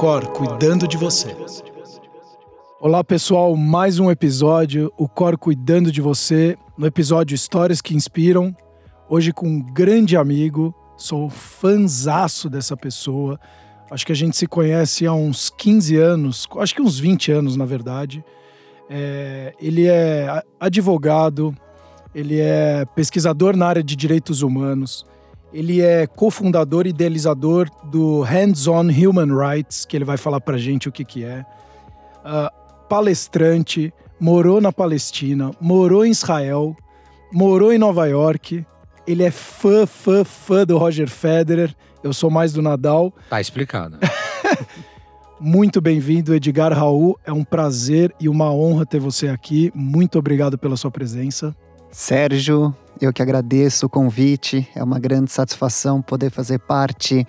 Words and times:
Cor 0.00 0.26
cuidando 0.28 0.88
de 0.88 0.96
você. 0.96 1.36
Olá 2.80 3.04
pessoal, 3.04 3.54
mais 3.54 3.98
um 3.98 4.10
episódio, 4.10 4.90
o 4.96 5.06
Cor 5.06 5.36
cuidando 5.36 5.92
de 5.92 6.00
você, 6.00 6.56
no 6.78 6.86
episódio 6.86 7.34
Histórias 7.34 7.82
que 7.82 7.94
Inspiram. 7.94 8.56
Hoje 9.10 9.30
com 9.30 9.46
um 9.46 9.60
grande 9.60 10.16
amigo, 10.16 10.74
sou 10.96 11.28
fanzaço 11.28 12.48
dessa 12.48 12.74
pessoa. 12.78 13.38
Acho 13.90 14.06
que 14.06 14.12
a 14.12 14.16
gente 14.16 14.38
se 14.38 14.46
conhece 14.46 15.06
há 15.06 15.12
uns 15.12 15.50
15 15.50 15.98
anos, 15.98 16.48
acho 16.56 16.74
que 16.74 16.80
uns 16.80 16.98
20 16.98 17.32
anos 17.32 17.54
na 17.54 17.66
verdade. 17.66 18.24
É, 18.88 19.52
ele 19.60 19.86
é 19.86 20.42
advogado, 20.58 21.54
ele 22.14 22.40
é 22.40 22.86
pesquisador 22.94 23.54
na 23.54 23.66
área 23.66 23.82
de 23.82 23.94
direitos 23.94 24.40
humanos, 24.40 25.04
ele 25.52 25.80
é 25.80 26.06
cofundador 26.06 26.86
e 26.86 26.90
idealizador 26.90 27.68
do 27.84 28.20
Hands-on 28.22 28.88
Human 28.88 29.36
Rights, 29.36 29.84
que 29.84 29.96
ele 29.96 30.04
vai 30.04 30.16
falar 30.16 30.40
pra 30.40 30.58
gente 30.58 30.88
o 30.88 30.92
que, 30.92 31.04
que 31.04 31.24
é. 31.24 31.44
Uh, 32.24 32.88
palestrante, 32.88 33.92
morou 34.18 34.60
na 34.60 34.72
Palestina, 34.72 35.50
morou 35.60 36.04
em 36.04 36.10
Israel, 36.10 36.76
morou 37.32 37.72
em 37.72 37.78
Nova 37.78 38.06
York. 38.06 38.64
Ele 39.06 39.24
é 39.24 39.30
fã, 39.30 39.86
fã, 39.86 40.24
fã 40.24 40.64
do 40.64 40.78
Roger 40.78 41.08
Federer. 41.08 41.74
Eu 42.02 42.12
sou 42.12 42.30
mais 42.30 42.52
do 42.52 42.62
Nadal. 42.62 43.12
Tá 43.28 43.40
explicado. 43.40 43.98
Muito 45.40 45.80
bem-vindo, 45.80 46.34
Edgar 46.34 46.72
Raul. 46.72 47.18
É 47.24 47.32
um 47.32 47.42
prazer 47.42 48.14
e 48.20 48.28
uma 48.28 48.52
honra 48.52 48.84
ter 48.84 49.00
você 49.00 49.28
aqui. 49.28 49.72
Muito 49.74 50.18
obrigado 50.18 50.58
pela 50.58 50.76
sua 50.76 50.90
presença. 50.90 51.56
Sérgio, 51.90 52.74
eu 53.00 53.12
que 53.12 53.22
agradeço 53.22 53.86
o 53.86 53.88
convite. 53.88 54.68
É 54.74 54.82
uma 54.82 54.98
grande 54.98 55.32
satisfação 55.32 56.02
poder 56.02 56.30
fazer 56.30 56.58
parte 56.58 57.26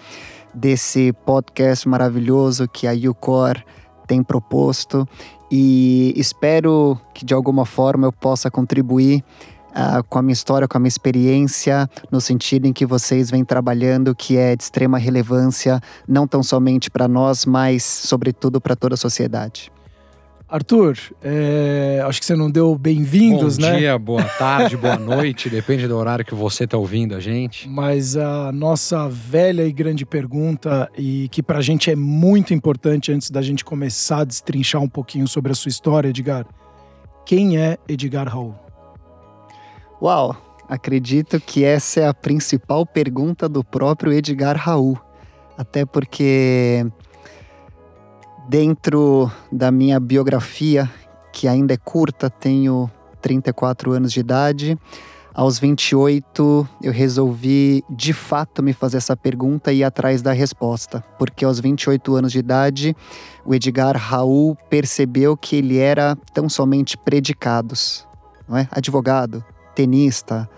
desse 0.54 1.14
podcast 1.26 1.88
maravilhoso 1.88 2.68
que 2.68 2.88
a 2.88 2.92
UCOR 2.92 3.64
tem 4.06 4.22
proposto 4.22 5.08
e 5.50 6.14
espero 6.18 7.00
que 7.14 7.26
de 7.26 7.34
alguma 7.34 7.66
forma 7.66 8.08
eu 8.08 8.12
possa 8.12 8.52
contribuir 8.52 9.24
uh, 9.72 10.04
com 10.10 10.20
a 10.20 10.22
minha 10.22 10.34
história, 10.34 10.68
com 10.68 10.78
a 10.78 10.80
minha 10.80 10.90
experiência, 10.90 11.90
no 12.12 12.20
sentido 12.20 12.66
em 12.66 12.74
que 12.74 12.86
vocês 12.86 13.32
vêm 13.32 13.44
trabalhando, 13.44 14.14
que 14.16 14.38
é 14.38 14.56
de 14.56 14.64
extrema 14.64 14.98
relevância, 14.98 15.80
não 16.08 16.28
tão 16.28 16.44
somente 16.44 16.90
para 16.90 17.08
nós, 17.08 17.46
mas 17.46 17.84
sobretudo 17.84 18.60
para 18.60 18.76
toda 18.76 18.96
a 18.96 18.98
sociedade. 18.98 19.72
Arthur, 20.52 20.98
é, 21.24 22.04
acho 22.06 22.20
que 22.20 22.26
você 22.26 22.36
não 22.36 22.52
deu 22.52 22.78
bem-vindos, 22.78 23.58
né? 23.58 23.72
Bom 23.72 23.78
dia, 23.78 23.98
boa 23.98 24.24
tarde, 24.38 24.76
boa 24.76 24.98
noite, 24.98 25.50
depende 25.50 25.88
do 25.88 25.96
horário 25.96 26.26
que 26.26 26.36
você 26.36 26.66
está 26.66 26.78
ouvindo 26.78 27.16
a 27.16 27.22
gente. 27.22 27.70
Mas 27.70 28.18
a 28.18 28.52
nossa 28.52 29.08
velha 29.08 29.66
e 29.66 29.72
grande 29.72 30.06
pergunta, 30.06 30.92
e 30.98 31.30
que 31.30 31.42
para 31.42 31.60
a 31.60 31.62
gente 31.62 31.90
é 31.90 31.96
muito 31.96 32.54
importante 32.54 33.14
antes 33.14 33.32
da 33.32 33.42
gente 33.42 33.64
começar 33.64 34.20
a 34.20 34.24
destrinchar 34.26 34.82
um 34.82 34.90
pouquinho 34.90 35.26
sobre 35.26 35.54
a 35.54 35.56
sua 35.56 35.70
história, 35.70 36.10
Edgar. 36.10 36.46
Quem 37.26 37.58
é 37.58 37.78
Edgar 37.88 38.28
Raul? 38.28 38.54
Uau, 40.02 40.36
acredito 40.68 41.40
que 41.40 41.64
essa 41.64 42.02
é 42.02 42.08
a 42.10 42.14
principal 42.14 42.86
pergunta 42.86 43.48
do 43.48 43.64
próprio 43.64 44.12
Edgar 44.12 44.58
Raul. 44.58 45.00
Até 45.58 45.86
porque 45.86 46.86
Dentro 48.48 49.32
da 49.52 49.72
minha 49.72 50.00
biografia, 50.00 50.90
que 51.32 51.48
ainda 51.48 51.74
é 51.74 51.78
curta, 51.78 52.30
tenho 52.30 52.90
34 53.22 53.92
anos 53.92 54.12
de 54.12 54.20
idade. 54.20 54.78
Aos 55.34 55.58
28, 55.60 56.68
eu 56.84 56.92
resolvi 56.92 57.84
de 57.90 58.12
fato 58.12 58.62
me 58.62 58.74
fazer 58.74 58.98
essa 58.98 59.16
pergunta 59.16 59.72
e 59.72 59.78
ir 59.78 59.84
atrás 59.86 60.22
da 60.22 60.34
resposta, 60.34 61.02
porque 61.18 61.46
aos 61.46 61.60
28 61.60 62.16
anos 62.16 62.34
de 62.34 62.40
idade, 62.40 62.96
o 63.46 63.56
Edgar 63.56 63.96
Raul 63.96 64.58
percebeu 64.70 65.38
que 65.38 65.56
ele 65.56 65.78
era 65.78 66.18
tão 66.34 66.50
somente 66.50 66.98
predicados, 66.98 68.06
não 68.50 68.58
é? 68.58 68.68
Advogado, 68.72 69.42
tenista 69.74 70.50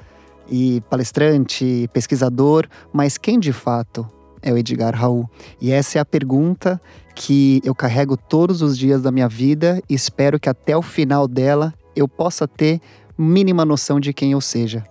e 0.50 0.82
palestrante, 0.90 1.88
pesquisador, 1.94 2.68
mas 2.92 3.16
quem 3.16 3.40
de 3.40 3.54
fato 3.54 4.08
é 4.44 4.52
o 4.52 4.58
Edgar 4.58 4.96
Raul? 4.96 5.30
E 5.60 5.72
essa 5.72 5.98
é 5.98 6.02
a 6.02 6.06
pergunta 6.06 6.80
que 7.16 7.62
eu 7.64 7.74
carrego 7.74 8.18
todos 8.18 8.62
os 8.62 8.78
dias 8.78 9.02
da 9.02 9.12
minha 9.12 9.28
vida 9.28 9.82
e 9.90 9.94
espero 9.94 10.40
que 10.40 10.50
até 10.50 10.76
o 10.76 10.82
final 10.82 11.28
dela 11.28 11.74
eu 11.96 12.08
possa 12.08 12.48
ter 12.48 12.82
mínima 13.18 13.64
noção 13.64 14.00
de 14.00 14.14
quem 14.14 14.32
eu 14.32 14.42
seja. 14.42 14.84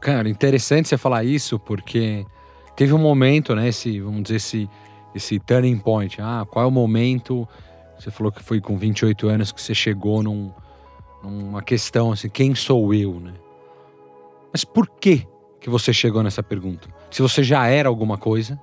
Cara, 0.00 0.28
interessante 0.28 0.88
você 0.88 0.96
falar 0.96 1.24
isso 1.24 1.58
porque 1.58 2.24
teve 2.76 2.92
um 2.92 2.98
momento, 2.98 3.54
né, 3.54 3.68
esse, 3.68 4.00
vamos 4.00 4.22
dizer, 4.24 4.36
esse, 4.36 4.70
esse 5.14 5.38
turning 5.38 5.78
point. 5.78 6.20
Ah, 6.20 6.46
qual 6.48 6.64
é 6.64 6.68
o 6.68 6.70
momento? 6.70 7.46
Você 7.98 8.10
falou 8.10 8.32
que 8.32 8.42
foi 8.42 8.60
com 8.60 8.76
28 8.76 9.28
anos 9.28 9.52
que 9.52 9.60
você 9.60 9.74
chegou 9.74 10.22
num, 10.22 10.52
numa 11.22 11.62
questão 11.62 12.12
assim, 12.12 12.28
quem 12.28 12.54
sou 12.54 12.94
eu, 12.94 13.14
né? 13.20 13.34
Mas 14.52 14.64
por 14.64 14.88
que 14.88 15.26
que 15.60 15.68
você 15.68 15.92
chegou 15.92 16.22
nessa 16.22 16.42
pergunta? 16.42 16.88
Se 17.10 17.20
você 17.20 17.42
já 17.42 17.66
era 17.66 17.88
alguma 17.88 18.16
coisa, 18.16 18.58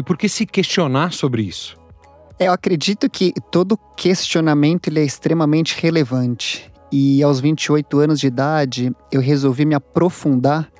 e 0.00 0.02
por 0.02 0.16
que 0.16 0.30
se 0.30 0.46
questionar 0.46 1.12
sobre 1.12 1.42
isso? 1.42 1.76
Eu 2.38 2.52
acredito 2.52 3.08
que 3.10 3.34
todo 3.50 3.78
questionamento 3.94 4.88
ele 4.88 4.98
é 4.98 5.04
extremamente 5.04 5.78
relevante. 5.78 6.72
E 6.90 7.22
aos 7.22 7.38
28 7.38 7.98
anos 7.98 8.18
de 8.18 8.26
idade, 8.26 8.90
eu 9.12 9.20
resolvi 9.20 9.66
me 9.66 9.74
aprofundar 9.74 10.70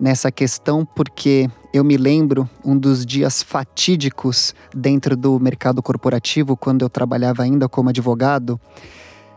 nessa 0.00 0.32
questão 0.32 0.86
porque 0.86 1.46
eu 1.74 1.84
me 1.84 1.98
lembro 1.98 2.48
um 2.64 2.76
dos 2.76 3.04
dias 3.04 3.42
fatídicos 3.42 4.54
dentro 4.74 5.14
do 5.14 5.38
mercado 5.38 5.82
corporativo, 5.82 6.56
quando 6.56 6.80
eu 6.80 6.88
trabalhava 6.88 7.42
ainda 7.42 7.68
como 7.68 7.90
advogado. 7.90 8.58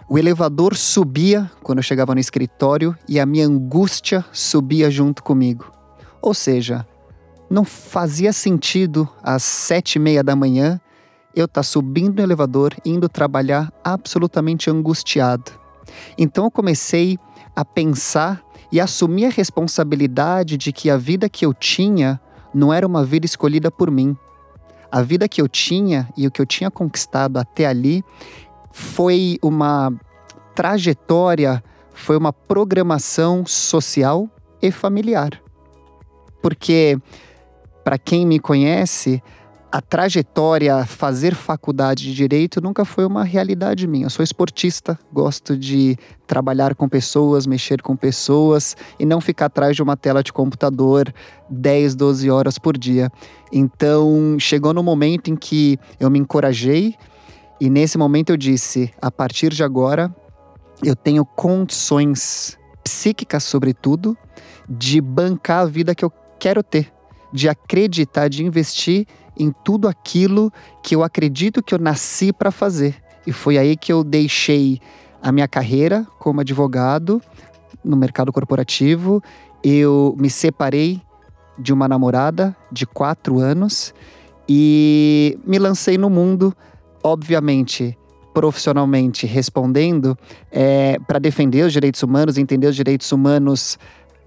O 0.07 0.17
elevador 0.17 0.73
subia 0.73 1.51
quando 1.61 1.79
eu 1.79 1.83
chegava 1.83 2.15
no 2.15 2.21
escritório 2.21 2.97
e 3.09 3.19
a 3.19 3.25
minha 3.25 3.45
angústia 3.45 4.23
subia 4.31 4.89
junto 4.89 5.21
comigo. 5.21 5.69
Ou 6.21 6.33
seja, 6.33 6.87
não 7.53 7.63
fazia 7.63 8.33
sentido 8.33 9.07
às 9.21 9.43
sete 9.43 9.97
e 9.97 9.99
meia 9.99 10.23
da 10.23 10.35
manhã 10.35 10.81
eu 11.35 11.45
estar 11.45 11.59
tá 11.59 11.63
subindo 11.63 12.17
no 12.17 12.23
elevador, 12.23 12.73
indo 12.83 13.07
trabalhar 13.07 13.71
absolutamente 13.83 14.71
angustiado. 14.71 15.51
Então 16.17 16.45
eu 16.45 16.51
comecei 16.51 17.19
a 17.55 17.63
pensar 17.63 18.43
e 18.71 18.81
assumir 18.81 19.25
a 19.25 19.29
responsabilidade 19.29 20.57
de 20.57 20.73
que 20.73 20.89
a 20.89 20.97
vida 20.97 21.29
que 21.29 21.45
eu 21.45 21.53
tinha 21.53 22.19
não 22.51 22.73
era 22.73 22.87
uma 22.87 23.05
vida 23.05 23.27
escolhida 23.27 23.69
por 23.69 23.91
mim. 23.91 24.17
A 24.91 25.03
vida 25.03 25.29
que 25.29 25.39
eu 25.39 25.47
tinha 25.47 26.09
e 26.17 26.25
o 26.25 26.31
que 26.31 26.41
eu 26.41 26.45
tinha 26.47 26.71
conquistado 26.71 27.37
até 27.37 27.67
ali 27.67 28.03
foi 28.71 29.37
uma 29.43 29.93
trajetória, 30.55 31.63
foi 31.93 32.17
uma 32.17 32.33
programação 32.33 33.45
social 33.45 34.27
e 34.59 34.71
familiar. 34.71 35.39
Porque, 36.41 36.99
para 37.83 37.97
quem 37.97 38.25
me 38.25 38.39
conhece, 38.39 39.21
a 39.73 39.81
trajetória, 39.81 40.85
fazer 40.85 41.33
faculdade 41.33 42.03
de 42.03 42.13
direito 42.13 42.61
nunca 42.61 42.85
foi 42.85 43.05
uma 43.05 43.23
realidade 43.23 43.87
minha. 43.87 44.05
Eu 44.05 44.09
sou 44.11 44.23
esportista, 44.23 44.99
gosto 45.11 45.57
de 45.57 45.97
trabalhar 46.27 46.75
com 46.75 46.87
pessoas, 46.87 47.47
mexer 47.47 47.81
com 47.81 47.95
pessoas 47.95 48.77
e 48.99 49.05
não 49.05 49.19
ficar 49.19 49.47
atrás 49.47 49.75
de 49.75 49.81
uma 49.81 49.97
tela 49.97 50.21
de 50.21 50.31
computador 50.31 51.11
10, 51.49 51.95
12 51.95 52.29
horas 52.29 52.59
por 52.59 52.77
dia. 52.77 53.11
Então, 53.51 54.37
chegou 54.39 54.75
no 54.75 54.83
momento 54.83 55.31
em 55.31 55.35
que 55.35 55.79
eu 55.99 56.07
me 56.07 56.19
encorajei 56.19 56.95
e 57.59 57.67
nesse 57.67 57.97
momento 57.97 58.29
eu 58.29 58.37
disse: 58.37 58.93
a 59.01 59.09
partir 59.09 59.51
de 59.53 59.63
agora, 59.63 60.15
eu 60.83 60.95
tenho 60.95 61.25
condições 61.25 62.59
psíquicas, 62.83 63.43
sobretudo, 63.43 64.15
de 64.69 65.01
bancar 65.01 65.61
a 65.61 65.65
vida 65.65 65.95
que 65.95 66.05
eu 66.05 66.11
quero 66.37 66.61
ter, 66.61 66.93
de 67.33 67.49
acreditar, 67.49 68.29
de 68.29 68.45
investir 68.45 69.07
em 69.37 69.51
tudo 69.63 69.87
aquilo 69.87 70.53
que 70.83 70.95
eu 70.95 71.03
acredito 71.03 71.63
que 71.63 71.73
eu 71.73 71.79
nasci 71.79 72.31
para 72.31 72.51
fazer. 72.51 72.95
E 73.25 73.31
foi 73.31 73.57
aí 73.57 73.75
que 73.75 73.91
eu 73.91 74.03
deixei 74.03 74.79
a 75.21 75.31
minha 75.31 75.47
carreira 75.47 76.05
como 76.19 76.41
advogado 76.41 77.21
no 77.83 77.97
mercado 77.97 78.31
corporativo. 78.31 79.23
Eu 79.63 80.15
me 80.19 80.29
separei 80.29 81.01
de 81.57 81.73
uma 81.73 81.87
namorada 81.87 82.55
de 82.71 82.85
quatro 82.85 83.39
anos 83.39 83.93
e 84.47 85.39
me 85.45 85.57
lancei 85.57 85.97
no 85.97 86.09
mundo, 86.09 86.55
obviamente, 87.01 87.97
profissionalmente 88.33 89.25
respondendo, 89.25 90.17
é, 90.51 90.97
para 91.07 91.19
defender 91.19 91.65
os 91.65 91.71
direitos 91.71 92.03
humanos, 92.03 92.37
entender 92.37 92.67
os 92.67 92.75
direitos 92.75 93.11
humanos 93.11 93.77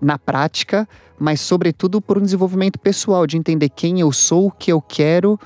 na 0.00 0.18
prática, 0.18 0.88
mas 1.18 1.40
sobretudo 1.40 2.00
por 2.00 2.18
um 2.18 2.22
desenvolvimento 2.22 2.78
pessoal, 2.78 3.26
de 3.26 3.36
entender 3.36 3.68
quem 3.70 4.00
eu 4.00 4.12
sou, 4.12 4.48
o 4.48 4.50
que 4.50 4.70
eu 4.72 4.80
quero 4.80 5.38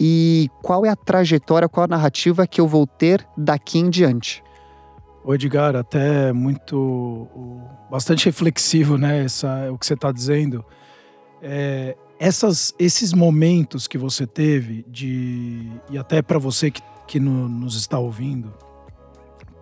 e 0.00 0.48
qual 0.62 0.86
é 0.86 0.88
a 0.88 0.96
trajetória, 0.96 1.68
qual 1.68 1.84
a 1.84 1.88
narrativa 1.88 2.46
que 2.46 2.60
eu 2.60 2.66
vou 2.66 2.86
ter 2.86 3.26
daqui 3.36 3.78
em 3.78 3.90
diante. 3.90 4.42
O 5.24 5.34
Edgar, 5.34 5.76
até 5.76 6.32
muito 6.32 7.28
bastante 7.90 8.26
reflexivo, 8.26 8.96
né? 8.96 9.24
Essa, 9.24 9.70
o 9.70 9.76
que 9.76 9.84
você 9.84 9.94
está 9.94 10.10
dizendo. 10.10 10.64
É, 11.42 11.96
essas, 12.18 12.74
esses 12.78 13.12
momentos 13.12 13.86
que 13.86 13.98
você 13.98 14.26
teve 14.26 14.84
de 14.88 15.70
e 15.90 15.98
até 15.98 16.22
para 16.22 16.38
você 16.38 16.70
que, 16.70 16.82
que 17.06 17.20
no, 17.20 17.48
nos 17.48 17.76
está 17.76 17.98
ouvindo, 17.98 18.54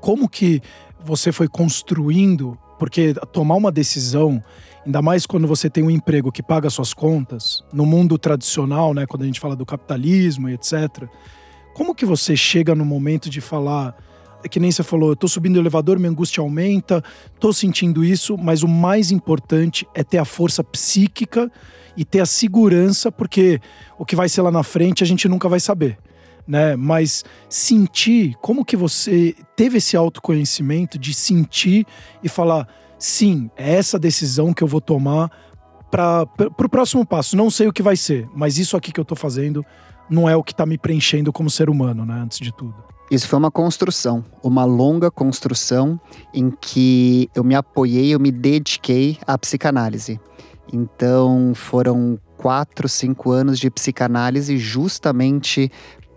como 0.01 0.29
que 0.29 0.63
você 1.01 1.33
foi 1.33 1.49
construindo? 1.49 2.57
Porque 2.79 3.15
tomar 3.33 3.55
uma 3.55 3.73
decisão, 3.73 4.43
ainda 4.85 5.01
mais 5.01 5.27
quando 5.27 5.47
você 5.47 5.71
tem 5.71 5.83
um 5.83 5.91
emprego 5.91 6.31
que 6.31 6.43
paga 6.43 6.69
suas 6.71 6.93
contas, 6.93 7.65
no 7.73 7.87
mundo 7.87 8.19
tradicional, 8.19 8.93
né, 8.95 9.07
quando 9.07 9.23
a 9.23 9.27
gente 9.27 9.41
fala 9.41 9.57
do 9.57 9.67
capitalismo 9.67 10.49
e 10.49 10.55
etc. 10.55 11.09
Como 11.75 11.95
que 11.95 12.07
você 12.07 12.37
chega 12.37 12.75
no 12.75 12.85
momento 12.85 13.29
de 13.29 13.41
falar, 13.41 13.97
é 14.45 14.49
que 14.49 14.61
nem 14.61 14.71
você 14.71 14.83
falou, 14.83 15.11
eu 15.11 15.17
tô 15.17 15.29
subindo 15.29 15.57
o 15.57 15.61
elevador, 15.61 15.99
minha 15.99 16.11
angústia 16.11 16.41
aumenta, 16.41 17.03
tô 17.41 17.53
sentindo 17.53 18.05
isso, 18.05 18.39
mas 18.39 18.63
o 18.63 18.69
mais 18.69 19.11
importante 19.11 19.87
é 19.95 20.05
ter 20.05 20.19
a 20.19 20.25
força 20.25 20.63
psíquica 20.63 21.51
e 21.97 22.05
ter 22.05 22.21
a 22.21 22.27
segurança, 22.27 23.11
porque 23.11 23.61
o 23.99 24.05
que 24.05 24.15
vai 24.15 24.29
ser 24.29 24.43
lá 24.43 24.51
na 24.51 24.63
frente 24.63 25.03
a 25.03 25.07
gente 25.07 25.29
nunca 25.29 25.49
vai 25.49 25.61
saber. 25.61 25.99
Né? 26.47 26.77
Mas 26.77 27.25
sentir, 27.49 28.37
como 28.41 28.65
que 28.65 28.77
você 28.77 29.35
teve 29.57 29.79
esse 29.79 29.97
autoconhecimento 29.97 30.99
de 30.99 31.13
sentir 31.13 31.87
e 32.23 32.29
falar, 32.29 32.69
sim, 32.99 33.51
é 33.57 33.75
essa 33.75 33.99
decisão 33.99 34.53
que 34.53 34.63
eu 34.63 34.69
vou 34.69 34.81
tomar 34.81 35.31
para 35.91 36.27
o 36.65 36.69
próximo 36.69 37.05
passo. 37.07 37.37
Não 37.37 37.51
sei 37.51 37.69
o 37.69 37.73
que 37.73 37.83
vai 37.83 37.97
ser, 37.97 38.29
mas 38.35 38.59
isso 38.59 38.77
aqui 38.77 38.93
que 38.93 39.01
eu 39.01 39.03
estou 39.03 39.17
fazendo 39.17 39.65
não 40.09 40.29
é 40.29 40.37
o 40.37 40.43
que 40.43 40.53
está 40.53 40.67
me 40.67 40.79
preenchendo 40.79 41.33
como 41.33 41.51
ser 41.51 41.69
humano, 41.69 42.05
né? 42.05 42.15
Antes 42.15 42.39
de 42.39 42.53
tudo. 42.53 42.75
Isso 43.11 43.29
foi 43.29 43.39
uma 43.39 43.51
construção, 43.51 44.25
uma 44.43 44.65
longa 44.65 45.11
construção 45.11 46.01
em 46.35 46.51
que 46.51 47.31
eu 47.35 47.45
me 47.45 47.55
apoiei, 47.55 48.13
eu 48.13 48.19
me 48.19 48.33
dediquei 48.33 49.17
à 49.27 49.39
psicanálise. 49.39 50.21
Então 50.73 51.53
foram 51.55 52.19
quatro, 52.37 52.89
cinco 52.89 53.31
anos 53.31 53.59
de 53.61 53.71
psicanálise 53.71 54.59
justamente 54.59 55.71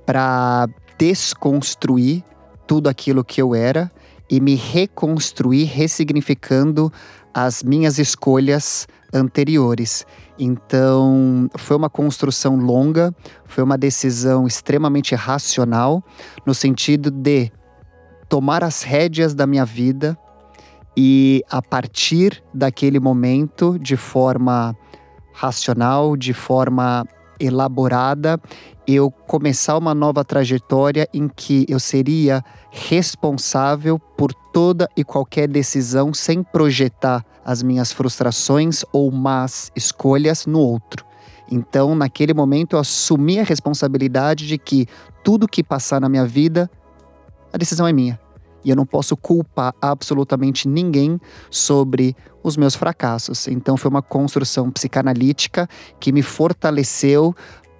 para 0.10 0.68
desconstruir 0.98 2.24
tudo 2.66 2.90
aquilo 2.90 3.24
que 3.24 3.40
eu 3.40 3.54
era 3.54 3.92
e 4.28 4.42
me 4.42 4.56
reconstruir, 4.56 5.66
ressignificando 5.66 6.92
as 7.32 7.62
minhas 7.62 8.00
escolhas 8.00 8.88
anteriores. 9.14 10.08
Então, 10.40 11.48
foi 11.56 11.78
uma 11.78 11.92
construção 11.92 12.56
longa, 12.56 13.14
foi 13.46 13.64
uma 13.64 13.78
decisão 13.78 14.48
extremamente 14.48 15.14
racional, 15.14 16.04
no 16.44 16.56
sentido 16.56 17.12
de 17.12 17.52
tomar 18.28 18.64
as 18.64 18.82
rédeas 18.82 19.36
da 19.36 19.46
minha 19.46 19.64
vida 19.64 20.18
e, 20.98 21.44
a 21.52 21.62
partir 21.62 22.44
daquele 22.52 23.00
momento, 23.00 23.78
de 23.78 23.96
forma 23.96 24.76
racional, 25.36 26.18
de 26.18 26.34
forma 26.34 27.06
elaborada, 27.40 28.40
eu 28.88 29.12
começar 29.12 29.78
uma 29.78 29.94
nova 29.94 30.24
trajetória 30.26 31.08
em 31.14 31.28
que 31.28 31.66
eu 31.70 31.80
seria 31.80 32.44
responsável 32.72 34.00
por 34.00 34.34
toda 34.52 34.90
e 34.98 35.04
qualquer 35.04 35.48
decisão 35.48 36.14
sem 36.14 36.42
projetar 36.42 37.24
as 37.46 37.64
minhas 37.64 37.92
frustrações 37.92 38.84
ou 38.92 39.12
más 39.12 39.72
escolhas 39.76 40.46
no 40.46 40.60
outro. 40.60 41.06
Então, 41.52 41.96
naquele 41.96 42.34
momento, 42.34 42.76
eu 42.76 42.80
assumi 42.80 43.40
a 43.40 43.44
responsabilidade 43.44 44.48
de 44.48 44.58
que 44.58 44.88
tudo 45.24 45.48
que 45.48 45.64
passar 45.64 46.00
na 46.00 46.10
minha 46.10 46.26
vida, 46.26 46.70
a 47.52 47.58
decisão 47.58 47.88
é 47.88 47.94
minha. 47.94 48.20
E 48.64 48.70
eu 48.70 48.76
não 48.76 48.86
posso 48.86 49.16
culpar 49.16 49.74
absolutamente 49.82 50.68
ninguém 50.68 51.20
sobre 51.50 52.16
os 52.44 52.58
meus 52.58 52.76
fracassos. 52.76 53.48
Então, 53.48 53.78
foi 53.78 53.90
uma 53.90 54.02
construção 54.02 54.72
psicanalítica 54.72 55.68
que 56.00 56.12
me 56.12 56.22
fortaleceu 56.22 57.36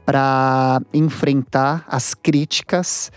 para 0.06 0.82
enfrentar 0.94 1.86
as 1.88 2.14
críticas 2.14 3.12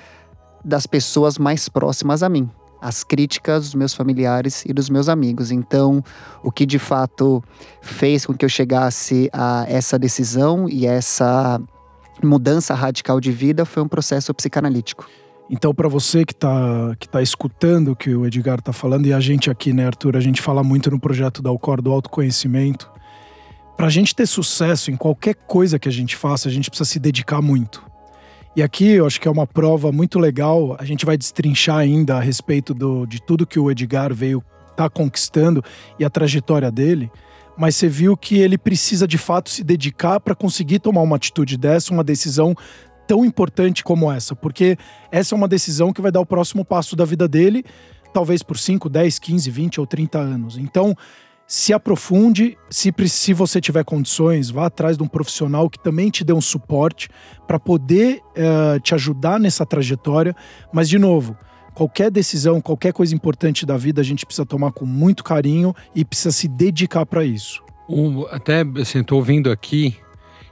das 0.65 0.87
pessoas 0.87 1.39
mais 1.39 1.69
próximas 1.69 2.23
a 2.23 2.29
mim, 2.29 2.50
as 2.81 3.03
críticas 3.03 3.65
dos 3.65 3.75
meus 3.75 3.94
familiares 3.94 4.65
e 4.67 4.73
dos 4.73 4.91
meus 4.91 5.09
amigos. 5.09 5.50
Então, 5.50 6.05
o 6.43 6.53
que 6.53 6.67
de 6.67 6.79
fato 6.79 7.43
fez 7.81 8.27
com 8.27 8.35
que 8.35 8.44
eu 8.44 8.49
chegasse 8.49 9.31
a 9.33 9.65
essa 9.69 9.99
decisão 9.99 10.69
e 10.69 10.87
essa 10.87 11.61
mudança 12.23 12.75
radical 12.75 13.21
de 13.21 13.33
vida 13.33 13.65
foi 13.65 13.83
um 13.83 13.89
processo 13.89 14.33
psicanalítico. 14.35 15.09
Então, 15.54 15.75
para 15.75 15.87
você 15.87 16.25
que 16.25 16.32
está 16.32 16.96
que 16.99 17.06
tá 17.06 17.20
escutando 17.20 17.93
o 17.93 17.96
que 17.96 18.14
o 18.14 18.25
Edgar 18.25 18.58
está 18.58 18.72
falando, 18.72 19.06
e 19.06 19.12
a 19.12 19.20
gente 19.20 19.50
aqui, 19.50 19.70
né, 19.70 19.84
Arthur, 19.84 20.16
a 20.16 20.20
gente 20.20 20.40
fala 20.40 20.64
muito 20.64 20.90
no 20.90 20.99
projeto 20.99 21.43
da 21.43 21.50
Alcor 21.50 21.82
do 21.82 21.93
autoconhecimento, 21.93 22.90
para 23.76 23.87
a 23.87 23.90
gente 23.90 24.14
ter 24.14 24.25
sucesso 24.25 24.90
em 24.90 24.96
qualquer 24.96 25.34
coisa 25.34 25.78
que 25.78 25.90
a 25.90 25.93
gente 25.93 26.16
faça, 26.16 26.49
a 26.49 26.50
gente 26.50 26.70
precisa 26.70 26.88
se 26.88 26.99
dedicar 26.99 27.43
muito. 27.43 27.84
E 28.56 28.62
aqui 28.62 28.93
eu 28.93 29.06
acho 29.06 29.20
que 29.20 29.28
é 29.28 29.31
uma 29.31 29.46
prova 29.46 29.93
muito 29.93 30.19
legal. 30.19 30.75
A 30.78 30.87
gente 30.87 31.04
vai 31.04 31.19
destrinchar 31.19 31.76
ainda 31.76 32.16
a 32.16 32.20
respeito 32.20 32.72
do, 32.72 33.05
de 33.05 33.20
tudo 33.20 33.46
que 33.46 33.58
o 33.58 33.70
Edgar 33.70 34.14
veio 34.14 34.43
tá 34.75 34.88
conquistando 34.88 35.62
e 35.98 36.05
a 36.05 36.08
trajetória 36.08 36.70
dele. 36.70 37.10
Mas 37.58 37.76
você 37.76 37.88
viu 37.88 38.16
que 38.16 38.38
ele 38.38 38.56
precisa 38.56 39.06
de 39.06 39.19
fato 39.19 39.50
se 39.50 39.62
dedicar 39.62 40.19
para 40.19 40.34
conseguir 40.34 40.78
tomar 40.78 41.02
uma 41.02 41.16
atitude 41.16 41.58
dessa, 41.58 41.93
uma 41.93 42.02
decisão 42.02 42.55
tão 43.06 43.25
importante 43.25 43.82
como 43.84 44.10
essa, 44.10 44.34
porque 44.34 44.76
essa 45.10 45.34
é 45.34 45.37
uma 45.37 45.49
decisão 45.49 45.93
que 45.93 46.00
vai 46.00 46.10
dar 46.10 46.20
o 46.20 46.26
próximo 46.26 46.64
passo 46.64 46.96
da 46.96 47.04
vida 47.04 47.28
dele, 47.28 47.64
talvez 48.12 48.43
por 48.43 48.58
5, 48.58 48.88
10, 48.88 49.19
15, 49.19 49.50
20 49.50 49.81
ou 49.81 49.87
30 49.87 50.19
anos. 50.19 50.58
Então, 50.58 50.96
se 51.46 51.72
aprofunde, 51.72 52.56
se, 52.70 52.93
se 53.08 53.34
você 53.34 53.60
tiver 53.60 53.84
condições, 53.84 54.50
vá 54.50 54.66
atrás 54.66 54.96
de 54.96 55.02
um 55.02 55.06
profissional 55.06 55.69
que 55.69 55.78
também 55.78 56.10
te 56.10 56.25
dê 56.25 56.32
um 56.32 56.40
suporte 56.40 57.08
para 57.46 57.58
poder 57.58 58.20
uh, 58.37 58.81
te 58.81 58.94
ajudar 58.94 59.38
nessa 59.38 59.66
trajetória. 59.66 60.34
Mas, 60.72 60.88
de 60.88 60.98
novo, 60.98 61.37
qualquer 61.75 62.10
decisão, 62.10 62.60
qualquer 62.60 62.93
coisa 62.93 63.14
importante 63.14 63.66
da 63.66 63.76
vida, 63.76 64.00
a 64.00 64.05
gente 64.05 64.25
precisa 64.25 64.46
tomar 64.46 64.72
com 64.72 64.87
muito 64.87 65.22
carinho 65.22 65.75
e 65.94 66.05
precisa 66.05 66.32
se 66.32 66.48
dedicar 66.48 67.05
para 67.05 67.25
isso. 67.25 67.62
Um, 67.88 68.25
até, 68.31 68.64
assim, 68.81 69.00
estou 69.00 69.19
ouvindo 69.19 69.50
aqui 69.50 69.96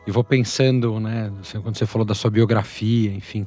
e 0.07 0.11
vou 0.11 0.25
pensando, 0.25 0.99
né, 0.99 1.33
assim, 1.41 1.61
quando 1.61 1.77
você 1.77 1.87
falou 1.87 2.05
da 2.05 2.15
sua 2.15 2.31
biografia, 2.31 3.13
enfim. 3.13 3.47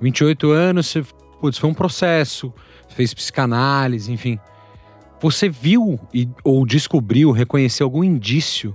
28 0.00 0.50
anos, 0.50 0.86
você, 0.86 1.04
putz, 1.40 1.58
foi 1.58 1.68
um 1.68 1.74
processo, 1.74 2.52
fez 2.88 3.12
psicanálise, 3.12 4.12
enfim. 4.12 4.38
Você 5.20 5.48
viu 5.48 5.98
e, 6.14 6.28
ou 6.44 6.64
descobriu, 6.64 7.32
reconheceu 7.32 7.86
algum 7.86 8.04
indício 8.04 8.74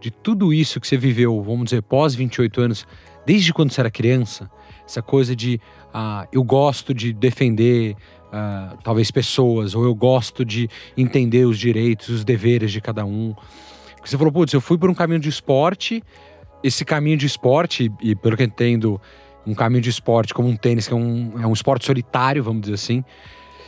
de 0.00 0.10
tudo 0.10 0.52
isso 0.52 0.80
que 0.80 0.86
você 0.86 0.96
viveu, 0.96 1.42
vamos 1.42 1.66
dizer, 1.66 1.82
pós 1.82 2.14
28 2.14 2.60
anos, 2.60 2.86
desde 3.24 3.52
quando 3.52 3.72
você 3.72 3.80
era 3.80 3.90
criança? 3.90 4.50
Essa 4.86 5.02
coisa 5.02 5.34
de 5.34 5.60
ah, 5.92 6.28
eu 6.32 6.44
gosto 6.44 6.92
de 6.92 7.12
defender 7.12 7.96
ah, 8.32 8.76
talvez 8.84 9.10
pessoas, 9.10 9.74
ou 9.74 9.84
eu 9.84 9.94
gosto 9.94 10.44
de 10.44 10.68
entender 10.96 11.44
os 11.44 11.58
direitos, 11.58 12.08
os 12.08 12.24
deveres 12.24 12.70
de 12.70 12.80
cada 12.80 13.04
um. 13.04 13.34
Você 14.08 14.16
falou, 14.16 14.32
putz, 14.32 14.52
eu 14.52 14.60
fui 14.60 14.78
por 14.78 14.88
um 14.88 14.94
caminho 14.94 15.20
de 15.20 15.28
esporte, 15.28 16.02
esse 16.62 16.84
caminho 16.84 17.16
de 17.16 17.26
esporte, 17.26 17.92
e 18.00 18.14
pelo 18.14 18.36
que 18.36 18.42
eu 18.42 18.46
entendo, 18.46 19.00
um 19.46 19.54
caminho 19.54 19.82
de 19.82 19.90
esporte 19.90 20.32
como 20.32 20.48
um 20.48 20.56
tênis, 20.56 20.86
que 20.88 20.94
é 20.94 20.96
um, 20.96 21.32
é 21.40 21.46
um 21.46 21.52
esporte 21.52 21.84
solitário, 21.86 22.42
vamos 22.42 22.62
dizer 22.62 22.74
assim. 22.74 23.04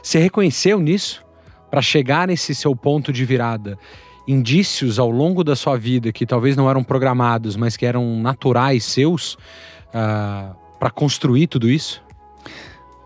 Você 0.02 0.18
reconheceu 0.18 0.78
nisso? 0.80 1.26
para 1.70 1.82
chegar 1.82 2.26
nesse 2.26 2.54
seu 2.54 2.74
ponto 2.74 3.12
de 3.12 3.24
virada, 3.24 3.78
indícios 4.26 4.98
ao 4.98 5.10
longo 5.10 5.42
da 5.42 5.56
sua 5.56 5.76
vida 5.76 6.12
que 6.12 6.26
talvez 6.26 6.56
não 6.56 6.68
eram 6.68 6.82
programados, 6.82 7.56
mas 7.56 7.76
que 7.76 7.86
eram 7.86 8.20
naturais 8.20 8.84
seus 8.84 9.34
uh, 9.34 9.38
ah, 9.94 10.56
para 10.78 10.90
construir 10.90 11.46
tudo 11.46 11.68
isso? 11.68 12.02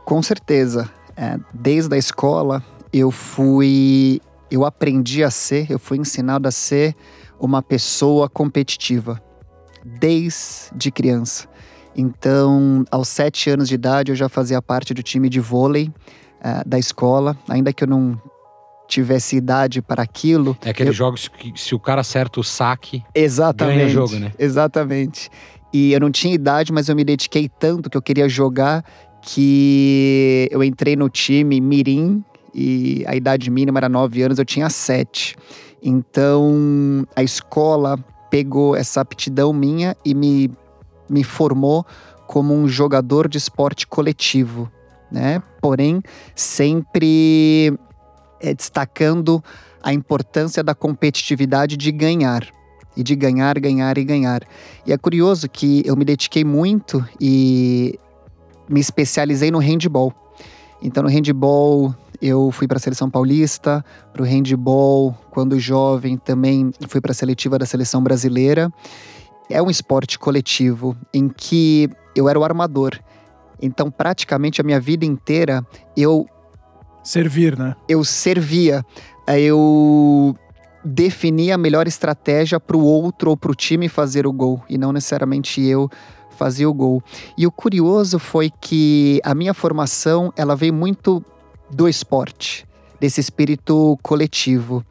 Com 0.05 0.23
certeza. 0.23 0.91
É, 1.17 1.39
desde 1.53 1.95
a 1.95 1.99
escola 1.99 2.63
eu 2.93 3.11
fui, 3.11 4.21
eu 4.51 4.65
aprendi 4.65 5.23
a 5.23 5.31
ser, 5.31 5.71
eu 5.71 5.79
fui 5.79 5.99
ensinado 5.99 6.49
a 6.49 6.51
ser 6.51 6.95
uma 7.43 7.61
pessoa 7.61 8.29
competitiva 8.29 9.21
desde 9.85 10.93
criança. 10.93 11.49
Então, 11.95 12.85
aos 12.91 13.09
sete 13.09 13.51
anos 13.51 13.69
de 13.69 13.75
idade, 13.75 14.13
eu 14.13 14.17
já 14.17 14.29
fazia 14.29 14.63
parte 14.63 14.95
do 14.95 15.03
time 15.03 15.29
de 15.29 15.41
vôlei 15.41 15.89
uh, 15.89 16.67
da 16.67 16.79
escola, 16.79 17.37
ainda 17.49 17.73
que 17.73 17.83
eu 17.83 17.89
não 17.89 18.19
tivesse 18.89 19.37
idade 19.37 19.83
para 19.83 20.03
aqueles 20.03 20.55
É 20.65 20.71
aqueles 20.71 20.91
eu... 20.91 20.95
jogos 20.95 21.27
que 21.27 21.53
se 21.57 21.75
o 21.75 21.81
cara 21.81 22.03
acerta 22.03 22.39
o 22.39 22.45
saque, 22.45 23.03
exatamente, 23.15 23.77
ganha 23.77 23.87
o 23.89 23.91
jogo, 23.91 24.19
né? 24.19 24.33
Exatamente. 24.39 25.29
E 25.73 25.93
eu 25.93 26.01
não 26.01 26.11
tinha 26.11 26.35
idade, 26.35 26.73
mas 26.73 26.89
eu 26.89 26.95
me 26.95 27.03
dediquei 27.03 27.49
tanto 27.49 27.91
que 27.91 27.97
eu 27.97 28.03
queria 28.03 28.29
jogar 28.29 28.85
que 29.23 30.49
eu 30.51 30.63
entrei 30.63 30.97
no 30.97 31.09
time 31.09 31.61
Mirim 31.61 32.23
e 32.55 33.05
a 33.07 33.17
idade 33.17 33.51
mínima 33.51 33.79
era 33.79 33.89
9 33.89 34.23
anos, 34.23 34.39
eu 34.39 34.45
tinha 34.45 34.69
7. 34.69 35.37
Então 35.83 37.07
a 37.17 37.23
escola 37.23 37.99
pegou 38.31 38.77
essa 38.77 39.01
aptidão 39.01 39.53
minha 39.53 39.97
e 40.05 40.15
me, 40.15 40.51
me 41.09 41.25
formou 41.25 41.85
como 42.27 42.55
um 42.55 42.67
jogador 42.67 43.29
de 43.29 43.37
esporte 43.37 43.87
coletivo, 43.87 44.71
né? 45.11 45.43
Porém, 45.61 46.03
sempre 46.35 47.77
é, 48.41 48.55
destacando 48.55 49.43
a 49.83 49.93
importância 49.93 50.63
da 50.63 50.75
competitividade 50.75 51.77
de 51.77 51.93
ganhar. 51.93 52.47
e 52.97 53.03
de 53.03 53.17
ganhar, 53.17 53.59
ganhar 53.59 53.97
e 53.97 54.05
ganhar. 54.05 54.43
E 54.87 54.93
é 54.93 54.99
curioso 54.99 55.49
que 55.49 55.83
eu 55.87 55.97
me 55.97 56.05
dediquei 56.05 56.45
muito 56.45 57.03
e 57.19 57.99
me 58.69 58.81
especializei 58.81 59.51
no 59.51 59.59
handball. 59.59 60.13
Então, 60.83 61.03
no 61.03 61.09
handball, 61.09 61.95
eu 62.23 62.53
fui 62.53 62.69
para 62.69 62.77
a 62.77 62.81
seleção 62.81 63.11
paulista, 63.11 63.85
para 64.13 64.23
o 64.23 64.25
handball, 64.25 65.13
quando 65.33 65.59
jovem, 65.59 66.17
também 66.17 66.71
fui 66.87 67.01
para 67.01 67.11
a 67.11 67.15
seletiva 67.15 67.59
da 67.59 67.67
seleção 67.67 68.01
brasileira. 68.01 68.73
É 69.51 69.61
um 69.61 69.69
esporte 69.69 70.17
coletivo 70.21 70.97
em 71.13 71.29
que 71.29 71.91
eu 72.15 72.29
era 72.29 72.39
o 72.39 72.45
armador. 72.45 72.97
Então, 73.61 73.91
praticamente 73.91 74.61
a 74.61 74.65
minha 74.65 74.79
vida 74.79 75.05
inteira, 75.05 75.67
eu. 75.97 76.25
Servir, 77.03 77.59
né? 77.59 77.75
Eu 77.89 78.05
servia. 78.05 78.85
Eu 79.27 80.35
definia 80.85 81.57
a 81.57 81.59
melhor 81.59 81.89
estratégia 81.89 82.61
para 82.61 82.77
o 82.77 82.85
outro 82.85 83.31
ou 83.31 83.37
para 83.37 83.51
o 83.51 83.55
time 83.55 83.89
fazer 83.89 84.29
o 84.29 84.33
gol, 84.33 84.63
e 84.69 84.79
não 84.79 84.93
necessariamente 84.93 85.61
eu 85.61 85.89
fazia 86.37 86.69
o 86.69 86.75
gol. 86.75 87.03
E 87.37 87.47
o 87.47 87.53
curioso 87.53 88.19
foi 88.19 88.51
que 88.61 89.21
a 89.25 89.35
minha 89.35 89.55
formação 89.55 90.33
ela 90.37 90.57
veio 90.57 90.75
muito 90.75 91.25
do 91.73 91.89
esporte, 91.89 92.67
desse 93.01 93.21
espírito 93.21 93.99
coletivo, 94.03 94.85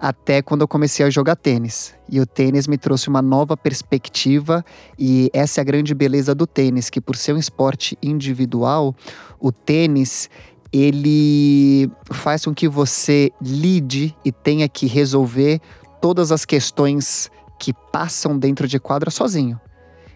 até 0.00 0.40
quando 0.40 0.60
eu 0.62 0.68
comecei 0.68 1.04
a 1.04 1.10
jogar 1.10 1.36
tênis. 1.36 1.94
E 2.08 2.20
o 2.20 2.26
tênis 2.26 2.66
me 2.66 2.78
trouxe 2.78 3.08
uma 3.08 3.20
nova 3.20 3.56
perspectiva, 3.56 4.64
e 4.98 5.28
essa 5.32 5.60
é 5.60 5.62
a 5.62 5.64
grande 5.64 5.94
beleza 5.94 6.34
do 6.34 6.46
tênis, 6.46 6.88
que 6.88 7.00
por 7.00 7.16
ser 7.16 7.34
um 7.34 7.38
esporte 7.38 7.98
individual, 8.02 8.94
o 9.40 9.50
tênis 9.50 10.30
ele 10.72 11.90
faz 12.12 12.44
com 12.44 12.54
que 12.54 12.68
você 12.68 13.32
lide 13.40 14.14
e 14.24 14.30
tenha 14.30 14.68
que 14.68 14.86
resolver 14.86 15.60
todas 16.00 16.30
as 16.30 16.44
questões 16.44 17.30
que 17.58 17.72
passam 17.90 18.38
dentro 18.38 18.68
de 18.68 18.78
quadra 18.78 19.10
sozinho. 19.10 19.58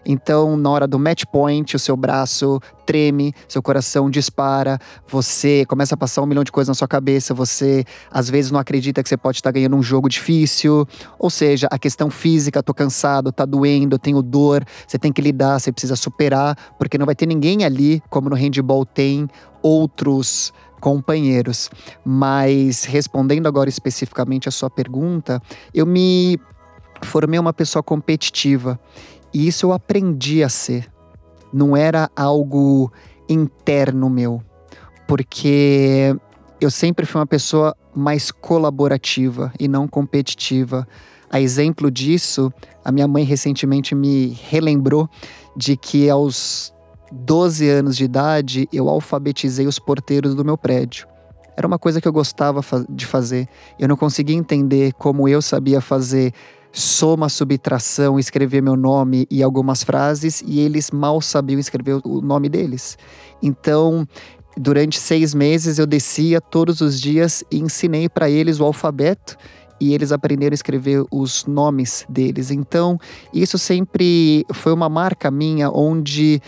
Então, 0.05 0.57
na 0.57 0.69
hora 0.69 0.87
do 0.87 0.99
match 0.99 1.23
point, 1.31 1.75
o 1.75 1.79
seu 1.79 1.95
braço 1.95 2.59
treme, 2.85 3.33
seu 3.47 3.61
coração 3.61 4.09
dispara, 4.09 4.77
você 5.07 5.65
começa 5.67 5.95
a 5.95 5.97
passar 5.97 6.21
um 6.21 6.25
milhão 6.25 6.43
de 6.43 6.51
coisas 6.51 6.67
na 6.67 6.73
sua 6.73 6.87
cabeça, 6.87 7.33
você 7.33 7.85
às 8.11 8.29
vezes 8.29 8.51
não 8.51 8.59
acredita 8.59 9.01
que 9.01 9.07
você 9.07 9.15
pode 9.15 9.37
estar 9.37 9.51
ganhando 9.51 9.75
um 9.75 9.83
jogo 9.83 10.09
difícil. 10.09 10.85
Ou 11.17 11.29
seja, 11.29 11.67
a 11.71 11.79
questão 11.79 12.09
física, 12.09 12.61
tô 12.61 12.73
cansado, 12.73 13.31
tá 13.31 13.45
doendo, 13.45 13.97
tenho 13.97 14.21
dor, 14.21 14.65
você 14.87 14.99
tem 14.99 15.11
que 15.11 15.21
lidar, 15.21 15.59
você 15.59 15.71
precisa 15.71 15.95
superar, 15.95 16.57
porque 16.77 16.97
não 16.97 17.05
vai 17.05 17.15
ter 17.15 17.25
ninguém 17.25 17.63
ali, 17.63 18.01
como 18.09 18.29
no 18.29 18.35
handball 18.35 18.85
tem 18.85 19.27
outros 19.61 20.51
companheiros. 20.81 21.69
Mas 22.03 22.83
respondendo 22.83 23.47
agora 23.47 23.69
especificamente 23.69 24.49
a 24.49 24.51
sua 24.51 24.69
pergunta, 24.69 25.41
eu 25.73 25.85
me 25.85 26.37
formei 27.03 27.39
uma 27.39 27.53
pessoa 27.53 27.81
competitiva. 27.81 28.79
E 29.33 29.47
isso 29.47 29.65
eu 29.65 29.73
aprendi 29.73 30.43
a 30.43 30.49
ser. 30.49 30.91
Não 31.51 31.75
era 31.75 32.09
algo 32.15 32.91
interno 33.27 34.09
meu, 34.09 34.41
porque 35.07 36.15
eu 36.59 36.69
sempre 36.69 37.05
fui 37.05 37.19
uma 37.19 37.27
pessoa 37.27 37.75
mais 37.95 38.31
colaborativa 38.31 39.51
e 39.59 39.67
não 39.67 39.87
competitiva. 39.87 40.87
A 41.29 41.39
exemplo 41.41 41.89
disso, 41.89 42.51
a 42.83 42.91
minha 42.91 43.07
mãe 43.07 43.23
recentemente 43.23 43.95
me 43.95 44.37
relembrou 44.49 45.09
de 45.55 45.77
que 45.77 46.09
aos 46.09 46.73
12 47.11 47.69
anos 47.69 47.95
de 47.95 48.05
idade 48.05 48.67
eu 48.73 48.89
alfabetizei 48.89 49.67
os 49.67 49.77
porteiros 49.77 50.35
do 50.35 50.43
meu 50.43 50.57
prédio. 50.57 51.07
Era 51.55 51.67
uma 51.67 51.77
coisa 51.77 52.01
que 52.01 52.07
eu 52.07 52.13
gostava 52.13 52.61
de 52.89 53.05
fazer. 53.05 53.47
Eu 53.79 53.87
não 53.87 53.95
conseguia 53.95 54.35
entender 54.35 54.93
como 54.93 55.27
eu 55.27 55.41
sabia 55.41 55.79
fazer 55.79 56.33
soma, 56.73 57.29
subtração, 57.29 58.17
escrever 58.17 58.61
meu 58.61 58.75
nome 58.75 59.27
e 59.29 59.43
algumas 59.43 59.83
frases, 59.83 60.43
e 60.45 60.59
eles 60.59 60.89
mal 60.89 61.21
sabiam 61.21 61.59
escrever 61.59 62.01
o 62.03 62.19
nome 62.19 62.49
deles. 62.49 62.97
Então, 63.41 64.07
durante 64.57 64.99
seis 64.99 65.35
meses, 65.35 65.77
eu 65.77 65.85
descia 65.85 66.41
todos 66.41 66.81
os 66.81 66.99
dias 66.99 67.43
e 67.51 67.59
ensinei 67.59 68.09
para 68.09 68.27
eles 68.27 68.59
o 68.59 68.65
alfabeto 68.65 69.37
e 69.79 69.93
eles 69.93 70.11
aprenderam 70.11 70.53
a 70.53 70.55
escrever 70.55 71.05
os 71.11 71.45
nomes 71.45 72.05
deles. 72.09 72.49
Então, 72.49 72.97
isso 73.31 73.59
sempre 73.59 74.43
foi 74.51 74.73
uma 74.73 74.89
marca 74.89 75.29
minha 75.29 75.69
onde 75.69 76.41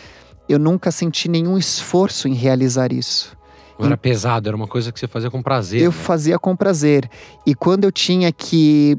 eu 0.50 0.58
nunca 0.58 0.90
senti 0.90 1.30
nenhum 1.30 1.58
esforço 1.58 2.28
em 2.28 2.34
realizar 2.34 2.92
isso. 2.92 3.38
Era 3.78 3.98
pesado, 3.98 4.48
era 4.48 4.56
uma 4.56 4.68
coisa 4.68 4.92
que 4.92 5.00
você 5.00 5.08
fazia 5.08 5.30
com 5.30 5.44
prazer. 5.44 5.82
Eu 5.82 5.92
né? 5.92 5.98
fazia 5.98 6.40
com 6.40 6.56
prazer. 6.56 7.10
E 7.46 7.54
quando 7.54 7.84
eu 7.84 7.92
tinha 7.92 8.32
que 8.32 8.98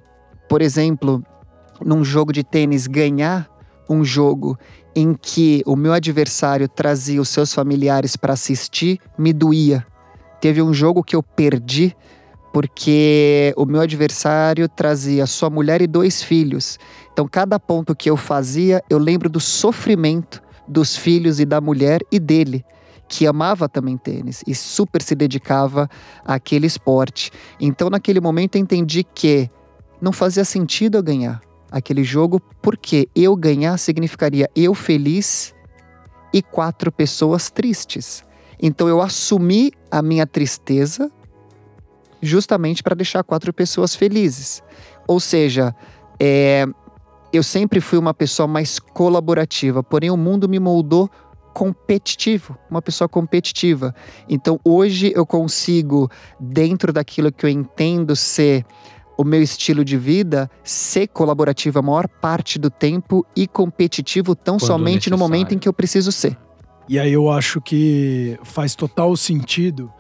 por 0.48 0.62
exemplo, 0.62 1.22
num 1.84 2.04
jogo 2.04 2.32
de 2.32 2.42
tênis, 2.42 2.86
ganhar 2.86 3.48
um 3.88 4.04
jogo 4.04 4.58
em 4.94 5.12
que 5.14 5.62
o 5.66 5.76
meu 5.76 5.92
adversário 5.92 6.68
trazia 6.68 7.20
os 7.20 7.28
seus 7.28 7.52
familiares 7.52 8.16
para 8.16 8.32
assistir, 8.32 8.98
me 9.18 9.32
doía. 9.32 9.86
Teve 10.40 10.62
um 10.62 10.72
jogo 10.72 11.02
que 11.02 11.14
eu 11.14 11.22
perdi 11.22 11.94
porque 12.52 13.52
o 13.54 13.66
meu 13.66 13.82
adversário 13.82 14.66
trazia 14.66 15.26
sua 15.26 15.50
mulher 15.50 15.82
e 15.82 15.86
dois 15.86 16.22
filhos. 16.22 16.78
Então, 17.12 17.28
cada 17.28 17.60
ponto 17.60 17.94
que 17.94 18.08
eu 18.08 18.16
fazia, 18.16 18.82
eu 18.88 18.96
lembro 18.96 19.28
do 19.28 19.38
sofrimento 19.38 20.42
dos 20.66 20.96
filhos 20.96 21.38
e 21.38 21.44
da 21.44 21.60
mulher 21.60 22.00
e 22.10 22.18
dele, 22.18 22.64
que 23.06 23.26
amava 23.26 23.68
também 23.68 23.98
tênis 23.98 24.42
e 24.46 24.54
super 24.54 25.02
se 25.02 25.14
dedicava 25.14 25.88
àquele 26.24 26.66
esporte. 26.66 27.30
Então, 27.60 27.90
naquele 27.90 28.20
momento, 28.20 28.56
entendi 28.56 29.04
que 29.04 29.50
não 30.00 30.12
fazia 30.12 30.44
sentido 30.44 30.98
eu 30.98 31.02
ganhar 31.02 31.40
aquele 31.70 32.04
jogo, 32.04 32.40
porque 32.62 33.08
eu 33.14 33.36
ganhar 33.36 33.76
significaria 33.78 34.48
eu 34.54 34.74
feliz 34.74 35.54
e 36.32 36.42
quatro 36.42 36.92
pessoas 36.92 37.50
tristes. 37.50 38.24
Então 38.60 38.88
eu 38.88 39.00
assumi 39.00 39.72
a 39.90 40.00
minha 40.02 40.26
tristeza 40.26 41.10
justamente 42.20 42.82
para 42.82 42.94
deixar 42.94 43.22
quatro 43.22 43.52
pessoas 43.52 43.94
felizes. 43.94 44.62
Ou 45.06 45.20
seja, 45.20 45.74
é, 46.18 46.66
eu 47.32 47.42
sempre 47.42 47.80
fui 47.80 47.98
uma 47.98 48.14
pessoa 48.14 48.46
mais 48.46 48.78
colaborativa, 48.78 49.82
porém 49.82 50.10
o 50.10 50.16
mundo 50.16 50.48
me 50.48 50.58
moldou 50.58 51.10
competitivo, 51.52 52.56
uma 52.70 52.82
pessoa 52.82 53.08
competitiva. 53.08 53.94
Então 54.28 54.60
hoje 54.64 55.12
eu 55.14 55.24
consigo, 55.24 56.10
dentro 56.38 56.92
daquilo 56.92 57.32
que 57.32 57.46
eu 57.46 57.50
entendo 57.50 58.14
ser 58.14 58.64
o 59.16 59.24
meu 59.24 59.42
estilo 59.42 59.84
de 59.84 59.96
vida 59.96 60.50
ser 60.62 61.08
colaborativo 61.08 61.78
a 61.78 61.82
maior 61.82 62.06
parte 62.08 62.58
do 62.58 62.70
tempo 62.70 63.24
e 63.34 63.46
competitivo 63.46 64.34
tão 64.34 64.58
Quando 64.58 64.66
somente 64.66 65.10
necessário. 65.10 65.16
no 65.16 65.18
momento 65.18 65.54
em 65.54 65.58
que 65.58 65.68
eu 65.68 65.72
preciso 65.72 66.12
ser. 66.12 66.36
E 66.88 66.98
aí 66.98 67.12
eu 67.12 67.30
acho 67.30 67.60
que 67.60 68.38
faz 68.44 68.74
total 68.74 69.16
sentido 69.16 69.90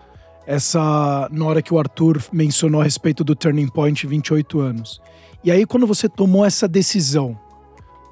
essa 0.46 1.28
na 1.32 1.44
hora 1.44 1.60
que 1.60 1.74
o 1.74 1.78
Arthur 1.78 2.22
mencionou 2.32 2.80
a 2.80 2.84
respeito 2.84 3.24
do 3.24 3.34
turning 3.34 3.66
point 3.68 4.06
28 4.06 4.60
anos. 4.60 5.00
E 5.42 5.50
aí 5.50 5.66
quando 5.66 5.86
você 5.86 6.08
tomou 6.08 6.44
essa 6.44 6.68
decisão, 6.68 7.36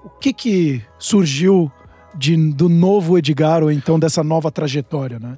o 0.04 0.08
que 0.08 0.32
que 0.32 0.82
surgiu 0.98 1.70
de, 2.16 2.36
do 2.52 2.68
novo 2.68 3.16
Edgar 3.18 3.62
ou 3.62 3.70
então 3.70 3.98
dessa 3.98 4.24
nova 4.24 4.50
trajetória, 4.50 5.18
né? 5.18 5.36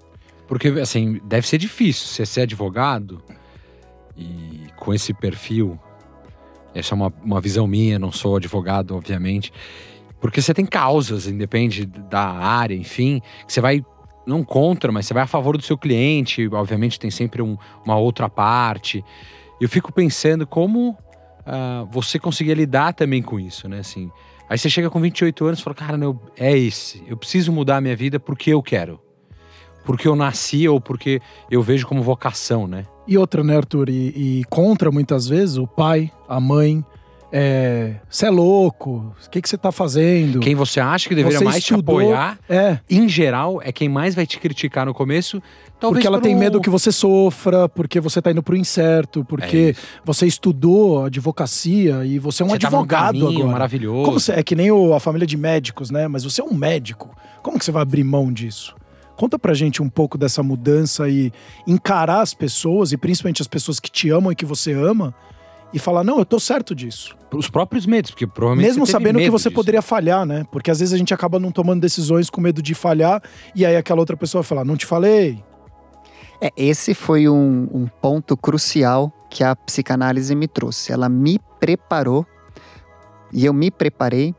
Porque 0.48 0.68
assim, 0.68 1.20
deve 1.24 1.46
ser 1.46 1.58
difícil 1.58 2.06
você 2.06 2.24
ser 2.24 2.42
advogado 2.42 3.22
e 4.16 4.66
com 4.76 4.94
esse 4.94 5.12
perfil, 5.12 5.78
essa 6.74 6.94
é 6.94 6.96
uma, 6.96 7.12
uma 7.22 7.40
visão 7.40 7.66
minha, 7.66 7.98
não 7.98 8.12
sou 8.12 8.36
advogado, 8.36 8.94
obviamente, 8.94 9.52
porque 10.20 10.40
você 10.40 10.54
tem 10.54 10.64
causas, 10.64 11.26
independe 11.26 11.86
da 11.86 12.22
área, 12.22 12.74
enfim, 12.74 13.20
que 13.46 13.52
você 13.52 13.60
vai 13.60 13.84
não 14.26 14.42
contra, 14.42 14.90
mas 14.90 15.06
você 15.06 15.14
vai 15.14 15.22
a 15.22 15.26
favor 15.26 15.56
do 15.56 15.62
seu 15.62 15.78
cliente, 15.78 16.48
obviamente 16.48 16.98
tem 16.98 17.10
sempre 17.10 17.40
um, 17.40 17.56
uma 17.84 17.96
outra 17.96 18.28
parte. 18.28 19.04
Eu 19.60 19.68
fico 19.68 19.92
pensando 19.92 20.46
como 20.46 20.90
uh, 20.90 21.86
você 21.90 22.18
conseguia 22.18 22.54
lidar 22.54 22.92
também 22.92 23.22
com 23.22 23.38
isso, 23.38 23.68
né? 23.68 23.78
Assim, 23.78 24.10
aí 24.48 24.58
você 24.58 24.68
chega 24.68 24.90
com 24.90 25.00
28 25.00 25.44
anos 25.46 25.60
e 25.60 25.62
fala, 25.62 25.76
cara, 25.76 25.96
não, 25.96 26.20
é 26.36 26.58
esse, 26.58 27.04
eu 27.06 27.16
preciso 27.16 27.52
mudar 27.52 27.76
a 27.76 27.80
minha 27.80 27.96
vida 27.96 28.18
porque 28.18 28.50
eu 28.50 28.62
quero. 28.62 29.00
Porque 29.84 30.08
eu 30.08 30.16
nasci 30.16 30.68
ou 30.68 30.80
porque 30.80 31.20
eu 31.48 31.62
vejo 31.62 31.86
como 31.86 32.02
vocação, 32.02 32.66
né? 32.66 32.84
E 33.06 33.16
outra, 33.16 33.44
né, 33.44 33.56
Arthur? 33.56 33.88
E, 33.88 34.40
e 34.40 34.44
contra 34.50 34.90
muitas 34.90 35.28
vezes 35.28 35.56
o 35.56 35.66
pai, 35.66 36.10
a 36.28 36.40
mãe. 36.40 36.84
É, 37.32 37.96
você 38.08 38.26
é 38.26 38.30
louco, 38.30 39.12
o 39.26 39.30
que, 39.30 39.46
você 39.46 39.58
tá 39.58 39.72
fazendo? 39.72 40.38
Quem 40.38 40.54
você 40.54 40.78
acha 40.78 41.08
que 41.08 41.14
deveria 41.14 41.38
você 41.38 41.44
mais 41.44 41.56
estudou, 41.58 41.98
te 41.98 42.04
apoiar, 42.04 42.38
é. 42.48 42.78
em 42.88 43.08
geral, 43.08 43.60
é 43.62 43.72
quem 43.72 43.88
mais 43.88 44.14
vai 44.14 44.24
te 44.24 44.38
criticar 44.38 44.86
no 44.86 44.94
começo. 44.94 45.42
Talvez 45.78 45.98
porque 45.98 46.06
ela 46.06 46.20
tem 46.20 46.34
medo 46.34 46.60
que 46.60 46.70
você 46.70 46.90
sofra, 46.90 47.68
porque 47.68 48.00
você 48.00 48.22
tá 48.22 48.30
indo 48.30 48.42
pro 48.42 48.56
incerto, 48.56 49.24
porque 49.24 49.74
é 49.76 49.80
você 50.04 50.24
estudou 50.26 51.04
advocacia 51.04 52.04
e 52.06 52.18
você 52.18 52.42
é 52.42 52.46
um 52.46 52.50
você 52.50 52.54
advogado 52.54 53.26
tá 53.26 53.28
agora. 53.28 53.52
maravilhoso. 53.52 54.04
Como 54.04 54.20
você, 54.20 54.32
é 54.32 54.42
que 54.42 54.54
nem 54.54 54.70
o, 54.70 54.94
a 54.94 55.00
família 55.00 55.26
de 55.26 55.36
médicos, 55.36 55.90
né? 55.90 56.08
Mas 56.08 56.24
você 56.24 56.40
é 56.40 56.44
um 56.44 56.54
médico. 56.54 57.14
Como 57.42 57.58
que 57.58 57.64
você 57.64 57.72
vai 57.72 57.82
abrir 57.82 58.04
mão 58.04 58.32
disso? 58.32 58.74
Conta 59.16 59.38
pra 59.38 59.54
gente 59.54 59.82
um 59.82 59.88
pouco 59.88 60.18
dessa 60.18 60.42
mudança 60.42 61.08
e 61.08 61.32
encarar 61.66 62.20
as 62.20 62.34
pessoas, 62.34 62.92
e 62.92 62.96
principalmente 62.96 63.40
as 63.40 63.48
pessoas 63.48 63.80
que 63.80 63.90
te 63.90 64.10
amam 64.10 64.30
e 64.30 64.36
que 64.36 64.44
você 64.44 64.72
ama, 64.72 65.14
e 65.72 65.78
falar: 65.78 66.04
não, 66.04 66.18
eu 66.18 66.24
tô 66.24 66.38
certo 66.38 66.74
disso. 66.74 67.16
Os 67.34 67.48
próprios 67.48 67.86
medos, 67.86 68.10
porque 68.10 68.26
provavelmente. 68.26 68.66
Mesmo 68.66 68.86
você 68.86 68.92
teve 68.92 69.04
sabendo 69.04 69.18
que 69.18 69.30
você 69.30 69.48
disso. 69.48 69.54
poderia 69.54 69.82
falhar, 69.82 70.24
né? 70.24 70.44
Porque 70.50 70.70
às 70.70 70.80
vezes 70.80 70.94
a 70.94 70.98
gente 70.98 71.12
acaba 71.12 71.38
não 71.38 71.50
tomando 71.50 71.80
decisões 71.80 72.30
com 72.30 72.40
medo 72.40 72.62
de 72.62 72.74
falhar, 72.74 73.22
e 73.54 73.64
aí 73.64 73.76
aquela 73.76 74.00
outra 74.00 74.16
pessoa 74.16 74.42
vai 74.42 74.48
falar: 74.48 74.64
não 74.64 74.76
te 74.76 74.86
falei. 74.86 75.42
É, 76.40 76.50
esse 76.56 76.92
foi 76.92 77.28
um, 77.28 77.68
um 77.72 77.86
ponto 77.86 78.36
crucial 78.36 79.10
que 79.30 79.42
a 79.42 79.56
psicanálise 79.56 80.34
me 80.34 80.46
trouxe. 80.46 80.92
Ela 80.92 81.08
me 81.08 81.40
preparou 81.58 82.26
e 83.32 83.46
eu 83.46 83.54
me 83.54 83.70
preparei 83.70 84.34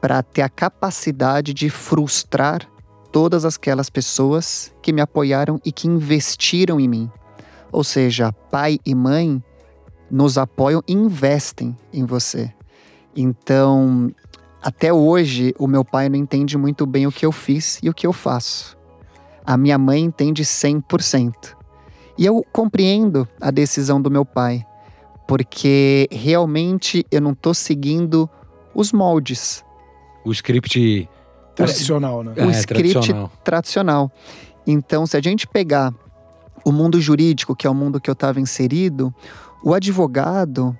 para 0.00 0.22
ter 0.22 0.42
a 0.42 0.48
capacidade 0.48 1.52
de 1.54 1.70
frustrar 1.70 2.68
todas 3.10 3.44
aquelas 3.44 3.90
pessoas 3.90 4.72
que 4.82 4.92
me 4.92 5.00
apoiaram 5.00 5.60
e 5.64 5.72
que 5.72 5.88
investiram 5.88 6.78
em 6.78 6.88
mim. 6.88 7.10
Ou 7.70 7.84
seja, 7.84 8.32
pai 8.32 8.78
e 8.84 8.94
mãe 8.94 9.42
nos 10.10 10.38
apoiam 10.38 10.82
e 10.86 10.92
investem 10.92 11.76
em 11.92 12.04
você. 12.04 12.52
Então, 13.14 14.10
até 14.62 14.92
hoje, 14.92 15.54
o 15.58 15.66
meu 15.66 15.84
pai 15.84 16.08
não 16.08 16.16
entende 16.16 16.56
muito 16.56 16.86
bem 16.86 17.06
o 17.06 17.12
que 17.12 17.26
eu 17.26 17.32
fiz 17.32 17.78
e 17.82 17.88
o 17.88 17.94
que 17.94 18.06
eu 18.06 18.12
faço. 18.12 18.76
A 19.44 19.56
minha 19.56 19.78
mãe 19.78 20.02
entende 20.02 20.44
100%. 20.44 21.56
E 22.16 22.26
eu 22.26 22.44
compreendo 22.52 23.28
a 23.40 23.50
decisão 23.50 24.00
do 24.00 24.10
meu 24.10 24.24
pai, 24.24 24.64
porque 25.26 26.08
realmente 26.10 27.04
eu 27.10 27.20
não 27.20 27.32
estou 27.32 27.54
seguindo 27.54 28.28
os 28.74 28.92
moldes, 28.92 29.64
O 30.24 30.32
script. 30.32 31.08
Tradicional, 31.64 32.22
né? 32.22 32.32
É, 32.36 32.44
o 32.44 32.50
script 32.50 32.92
tradicional. 32.92 33.32
tradicional. 33.44 34.12
Então, 34.66 35.06
se 35.06 35.16
a 35.16 35.20
gente 35.20 35.46
pegar 35.46 35.92
o 36.64 36.72
mundo 36.72 37.00
jurídico, 37.00 37.56
que 37.56 37.66
é 37.66 37.70
o 37.70 37.74
mundo 37.74 38.00
que 38.00 38.10
eu 38.10 38.12
estava 38.12 38.40
inserido, 38.40 39.14
o 39.62 39.74
advogado, 39.74 40.76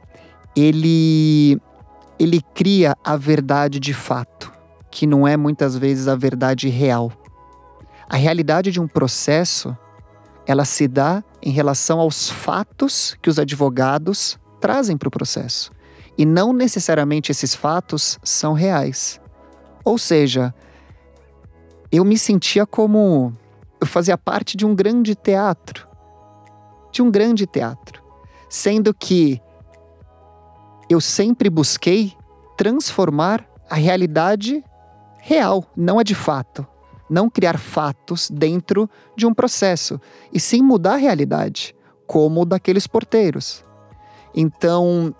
ele 0.55 1.61
ele 2.19 2.43
cria 2.53 2.97
a 3.05 3.17
verdade 3.17 3.79
de 3.79 3.95
fato, 3.95 4.53
que 4.91 5.07
não 5.07 5.27
é 5.27 5.37
muitas 5.37 5.77
vezes 5.77 6.09
a 6.09 6.17
verdade 6.17 6.69
real. 6.69 7.13
A 8.09 8.17
realidade 8.17 8.73
de 8.73 8.81
um 8.81 8.89
processo, 8.89 9.77
ela 10.45 10.65
se 10.65 10.89
dá 10.89 11.23
em 11.41 11.51
relação 11.51 12.01
aos 12.01 12.29
fatos 12.29 13.17
que 13.23 13.31
os 13.31 13.39
advogados 13.39 14.37
trazem 14.61 14.97
para 14.97 15.07
o 15.07 15.11
processo. 15.11 15.71
E 16.17 16.25
não 16.25 16.53
necessariamente 16.53 17.31
esses 17.31 17.55
fatos 17.55 18.19
são 18.25 18.53
reais. 18.53 19.21
Ou 19.85 19.97
seja, 19.97 20.53
eu 21.91 22.05
me 22.05 22.19
sentia 22.19 22.67
como. 22.67 23.35
Eu 23.81 23.87
fazia 23.87 24.19
parte 24.19 24.57
de 24.57 24.67
um 24.67 24.75
grande 24.75 25.15
teatro. 25.15 25.87
De 26.93 27.03
um 27.03 27.11
grande 27.11 27.47
teatro. 27.47 28.03
Sendo 28.49 28.93
que 28.95 29.41
eu 30.89 31.01
sempre 31.01 31.51
busquei 31.51 32.15
transformar 32.57 33.47
a 33.69 33.75
realidade 33.75 34.65
real, 35.19 35.65
não 35.77 35.99
a 35.99 36.03
de 36.03 36.15
fato. 36.15 36.67
Não 37.09 37.31
criar 37.31 37.59
fatos 37.59 38.31
dentro 38.31 38.89
de 39.17 39.27
um 39.27 39.33
processo, 39.33 39.99
e 40.33 40.39
sim 40.39 40.61
mudar 40.61 40.95
a 40.95 40.97
realidade, 40.97 41.75
como 42.07 42.43
o 42.43 42.45
daqueles 42.45 42.87
porteiros. 42.87 43.65
Então, 44.35 45.15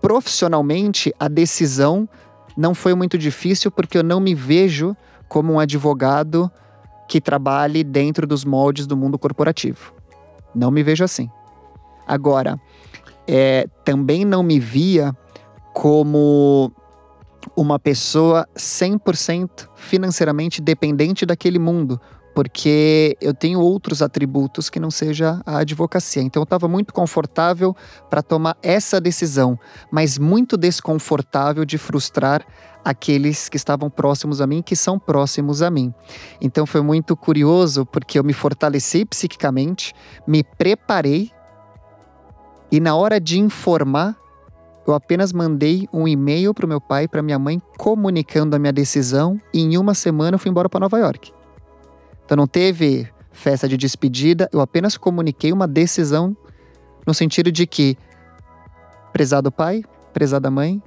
profissionalmente, 0.00 1.12
a 1.18 1.28
decisão 1.28 2.08
não 2.56 2.74
foi 2.74 2.94
muito 2.94 3.18
difícil 3.18 3.70
porque 3.70 3.98
eu 3.98 4.02
não 4.02 4.20
me 4.20 4.34
vejo 4.34 4.96
como 5.28 5.52
um 5.52 5.60
advogado 5.60 6.50
que 7.08 7.20
trabalhe 7.20 7.82
dentro 7.82 8.26
dos 8.26 8.44
moldes 8.44 8.86
do 8.86 8.96
mundo 8.96 9.18
corporativo. 9.18 9.92
Não 10.54 10.70
me 10.70 10.82
vejo 10.82 11.04
assim. 11.04 11.30
Agora, 12.06 12.60
é, 13.26 13.66
também 13.84 14.24
não 14.24 14.42
me 14.42 14.58
via 14.58 15.14
como 15.74 16.72
uma 17.56 17.78
pessoa 17.78 18.46
100% 18.56 19.68
financeiramente 19.76 20.60
dependente 20.60 21.24
daquele 21.24 21.58
mundo, 21.58 22.00
porque 22.38 23.16
eu 23.20 23.34
tenho 23.34 23.58
outros 23.58 24.00
atributos 24.00 24.70
que 24.70 24.78
não 24.78 24.92
seja 24.92 25.42
a 25.44 25.58
advocacia. 25.58 26.22
Então 26.22 26.40
eu 26.40 26.44
estava 26.44 26.68
muito 26.68 26.94
confortável 26.94 27.74
para 28.08 28.22
tomar 28.22 28.56
essa 28.62 29.00
decisão, 29.00 29.58
mas 29.90 30.18
muito 30.18 30.56
desconfortável 30.56 31.64
de 31.64 31.76
frustrar 31.76 32.46
aqueles 32.84 33.48
que 33.48 33.56
estavam 33.56 33.90
próximos 33.90 34.40
a 34.40 34.46
mim, 34.46 34.62
que 34.62 34.76
são 34.76 35.00
próximos 35.00 35.62
a 35.62 35.68
mim. 35.68 35.92
Então 36.40 36.64
foi 36.64 36.80
muito 36.80 37.16
curioso 37.16 37.84
porque 37.84 38.20
eu 38.20 38.22
me 38.22 38.32
fortaleci 38.32 39.04
psiquicamente, 39.04 39.92
me 40.24 40.44
preparei 40.44 41.32
e 42.70 42.78
na 42.78 42.94
hora 42.94 43.18
de 43.18 43.40
informar, 43.40 44.16
eu 44.86 44.94
apenas 44.94 45.32
mandei 45.32 45.88
um 45.92 46.06
e-mail 46.06 46.54
para 46.54 46.66
o 46.66 46.68
meu 46.68 46.80
pai 46.80 47.02
e 47.02 47.08
para 47.08 47.20
minha 47.20 47.36
mãe 47.36 47.60
comunicando 47.76 48.54
a 48.54 48.60
minha 48.60 48.72
decisão 48.72 49.40
e 49.52 49.60
em 49.60 49.76
uma 49.76 49.92
semana 49.92 50.36
eu 50.36 50.38
fui 50.38 50.52
embora 50.52 50.68
para 50.68 50.78
Nova 50.78 51.00
York. 51.00 51.36
Então 52.28 52.36
não 52.36 52.46
teve 52.46 53.08
festa 53.32 53.66
de 53.66 53.74
despedida, 53.78 54.50
eu 54.52 54.60
apenas 54.60 54.98
comuniquei 54.98 55.50
uma 55.50 55.66
decisão 55.66 56.36
no 57.06 57.14
sentido 57.14 57.50
de 57.50 57.66
que, 57.66 57.96
prezado 59.14 59.50
pai, 59.50 59.82
prezada 60.12 60.50
mãe, 60.50 60.82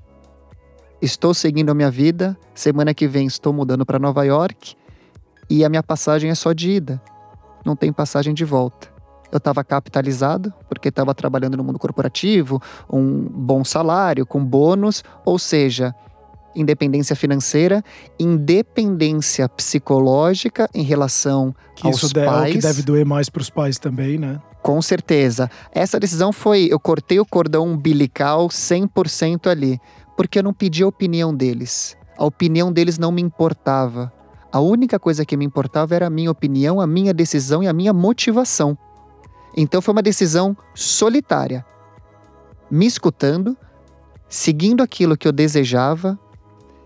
estou 1.01 1.33
seguindo 1.33 1.71
a 1.71 1.73
minha 1.73 1.89
vida, 1.89 2.37
semana 2.53 2.93
que 2.93 3.07
vem 3.07 3.25
estou 3.25 3.51
mudando 3.51 3.83
para 3.83 3.97
Nova 3.97 4.23
York 4.23 4.75
e 5.49 5.65
a 5.65 5.69
minha 5.69 5.81
passagem 5.81 6.29
é 6.29 6.35
só 6.35 6.53
de 6.53 6.69
ida, 6.69 7.01
não 7.65 7.75
tem 7.75 7.91
passagem 7.91 8.35
de 8.35 8.45
volta. 8.45 8.93
Eu 9.31 9.39
estava 9.39 9.63
capitalizado, 9.63 10.53
porque 10.69 10.89
estava 10.89 11.15
trabalhando 11.15 11.57
no 11.57 11.63
mundo 11.63 11.79
corporativo, 11.79 12.61
um 12.87 13.19
bom 13.19 13.63
salário, 13.63 14.27
com 14.27 14.45
bônus, 14.45 15.03
ou 15.25 15.39
seja, 15.39 15.95
independência 16.55 17.15
financeira, 17.15 17.83
independência 18.19 19.47
psicológica 19.49 20.69
em 20.73 20.83
relação 20.83 21.55
Que 21.75 21.87
aos 21.87 22.03
isso 22.03 22.17
é 22.19 22.23
o 22.23 22.25
pais. 22.25 22.53
que 22.53 22.59
deve 22.59 22.81
doer 22.81 23.05
mais 23.05 23.29
pros 23.29 23.49
pais 23.49 23.77
também, 23.77 24.17
né? 24.17 24.41
Com 24.61 24.81
certeza. 24.81 25.49
Essa 25.71 25.99
decisão 25.99 26.31
foi, 26.31 26.67
eu 26.69 26.79
cortei 26.79 27.19
o 27.19 27.25
cordão 27.25 27.65
umbilical 27.67 28.47
100% 28.47 29.47
ali, 29.49 29.79
porque 30.15 30.39
eu 30.39 30.43
não 30.43 30.53
pedi 30.53 30.83
a 30.83 30.87
opinião 30.87 31.33
deles. 31.33 31.97
A 32.17 32.25
opinião 32.25 32.71
deles 32.71 32.99
não 32.99 33.11
me 33.11 33.21
importava. 33.21 34.13
A 34.51 34.59
única 34.59 34.99
coisa 34.99 35.25
que 35.25 35.37
me 35.37 35.45
importava 35.45 35.95
era 35.95 36.07
a 36.07 36.09
minha 36.09 36.29
opinião, 36.29 36.79
a 36.79 36.85
minha 36.85 37.13
decisão 37.13 37.63
e 37.63 37.67
a 37.67 37.73
minha 37.73 37.93
motivação. 37.93 38.77
Então 39.55 39.81
foi 39.81 39.93
uma 39.93 40.01
decisão 40.03 40.55
solitária. 40.75 41.65
Me 42.69 42.85
escutando, 42.85 43.57
seguindo 44.29 44.83
aquilo 44.83 45.17
que 45.17 45.27
eu 45.27 45.31
desejava, 45.31 46.19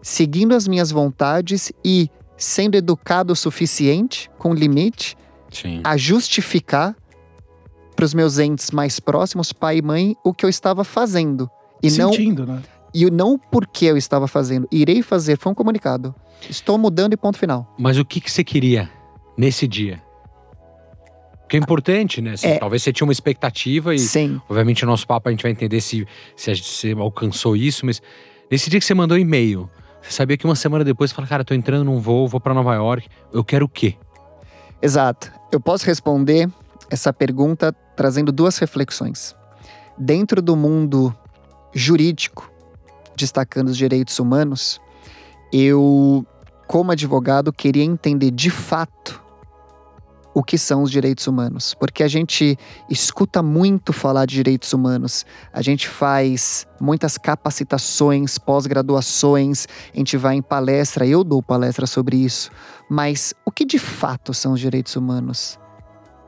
seguindo 0.10 0.54
as 0.54 0.68
minhas 0.68 0.92
vontades 0.92 1.72
e 1.84 2.12
sendo 2.38 2.76
educado 2.76 3.34
o 3.34 3.36
suficiente, 3.36 4.30
com 4.38 4.54
limite, 4.54 5.18
Sim. 5.52 5.82
a 5.84 5.98
justificar 5.98 6.96
para 7.96 8.06
os 8.06 8.14
meus 8.14 8.38
entes 8.38 8.70
mais 8.70 9.00
próximos, 9.00 9.52
pai 9.52 9.78
e 9.78 9.82
mãe, 9.82 10.16
o 10.24 10.32
que 10.32 10.46
eu 10.46 10.50
estava 10.50 10.84
fazendo. 10.84 11.50
E 11.82 11.90
não 11.98 12.12
Sentindo, 12.14 12.46
né? 12.46 12.62
e 12.94 13.10
não 13.10 13.34
o 13.34 13.40
porquê 13.40 13.86
eu 13.86 13.98
estava 13.98 14.28
fazendo. 14.28 14.68
Irei 14.72 15.02
fazer, 15.02 15.40
foi 15.40 15.52
um 15.52 15.56
comunicado. 15.56 16.14
Estou 16.48 16.78
mudando 16.78 17.14
e 17.14 17.18
ponto 17.18 17.40
final. 17.40 17.74
Mas 17.80 17.98
o 17.98 18.06
que, 18.06 18.22
que 18.22 18.32
você 18.32 18.44
queria 18.44 18.88
nesse 19.36 19.68
dia? 19.68 20.04
Porque 21.42 21.58
é 21.58 21.60
importante, 21.60 22.22
né? 22.22 22.34
Assim, 22.34 22.48
É. 22.48 22.60
Talvez 22.60 22.84
você 22.84 22.94
tinha 22.94 23.08
uma 23.08 23.12
expectativa 23.14 23.96
e, 23.96 24.00
Sim. 24.00 24.40
obviamente, 24.48 24.84
o 24.84 24.88
nosso 24.88 25.08
papo 25.08 25.30
a 25.30 25.32
gente 25.32 25.42
vai 25.42 25.52
entender 25.52 25.82
se, 25.82 26.06
se 26.36 26.54
gente- 26.54 26.68
você 26.70 26.92
alcançou 26.92 27.56
isso, 27.56 27.88
mas 27.88 28.00
nesse 28.52 28.70
dia 28.70 28.80
que 28.80 28.86
você 28.86 28.94
mandou 28.94 29.18
e-mail, 29.18 29.68
você 30.06 30.18
sabia 30.18 30.38
que 30.38 30.46
uma 30.46 30.56
semana 30.56 30.84
depois 30.84 31.10
você 31.10 31.16
fala, 31.16 31.28
cara, 31.28 31.44
tô 31.44 31.54
entrando 31.54 31.84
num 31.84 32.00
voo, 32.00 32.28
vou 32.28 32.40
pra 32.40 32.54
Nova 32.54 32.76
York, 32.76 33.08
eu 33.34 33.44
quero 33.44 33.66
o 33.66 33.70
quê? 33.70 33.96
Exato. 34.82 35.32
Eu 35.52 35.60
posso 35.60 35.86
responder 35.86 36.48
essa 36.92 37.12
pergunta 37.12 37.76
trazendo 37.96 38.32
duas 38.32 38.58
reflexões. 38.60 39.36
Dentro 39.98 40.42
do 40.42 40.56
mundo 40.56 41.16
jurídico, 41.74 42.52
destacando 43.16 43.70
os 43.70 43.78
direitos 43.78 44.20
humanos, 44.20 44.80
eu, 45.52 46.26
como 46.68 46.92
advogado, 46.92 47.52
queria 47.52 47.84
entender 47.84 48.30
de 48.30 48.52
fato 48.52 49.24
o 50.36 50.44
que 50.44 50.58
são 50.58 50.84
os 50.84 50.92
direitos 50.92 51.28
humanos, 51.28 51.74
porque 51.74 52.04
a 52.04 52.10
gente 52.10 52.60
escuta 52.90 53.42
muito 53.42 53.94
falar 53.94 54.26
de 54.26 54.36
direitos 54.36 54.74
humanos, 54.74 55.26
a 55.54 55.62
gente 55.62 55.88
faz 55.88 56.68
muitas 56.80 57.18
capacitações, 57.18 58.38
pós-graduações, 58.38 59.66
a 59.94 59.98
gente 59.98 60.18
vai 60.18 60.36
em 60.36 60.42
palestra, 60.42 61.08
eu 61.08 61.24
dou 61.24 61.42
palestra 61.42 61.88
sobre 61.88 62.18
isso, 62.18 62.52
mas 62.90 63.34
o 63.46 63.52
que 63.52 63.64
de 63.64 63.80
fato 63.80 64.34
são 64.34 64.52
os 64.52 64.60
direitos 64.60 64.98
humanos? 64.98 65.58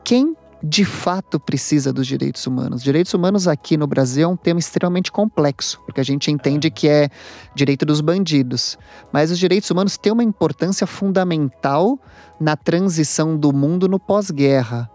Quem 0.02 0.34
de 0.62 0.84
fato 0.84 1.38
precisa 1.38 1.92
dos 1.92 2.06
direitos 2.06 2.46
humanos? 2.46 2.82
Direitos 2.82 3.14
humanos 3.14 3.46
aqui 3.46 3.76
no 3.76 3.86
Brasil 3.86 4.24
é 4.24 4.26
um 4.28 4.36
tema 4.36 4.58
extremamente 4.58 5.12
complexo, 5.12 5.80
porque 5.84 6.00
a 6.00 6.04
gente 6.04 6.30
entende 6.30 6.70
que 6.70 6.88
é 6.88 7.08
direito 7.54 7.86
dos 7.86 8.00
bandidos. 8.00 8.76
Mas 9.12 9.30
os 9.30 9.38
direitos 9.38 9.70
humanos 9.70 9.96
têm 9.96 10.12
uma 10.12 10.24
importância 10.24 10.86
fundamental 10.86 11.98
na 12.40 12.56
transição 12.56 13.36
do 13.36 13.52
mundo 13.52 13.88
no 13.88 14.00
pós-guerra. 14.00 14.90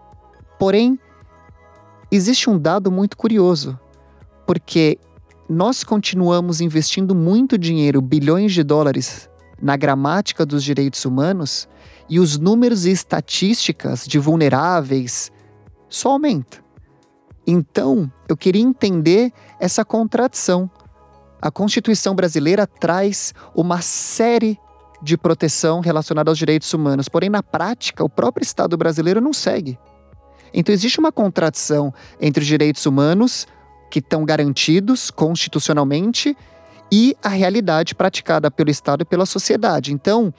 Porém, 0.58 0.98
existe 2.10 2.50
um 2.50 2.58
dado 2.58 2.90
muito 2.92 3.16
curioso, 3.16 3.78
porque 4.46 4.98
nós 5.48 5.82
continuamos 5.82 6.60
investindo 6.60 7.14
muito 7.14 7.56
dinheiro, 7.56 8.02
bilhões 8.02 8.52
de 8.52 8.62
dólares, 8.62 9.30
na 9.60 9.76
gramática 9.76 10.44
dos 10.44 10.62
direitos 10.62 11.04
humanos 11.04 11.66
e 12.08 12.20
os 12.20 12.38
números 12.38 12.84
e 12.84 12.90
estatísticas 12.90 14.06
de 14.06 14.18
vulneráveis 14.18 15.32
só 15.94 16.10
aumentam. 16.10 16.60
Então, 17.46 18.10
eu 18.28 18.36
queria 18.36 18.62
entender 18.62 19.32
essa 19.60 19.84
contradição. 19.84 20.70
A 21.40 21.50
Constituição 21.50 22.14
brasileira 22.14 22.66
traz 22.66 23.34
uma 23.54 23.80
série 23.82 24.58
de 25.02 25.16
proteção 25.18 25.80
relacionada 25.80 26.30
aos 26.30 26.38
direitos 26.38 26.72
humanos, 26.72 27.08
porém, 27.08 27.28
na 27.28 27.42
prática, 27.42 28.02
o 28.02 28.08
próprio 28.08 28.42
Estado 28.42 28.76
brasileiro 28.76 29.20
não 29.20 29.32
segue. 29.32 29.78
Então, 30.52 30.72
existe 30.72 30.98
uma 30.98 31.12
contradição 31.12 31.92
entre 32.20 32.42
os 32.42 32.46
direitos 32.46 32.86
humanos, 32.86 33.46
que 33.90 33.98
estão 33.98 34.24
garantidos 34.24 35.10
constitucionalmente, 35.10 36.36
e 36.90 37.14
a 37.22 37.28
realidade 37.28 37.94
praticada 37.94 38.50
pelo 38.50 38.70
Estado 38.70 39.02
e 39.02 39.04
pela 39.04 39.26
sociedade. 39.26 39.92
Então, 39.92 40.32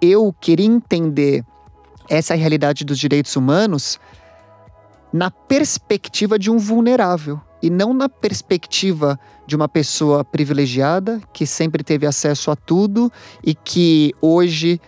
eu 0.00 0.32
queria 0.38 0.66
entender 0.66 1.44
essa 2.08 2.34
realidade 2.34 2.84
dos 2.84 2.98
direitos 2.98 3.34
humanos 3.36 3.98
na 5.14 5.30
perspectiva 5.30 6.36
de 6.36 6.50
um 6.50 6.58
vulnerável 6.58 7.40
e 7.62 7.70
não 7.70 7.94
na 7.94 8.08
perspectiva 8.08 9.16
de 9.46 9.54
uma 9.54 9.68
pessoa 9.68 10.24
privilegiada 10.24 11.20
que 11.32 11.46
sempre 11.46 11.84
teve 11.84 12.04
acesso 12.04 12.50
a 12.50 12.56
tudo 12.56 13.12
e 13.40 13.54
que 13.54 14.12
hoje 14.20 14.80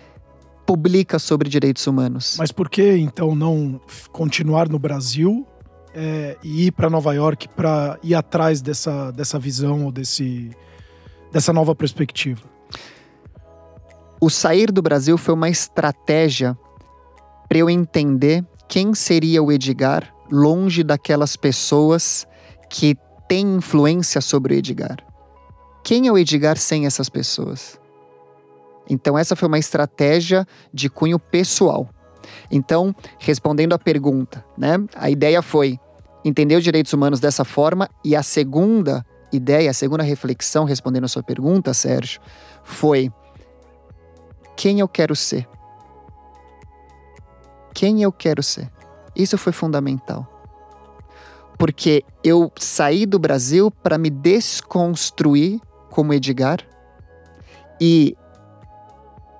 publica 0.66 1.20
sobre 1.20 1.48
direitos 1.48 1.86
humanos. 1.86 2.34
Mas 2.40 2.50
por 2.50 2.68
que 2.68 2.96
então 2.96 3.36
não 3.36 3.80
continuar 4.10 4.68
no 4.68 4.80
Brasil 4.80 5.46
é, 5.94 6.36
e 6.42 6.66
ir 6.66 6.72
para 6.72 6.90
Nova 6.90 7.14
York 7.14 7.48
para 7.50 7.96
ir 8.02 8.16
atrás 8.16 8.60
dessa, 8.60 9.12
dessa 9.12 9.38
visão 9.38 9.84
ou 9.84 9.92
desse, 9.92 10.50
dessa 11.30 11.52
nova 11.52 11.72
perspectiva? 11.72 12.42
O 14.20 14.28
sair 14.28 14.72
do 14.72 14.82
Brasil 14.82 15.16
foi 15.16 15.34
uma 15.34 15.48
estratégia 15.48 16.58
para 17.48 17.58
eu 17.58 17.70
entender 17.70 18.44
quem 18.66 18.92
seria 18.92 19.40
o 19.40 19.52
Edgar 19.52 20.15
longe 20.30 20.82
daquelas 20.82 21.36
pessoas 21.36 22.26
que 22.68 22.96
têm 23.28 23.56
influência 23.56 24.20
sobre 24.20 24.54
o 24.54 24.58
Edgar. 24.58 24.96
Quem 25.84 26.08
é 26.08 26.12
o 26.12 26.18
Edgar 26.18 26.56
sem 26.56 26.86
essas 26.86 27.08
pessoas? 27.08 27.78
Então, 28.88 29.18
essa 29.18 29.34
foi 29.34 29.48
uma 29.48 29.58
estratégia 29.58 30.46
de 30.72 30.88
cunho 30.88 31.18
pessoal. 31.18 31.88
Então, 32.50 32.94
respondendo 33.18 33.72
à 33.72 33.78
pergunta, 33.78 34.44
né? 34.56 34.76
A 34.94 35.10
ideia 35.10 35.42
foi 35.42 35.78
entender 36.24 36.56
os 36.56 36.64
direitos 36.64 36.92
humanos 36.92 37.20
dessa 37.20 37.44
forma, 37.44 37.88
e 38.04 38.16
a 38.16 38.22
segunda 38.22 39.04
ideia, 39.32 39.70
a 39.70 39.74
segunda 39.74 40.02
reflexão, 40.02 40.64
respondendo 40.64 41.04
a 41.04 41.08
sua 41.08 41.22
pergunta, 41.22 41.72
Sérgio, 41.72 42.20
foi 42.64 43.12
quem 44.56 44.80
eu 44.80 44.88
quero 44.88 45.14
ser. 45.14 45.48
Quem 47.74 48.02
eu 48.02 48.10
quero 48.10 48.42
ser. 48.42 48.70
Isso 49.16 49.38
foi 49.38 49.52
fundamental. 49.52 50.26
Porque 51.58 52.04
eu 52.22 52.52
saí 52.58 53.06
do 53.06 53.18
Brasil 53.18 53.70
para 53.70 53.96
me 53.96 54.10
desconstruir 54.10 55.58
como 55.90 56.12
Edgar 56.12 56.58
e 57.80 58.14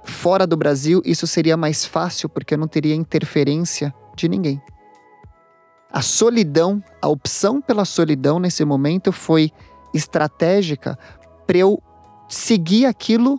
fora 0.03 0.47
do 0.47 0.57
Brasil 0.57 1.03
isso 1.05 1.27
seria 1.27 1.57
mais 1.57 1.85
fácil 1.85 2.29
porque 2.29 2.55
eu 2.55 2.59
não 2.59 2.67
teria 2.69 2.95
interferência 2.95 3.95
de 4.17 4.29
ninguém. 4.29 4.63
A 5.93 6.01
solidão, 6.01 6.83
a 7.03 7.09
opção 7.09 7.61
pela 7.61 7.85
solidão 7.85 8.39
nesse 8.39 8.65
momento 8.65 9.13
foi 9.13 9.51
estratégica 9.93 10.99
para 11.47 11.59
eu 11.59 11.83
seguir 12.29 12.87
aquilo 12.87 13.39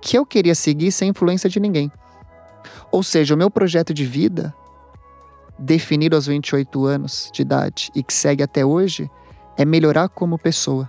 que 0.00 0.18
eu 0.18 0.26
queria 0.26 0.54
seguir 0.54 0.92
sem 0.92 1.10
influência 1.10 1.48
de 1.48 1.60
ninguém. 1.60 1.90
Ou 2.90 3.02
seja, 3.02 3.34
o 3.34 3.38
meu 3.38 3.50
projeto 3.50 3.92
de 3.92 4.04
vida 4.04 4.54
definido 5.58 6.16
aos 6.16 6.26
28 6.26 6.86
anos 6.86 7.30
de 7.32 7.42
idade 7.42 7.90
e 7.94 8.02
que 8.02 8.12
segue 8.12 8.42
até 8.42 8.64
hoje 8.64 9.10
é 9.56 9.64
melhorar 9.64 10.08
como 10.08 10.38
pessoa. 10.38 10.88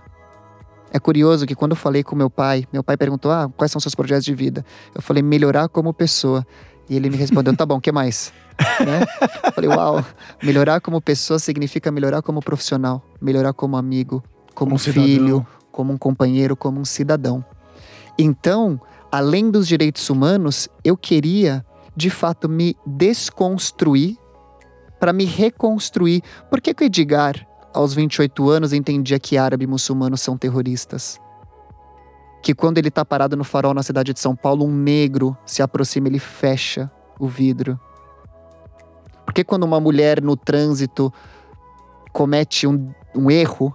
É 0.92 0.98
curioso 0.98 1.46
que 1.46 1.54
quando 1.54 1.72
eu 1.72 1.76
falei 1.76 2.02
com 2.02 2.16
meu 2.16 2.30
pai, 2.30 2.66
meu 2.72 2.82
pai 2.82 2.96
perguntou: 2.96 3.30
"Ah, 3.30 3.50
quais 3.56 3.70
são 3.70 3.80
seus 3.80 3.94
projetos 3.94 4.24
de 4.24 4.34
vida?". 4.34 4.64
Eu 4.94 5.02
falei: 5.02 5.22
"Melhorar 5.22 5.68
como 5.68 5.92
pessoa". 5.92 6.46
E 6.88 6.96
ele 6.96 7.10
me 7.10 7.16
respondeu: 7.16 7.54
"Tá 7.56 7.66
bom, 7.66 7.80
que 7.80 7.92
mais?". 7.92 8.32
né? 8.84 9.04
Eu 9.44 9.52
falei: 9.52 9.70
"Uau, 9.70 10.04
melhorar 10.42 10.80
como 10.80 11.00
pessoa 11.00 11.38
significa 11.38 11.90
melhorar 11.90 12.22
como 12.22 12.40
profissional, 12.40 13.02
melhorar 13.20 13.52
como 13.52 13.76
amigo, 13.76 14.22
como, 14.54 14.70
como 14.70 14.78
filho, 14.78 15.46
como 15.70 15.92
um 15.92 15.98
companheiro, 15.98 16.56
como 16.56 16.80
um 16.80 16.84
cidadão". 16.84 17.44
Então, 18.18 18.80
além 19.12 19.50
dos 19.50 19.68
direitos 19.68 20.08
humanos, 20.08 20.68
eu 20.82 20.96
queria 20.96 21.64
de 21.94 22.10
fato 22.10 22.48
me 22.48 22.76
desconstruir 22.86 24.16
para 25.06 25.12
me 25.12 25.24
reconstruir. 25.24 26.20
Por 26.50 26.60
que, 26.60 26.74
que 26.74 26.82
o 26.82 26.86
Edgar, 26.86 27.46
aos 27.72 27.94
28 27.94 28.50
anos, 28.50 28.72
entendia 28.72 29.20
que 29.20 29.38
árabe 29.38 29.62
e 29.62 29.68
muçulmanos 29.68 30.20
são 30.20 30.36
terroristas? 30.36 31.20
Que 32.42 32.52
quando 32.52 32.78
ele 32.78 32.88
está 32.88 33.04
parado 33.04 33.36
no 33.36 33.44
farol 33.44 33.72
na 33.72 33.84
cidade 33.84 34.12
de 34.12 34.18
São 34.18 34.34
Paulo, 34.34 34.64
um 34.64 34.72
negro 34.72 35.38
se 35.46 35.62
aproxima, 35.62 36.08
ele 36.08 36.18
fecha 36.18 36.90
o 37.20 37.28
vidro. 37.28 37.78
Por 39.24 39.32
que 39.32 39.44
quando 39.44 39.62
uma 39.62 39.78
mulher 39.78 40.20
no 40.20 40.36
trânsito 40.36 41.12
comete 42.12 42.66
um, 42.66 42.92
um 43.14 43.30
erro, 43.30 43.72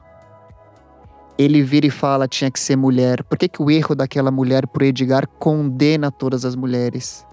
ele 1.37 1.61
vira 1.61 1.87
e 1.87 1.89
fala 1.89 2.27
tinha 2.27 2.51
que 2.51 2.59
ser 2.59 2.75
mulher? 2.75 3.23
Por 3.23 3.37
que, 3.37 3.47
que 3.47 3.61
o 3.61 3.71
erro 3.71 3.95
daquela 3.95 4.31
mulher 4.31 4.67
pro 4.67 4.83
Edgar 4.83 5.25
condena 5.39 6.11
todas 6.11 6.43
as 6.43 6.57
mulheres? 6.57 7.25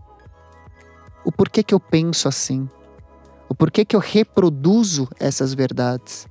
O 1.24 1.32
porquê 1.32 1.64
que 1.64 1.74
eu 1.74 1.80
penso 1.80 2.28
assim? 2.28 2.68
O 3.48 3.54
porquê 3.54 3.84
que 3.84 3.96
eu 3.96 4.00
reproduzo 4.00 5.08
essas 5.18 5.54
verdades. 5.54 6.26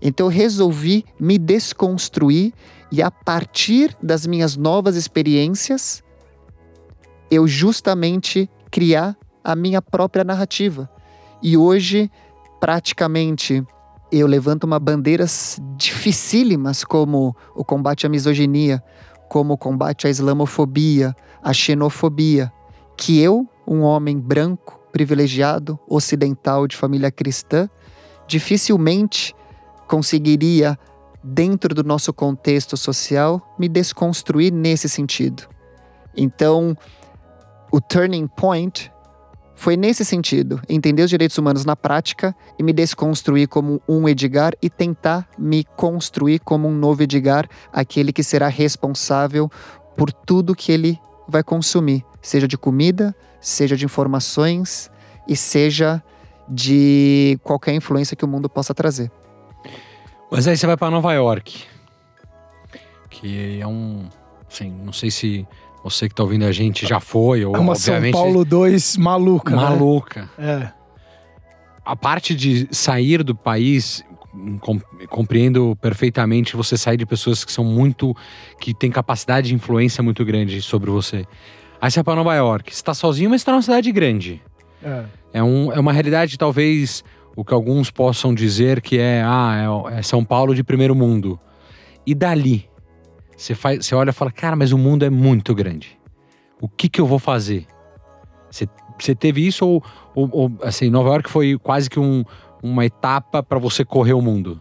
Então 0.00 0.26
eu 0.26 0.30
resolvi 0.30 1.04
me 1.18 1.38
desconstruir 1.38 2.52
e 2.90 3.00
a 3.00 3.10
partir 3.10 3.96
das 4.02 4.26
minhas 4.26 4.56
novas 4.56 4.96
experiências, 4.96 6.02
eu 7.30 7.46
justamente 7.46 8.50
criar 8.70 9.16
a 9.42 9.56
minha 9.56 9.80
própria 9.80 10.24
narrativa. 10.24 10.90
E 11.42 11.56
hoje, 11.56 12.10
praticamente, 12.60 13.64
eu 14.10 14.26
levanto 14.26 14.64
uma 14.64 14.78
bandeiras 14.78 15.58
dificílimas 15.76 16.84
como 16.84 17.34
o 17.54 17.64
combate 17.64 18.04
à 18.04 18.08
misoginia, 18.08 18.82
como 19.28 19.54
o 19.54 19.58
combate 19.58 20.06
à 20.06 20.10
islamofobia, 20.10 21.16
à 21.42 21.52
xenofobia, 21.54 22.52
que 22.96 23.18
eu, 23.18 23.48
um 23.66 23.80
homem 23.80 24.18
branco, 24.18 24.81
privilegiado, 24.92 25.78
ocidental, 25.88 26.66
de 26.66 26.76
família 26.76 27.10
cristã, 27.10 27.68
dificilmente 28.26 29.34
conseguiria, 29.88 30.78
dentro 31.22 31.74
do 31.74 31.84
nosso 31.84 32.12
contexto 32.12 32.76
social, 32.76 33.54
me 33.58 33.68
desconstruir 33.68 34.52
nesse 34.52 34.88
sentido. 34.88 35.44
Então, 36.16 36.76
o 37.70 37.80
turning 37.80 38.26
point 38.26 38.90
foi 39.54 39.76
nesse 39.76 40.04
sentido, 40.04 40.60
entender 40.68 41.02
os 41.02 41.10
direitos 41.10 41.38
humanos 41.38 41.64
na 41.64 41.76
prática 41.76 42.34
e 42.58 42.62
me 42.62 42.72
desconstruir 42.72 43.46
como 43.46 43.80
um 43.88 44.08
Edgar 44.08 44.54
e 44.60 44.68
tentar 44.68 45.28
me 45.38 45.62
construir 45.76 46.40
como 46.40 46.66
um 46.66 46.74
novo 46.74 47.02
Edgar, 47.02 47.48
aquele 47.72 48.12
que 48.12 48.24
será 48.24 48.48
responsável 48.48 49.48
por 49.96 50.12
tudo 50.12 50.54
que 50.54 50.72
ele 50.72 50.98
vai 51.28 51.44
consumir, 51.44 52.04
seja 52.20 52.48
de 52.48 52.58
comida, 52.58 53.14
seja 53.42 53.76
de 53.76 53.84
informações 53.84 54.90
e 55.28 55.36
seja 55.36 56.02
de 56.48 57.38
qualquer 57.42 57.74
influência 57.74 58.16
que 58.16 58.24
o 58.24 58.28
mundo 58.28 58.48
possa 58.48 58.72
trazer. 58.72 59.10
Mas 60.30 60.48
aí 60.48 60.56
você 60.56 60.66
vai 60.66 60.76
para 60.76 60.90
Nova 60.90 61.12
York, 61.12 61.64
que 63.10 63.60
é 63.60 63.66
um, 63.66 64.08
assim, 64.50 64.70
não 64.70 64.92
sei 64.92 65.10
se 65.10 65.46
você 65.84 66.08
que 66.08 66.12
está 66.12 66.22
ouvindo 66.22 66.44
a 66.44 66.52
gente 66.52 66.86
já 66.86 67.00
foi 67.00 67.44
ou 67.44 67.54
é 67.54 67.58
uma 67.58 67.74
São 67.74 68.00
Paulo 68.12 68.44
2 68.44 68.96
maluca, 68.96 69.54
maluca. 69.54 70.30
Né? 70.38 70.62
É. 70.62 70.82
A 71.84 71.96
parte 71.96 72.34
de 72.34 72.68
sair 72.70 73.24
do 73.24 73.34
país 73.34 74.04
compreendo 75.10 75.76
perfeitamente 75.80 76.56
você 76.56 76.78
sair 76.78 76.96
de 76.96 77.04
pessoas 77.04 77.44
que 77.44 77.52
são 77.52 77.64
muito 77.64 78.16
que 78.58 78.72
têm 78.72 78.90
capacidade 78.90 79.48
de 79.48 79.54
influência 79.54 80.02
muito 80.02 80.24
grande 80.24 80.62
sobre 80.62 80.90
você. 80.90 81.26
Aí 81.82 81.90
você 81.90 81.98
vai 81.98 82.04
para 82.04 82.14
Nova 82.14 82.32
York, 82.36 82.70
você 82.70 82.76
está 82.76 82.94
sozinho, 82.94 83.28
mas 83.28 83.40
está 83.40 83.50
numa 83.50 83.60
cidade 83.60 83.90
grande. 83.90 84.40
É. 84.80 85.04
É, 85.32 85.42
um, 85.42 85.72
é 85.72 85.80
uma 85.80 85.92
realidade, 85.92 86.38
talvez, 86.38 87.02
o 87.34 87.44
que 87.44 87.52
alguns 87.52 87.90
possam 87.90 88.32
dizer 88.32 88.80
que 88.80 89.00
é, 89.00 89.20
ah, 89.26 89.84
é, 89.90 89.98
é 89.98 90.02
São 90.02 90.24
Paulo 90.24 90.54
de 90.54 90.62
primeiro 90.62 90.94
mundo. 90.94 91.40
E 92.06 92.14
dali, 92.14 92.70
você, 93.36 93.52
faz, 93.52 93.84
você 93.84 93.96
olha 93.96 94.10
e 94.10 94.12
fala, 94.12 94.30
cara, 94.30 94.54
mas 94.54 94.70
o 94.70 94.78
mundo 94.78 95.04
é 95.04 95.10
muito 95.10 95.52
grande. 95.56 95.98
O 96.60 96.68
que 96.68 96.88
que 96.88 97.00
eu 97.00 97.06
vou 97.06 97.18
fazer? 97.18 97.66
Você, 98.48 98.68
você 98.96 99.12
teve 99.12 99.44
isso 99.44 99.66
ou, 99.66 99.82
ou, 100.14 100.28
ou, 100.30 100.52
assim, 100.62 100.88
Nova 100.88 101.08
York 101.08 101.28
foi 101.28 101.58
quase 101.58 101.90
que 101.90 101.98
um, 101.98 102.24
uma 102.62 102.86
etapa 102.86 103.42
para 103.42 103.58
você 103.58 103.84
correr 103.84 104.12
o 104.12 104.22
mundo? 104.22 104.60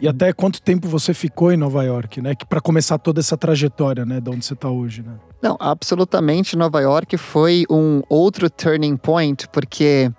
E 0.00 0.06
até 0.06 0.32
quanto 0.32 0.62
tempo 0.62 0.86
você 0.88 1.12
ficou 1.12 1.52
em 1.52 1.56
Nova 1.56 1.82
York, 1.82 2.20
né? 2.20 2.34
Que 2.34 2.46
para 2.46 2.60
começar 2.60 2.98
toda 2.98 3.20
essa 3.20 3.36
trajetória, 3.36 4.04
né, 4.04 4.20
de 4.20 4.30
onde 4.30 4.44
você 4.44 4.54
está 4.54 4.68
hoje, 4.68 5.02
né? 5.02 5.14
Não, 5.42 5.56
absolutamente. 5.58 6.56
Nova 6.56 6.80
York 6.80 7.16
foi 7.16 7.64
um 7.70 8.02
outro 8.08 8.48
turning 8.48 8.96
point, 8.96 9.48
porque 9.48 10.10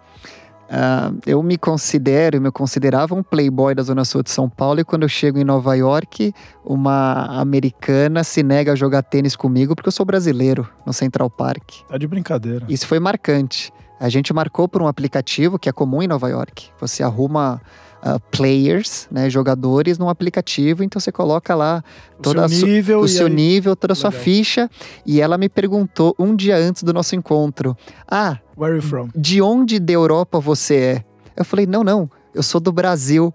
uh, 0.70 1.18
eu 1.26 1.42
me 1.42 1.58
considero, 1.58 2.38
eu 2.38 2.42
me 2.42 2.52
considerava 2.52 3.16
um 3.16 3.24
playboy 3.24 3.74
da 3.74 3.84
Zona 3.84 4.04
Sul 4.04 4.24
de 4.24 4.32
São 4.32 4.50
Paulo, 4.50 4.82
e 4.82 4.84
quando 4.84 5.04
eu 5.04 5.10
chego 5.10 5.40
em 5.40 5.44
Nova 5.44 5.76
York, 5.76 6.34
uma 6.64 7.40
americana 7.40 8.24
se 8.24 8.44
nega 8.44 8.74
a 8.74 8.76
jogar 8.76 9.02
tênis 9.04 9.36
comigo 9.36 9.76
porque 9.76 9.88
eu 9.88 9.94
sou 9.94 10.06
brasileiro 10.06 10.68
no 10.86 10.94
Central 10.94 11.30
Park. 11.30 11.84
Tá 11.88 11.98
de 11.98 12.08
brincadeira. 12.08 12.66
Isso 12.70 12.86
foi 12.86 13.00
marcante. 13.00 13.72
A 14.00 14.08
gente 14.08 14.34
marcou 14.34 14.68
por 14.68 14.82
um 14.82 14.88
aplicativo 14.88 15.60
que 15.60 15.68
é 15.68 15.74
comum 15.74 16.02
em 16.02 16.08
Nova 16.08 16.30
York. 16.30 16.70
Você 16.80 17.04
arruma 17.04 17.62
uh, 18.04 18.20
players, 18.32 19.08
né, 19.12 19.30
jogadores 19.30 19.98
num 19.98 20.10
aplicativo, 20.10 20.84
então 20.84 21.00
você 21.00 21.12
coloca 21.12 21.56
lá 21.56 21.84
toda 22.22 22.46
o 22.46 22.50
seu 22.50 22.68
nível, 22.68 23.00
o 23.00 23.08
seu 23.08 23.28
aí... 23.28 23.34
nível 23.34 23.76
toda 23.76 23.94
a 23.94 23.96
sua 23.96 24.12
ficha. 24.12 24.70
E 25.06 25.22
ela 25.22 25.38
me 25.38 25.50
perguntou 25.50 26.16
um 26.18 26.36
dia 26.36 26.58
antes 26.58 26.84
do 26.84 26.94
nosso 26.94 27.16
encontro: 27.16 27.76
Ah, 28.08 28.40
Where 28.58 28.74
are 28.74 28.76
you 28.76 28.82
from? 28.82 29.10
de 29.16 29.42
onde 29.42 29.80
da 29.80 29.94
Europa 29.94 30.40
você 30.40 30.76
é? 30.76 31.04
Eu 31.36 31.46
falei: 31.46 31.66
Não, 31.66 31.84
não, 31.84 32.10
eu 32.34 32.44
sou 32.44 32.60
do 32.60 32.72
Brasil. 32.72 33.34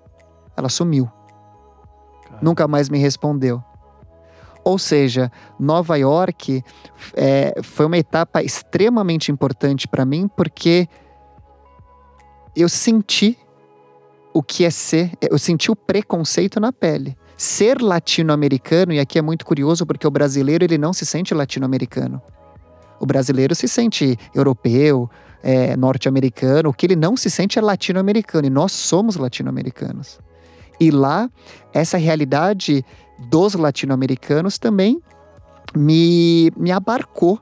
Ela 0.57 0.69
sumiu. 0.69 1.11
Nunca 2.41 2.69
mais 2.69 2.89
me 2.89 2.99
respondeu. 2.99 3.63
Ou 4.65 4.79
seja, 4.79 5.31
Nova 5.61 5.97
York 5.97 6.63
é, 7.15 7.55
foi 7.63 7.85
uma 7.85 7.99
etapa 7.99 8.43
extremamente 8.43 9.31
importante 9.31 9.87
para 9.87 10.07
mim, 10.07 10.27
porque 10.35 10.89
eu 12.57 12.69
senti 12.69 13.37
o 14.35 14.43
que 14.43 14.65
é 14.65 14.71
ser, 14.71 15.13
eu 15.31 15.39
senti 15.39 15.71
o 15.71 15.77
preconceito 15.77 16.59
na 16.59 16.73
pele. 16.73 17.17
Ser 17.37 17.81
latino-americano, 17.81 18.93
e 18.93 18.99
aqui 18.99 19.17
é 19.17 19.23
muito 19.23 19.47
curioso 19.47 19.87
porque 19.87 20.07
o 20.07 20.11
brasileiro 20.11 20.65
ele 20.65 20.77
não 20.77 20.93
se 20.93 21.07
sente 21.07 21.33
latino-americano. 21.33 22.21
O 22.99 23.07
brasileiro 23.07 23.55
se 23.55 23.69
sente 23.69 24.19
europeu, 24.35 25.09
é, 25.41 25.77
norte-americano, 25.77 26.71
o 26.71 26.73
que 26.73 26.87
ele 26.87 26.97
não 26.97 27.17
se 27.17 27.31
sente 27.31 27.59
é 27.59 27.63
latino-americano, 27.63 28.47
e 28.47 28.51
nós 28.51 28.73
somos 28.73 29.15
latino-americanos. 29.17 30.19
E 30.81 30.91
lá, 30.91 31.31
essa 31.73 31.97
realidade 31.97 32.85
dos 33.31 33.55
latino-americanos 33.55 34.59
também 34.59 35.01
me, 35.77 36.51
me 36.57 36.73
abarcou. 36.73 37.41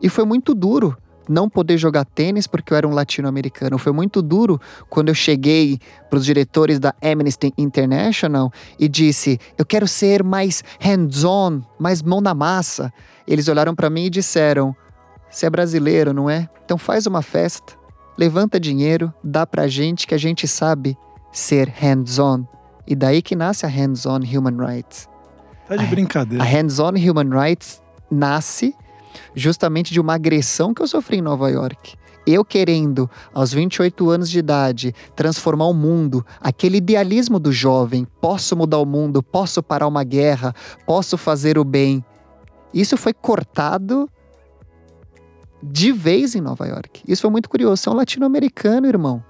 E 0.00 0.08
foi 0.08 0.24
muito 0.24 0.54
duro, 0.54 0.96
não 1.30 1.48
poder 1.48 1.78
jogar 1.78 2.04
tênis 2.04 2.46
porque 2.46 2.72
eu 2.72 2.76
era 2.76 2.88
um 2.88 2.92
latino-americano. 2.92 3.78
Foi 3.78 3.92
muito 3.92 4.20
duro 4.20 4.60
quando 4.88 5.08
eu 5.08 5.14
cheguei 5.14 5.78
para 6.08 6.18
os 6.18 6.24
diretores 6.24 6.78
da 6.78 6.94
Amnesty 7.02 7.54
International 7.56 8.52
e 8.78 8.88
disse: 8.88 9.38
Eu 9.56 9.64
quero 9.64 9.86
ser 9.86 10.24
mais 10.24 10.62
hands-on, 10.80 11.62
mais 11.78 12.02
mão 12.02 12.20
na 12.20 12.34
massa. 12.34 12.92
Eles 13.26 13.48
olharam 13.48 13.74
para 13.74 13.88
mim 13.88 14.06
e 14.06 14.10
disseram: 14.10 14.74
Você 15.30 15.46
é 15.46 15.50
brasileiro, 15.50 16.12
não 16.12 16.28
é? 16.28 16.48
Então 16.64 16.76
faz 16.76 17.06
uma 17.06 17.22
festa, 17.22 17.74
levanta 18.18 18.58
dinheiro, 18.58 19.14
dá 19.22 19.46
para 19.46 19.68
gente 19.68 20.06
que 20.06 20.14
a 20.14 20.18
gente 20.18 20.48
sabe 20.48 20.98
ser 21.32 21.68
hands-on. 21.68 22.44
E 22.86 22.96
daí 22.96 23.22
que 23.22 23.36
nasce 23.36 23.64
a 23.64 23.68
Hands-on 23.68 24.20
Human 24.24 24.56
Rights. 24.56 25.08
Tá 25.68 25.76
de 25.76 25.86
brincadeira. 25.86 26.42
A 26.42 26.46
Hands-on 26.46 26.94
Human 26.96 27.30
Rights 27.30 27.80
nasce 28.10 28.74
justamente 29.34 29.92
de 29.92 30.00
uma 30.00 30.14
agressão 30.14 30.74
que 30.74 30.82
eu 30.82 30.88
sofri 30.88 31.18
em 31.18 31.22
Nova 31.22 31.50
York. 31.50 31.96
Eu 32.26 32.44
querendo, 32.44 33.10
aos 33.32 33.52
28 33.52 34.10
anos 34.10 34.30
de 34.30 34.38
idade, 34.38 34.94
transformar 35.16 35.66
o 35.66 35.74
mundo, 35.74 36.24
aquele 36.40 36.76
idealismo 36.76 37.38
do 37.38 37.50
jovem, 37.50 38.06
posso 38.20 38.54
mudar 38.54 38.78
o 38.78 38.86
mundo, 38.86 39.22
posso 39.22 39.62
parar 39.62 39.86
uma 39.86 40.04
guerra, 40.04 40.54
posso 40.86 41.16
fazer 41.16 41.58
o 41.58 41.64
bem. 41.64 42.04
Isso 42.72 42.96
foi 42.96 43.12
cortado 43.12 44.08
de 45.62 45.92
vez 45.92 46.34
em 46.34 46.40
Nova 46.40 46.66
York. 46.66 47.02
Isso 47.06 47.22
foi 47.22 47.30
muito 47.30 47.48
curioso. 47.48 47.82
Você 47.82 47.88
é 47.88 47.92
um 47.92 47.96
latino-americano, 47.96 48.86
irmão. 48.86 49.22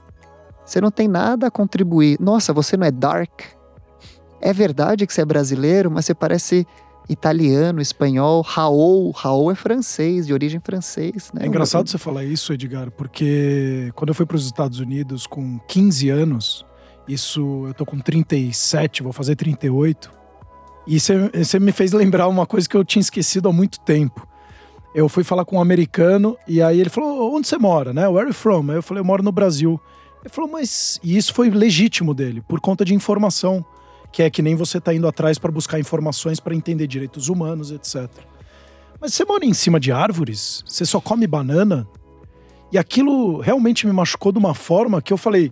Você 0.65 0.81
não 0.81 0.91
tem 0.91 1.09
nada 1.09 1.47
a 1.47 1.51
contribuir. 1.51 2.19
Nossa, 2.21 2.53
você 2.53 2.77
não 2.77 2.87
é 2.87 2.91
dark. 2.91 3.43
É 4.41 4.53
verdade 4.53 5.07
que 5.07 5.13
você 5.13 5.23
é 5.23 5.25
brasileiro, 5.25 5.91
mas 5.91 6.05
você 6.05 6.15
parece 6.15 6.67
italiano, 7.09 7.81
espanhol, 7.81 8.43
Raul. 8.43 9.11
Raul 9.11 9.51
é 9.51 9.55
francês, 9.55 10.27
de 10.27 10.33
origem 10.33 10.61
francês. 10.61 11.31
Né? 11.35 11.43
É 11.45 11.47
engraçado 11.47 11.89
você 11.89 11.99
falar 11.99 12.25
isso, 12.25 12.53
Edgar, 12.53 12.91
porque 12.91 13.91
quando 13.95 14.11
eu 14.11 14.15
fui 14.15 14.27
para 14.27 14.37
os 14.37 14.47
Estados 14.47 14.79
Unidos 14.79 15.27
com 15.27 15.59
15 15.67 16.09
anos, 16.11 16.65
isso 17.09 17.65
eu 17.67 17.75
tô 17.75 17.85
com 17.85 17.99
37, 17.99 19.03
vou 19.03 19.13
fazer 19.13 19.37
38. 19.37 20.11
E 20.87 20.99
você 20.99 21.59
me 21.59 21.73
fez 21.73 21.93
lembrar 21.93 22.29
uma 22.29 22.47
coisa 22.47 22.69
que 22.69 22.77
eu 22.77 22.85
tinha 22.85 23.01
esquecido 23.01 23.49
há 23.49 23.53
muito 23.53 23.81
tempo. 23.81 24.27
Eu 24.95 25.09
fui 25.09 25.23
falar 25.23 25.45
com 25.45 25.57
um 25.57 25.61
americano 25.61 26.37
e 26.49 26.61
aí 26.63 26.81
ele 26.81 26.91
falou: 26.91 27.35
onde 27.35 27.47
você 27.47 27.59
mora, 27.59 27.93
né? 27.93 28.09
Where 28.09 28.21
are 28.21 28.29
you 28.29 28.35
from? 28.35 28.71
Aí 28.71 28.77
eu 28.77 28.83
falei: 28.83 29.01
eu 29.01 29.05
moro 29.05 29.23
no 29.23 29.31
Brasil. 29.31 29.81
Ele 30.21 30.33
falou: 30.33 30.51
mas. 30.51 30.99
E 31.03 31.17
isso 31.17 31.33
foi 31.33 31.51
legítimo 31.51 32.13
dele, 32.15 32.41
por 32.41 32.61
conta 32.61 32.85
de 32.85 32.95
informação 32.95 33.65
que 34.13 34.23
é 34.23 34.31
que 34.31 34.43
nem 34.43 34.55
você 34.55 34.79
está 34.79 34.93
indo 34.93 35.07
atrás 35.07 35.39
para 35.39 35.53
buscar 35.53 35.79
informações 35.79 36.41
para 36.41 36.55
entender 36.55 36.87
direitos 36.87 37.29
humanos, 37.29 37.71
etc. 37.71 38.09
Mas 39.01 39.15
você 39.15 39.25
mora 39.25 39.45
em 39.45 39.55
cima 39.55 39.81
de 39.81 39.93
árvores? 39.93 40.63
Você 40.67 40.85
só 40.85 41.01
come 41.01 41.27
banana? 41.27 41.89
E 42.73 42.79
aquilo 42.79 43.39
realmente 43.41 43.87
me 43.87 43.93
machucou 43.93 44.31
de 44.31 44.39
uma 44.39 44.55
forma 44.55 45.01
que 45.01 45.13
eu 45.13 45.17
falei, 45.17 45.51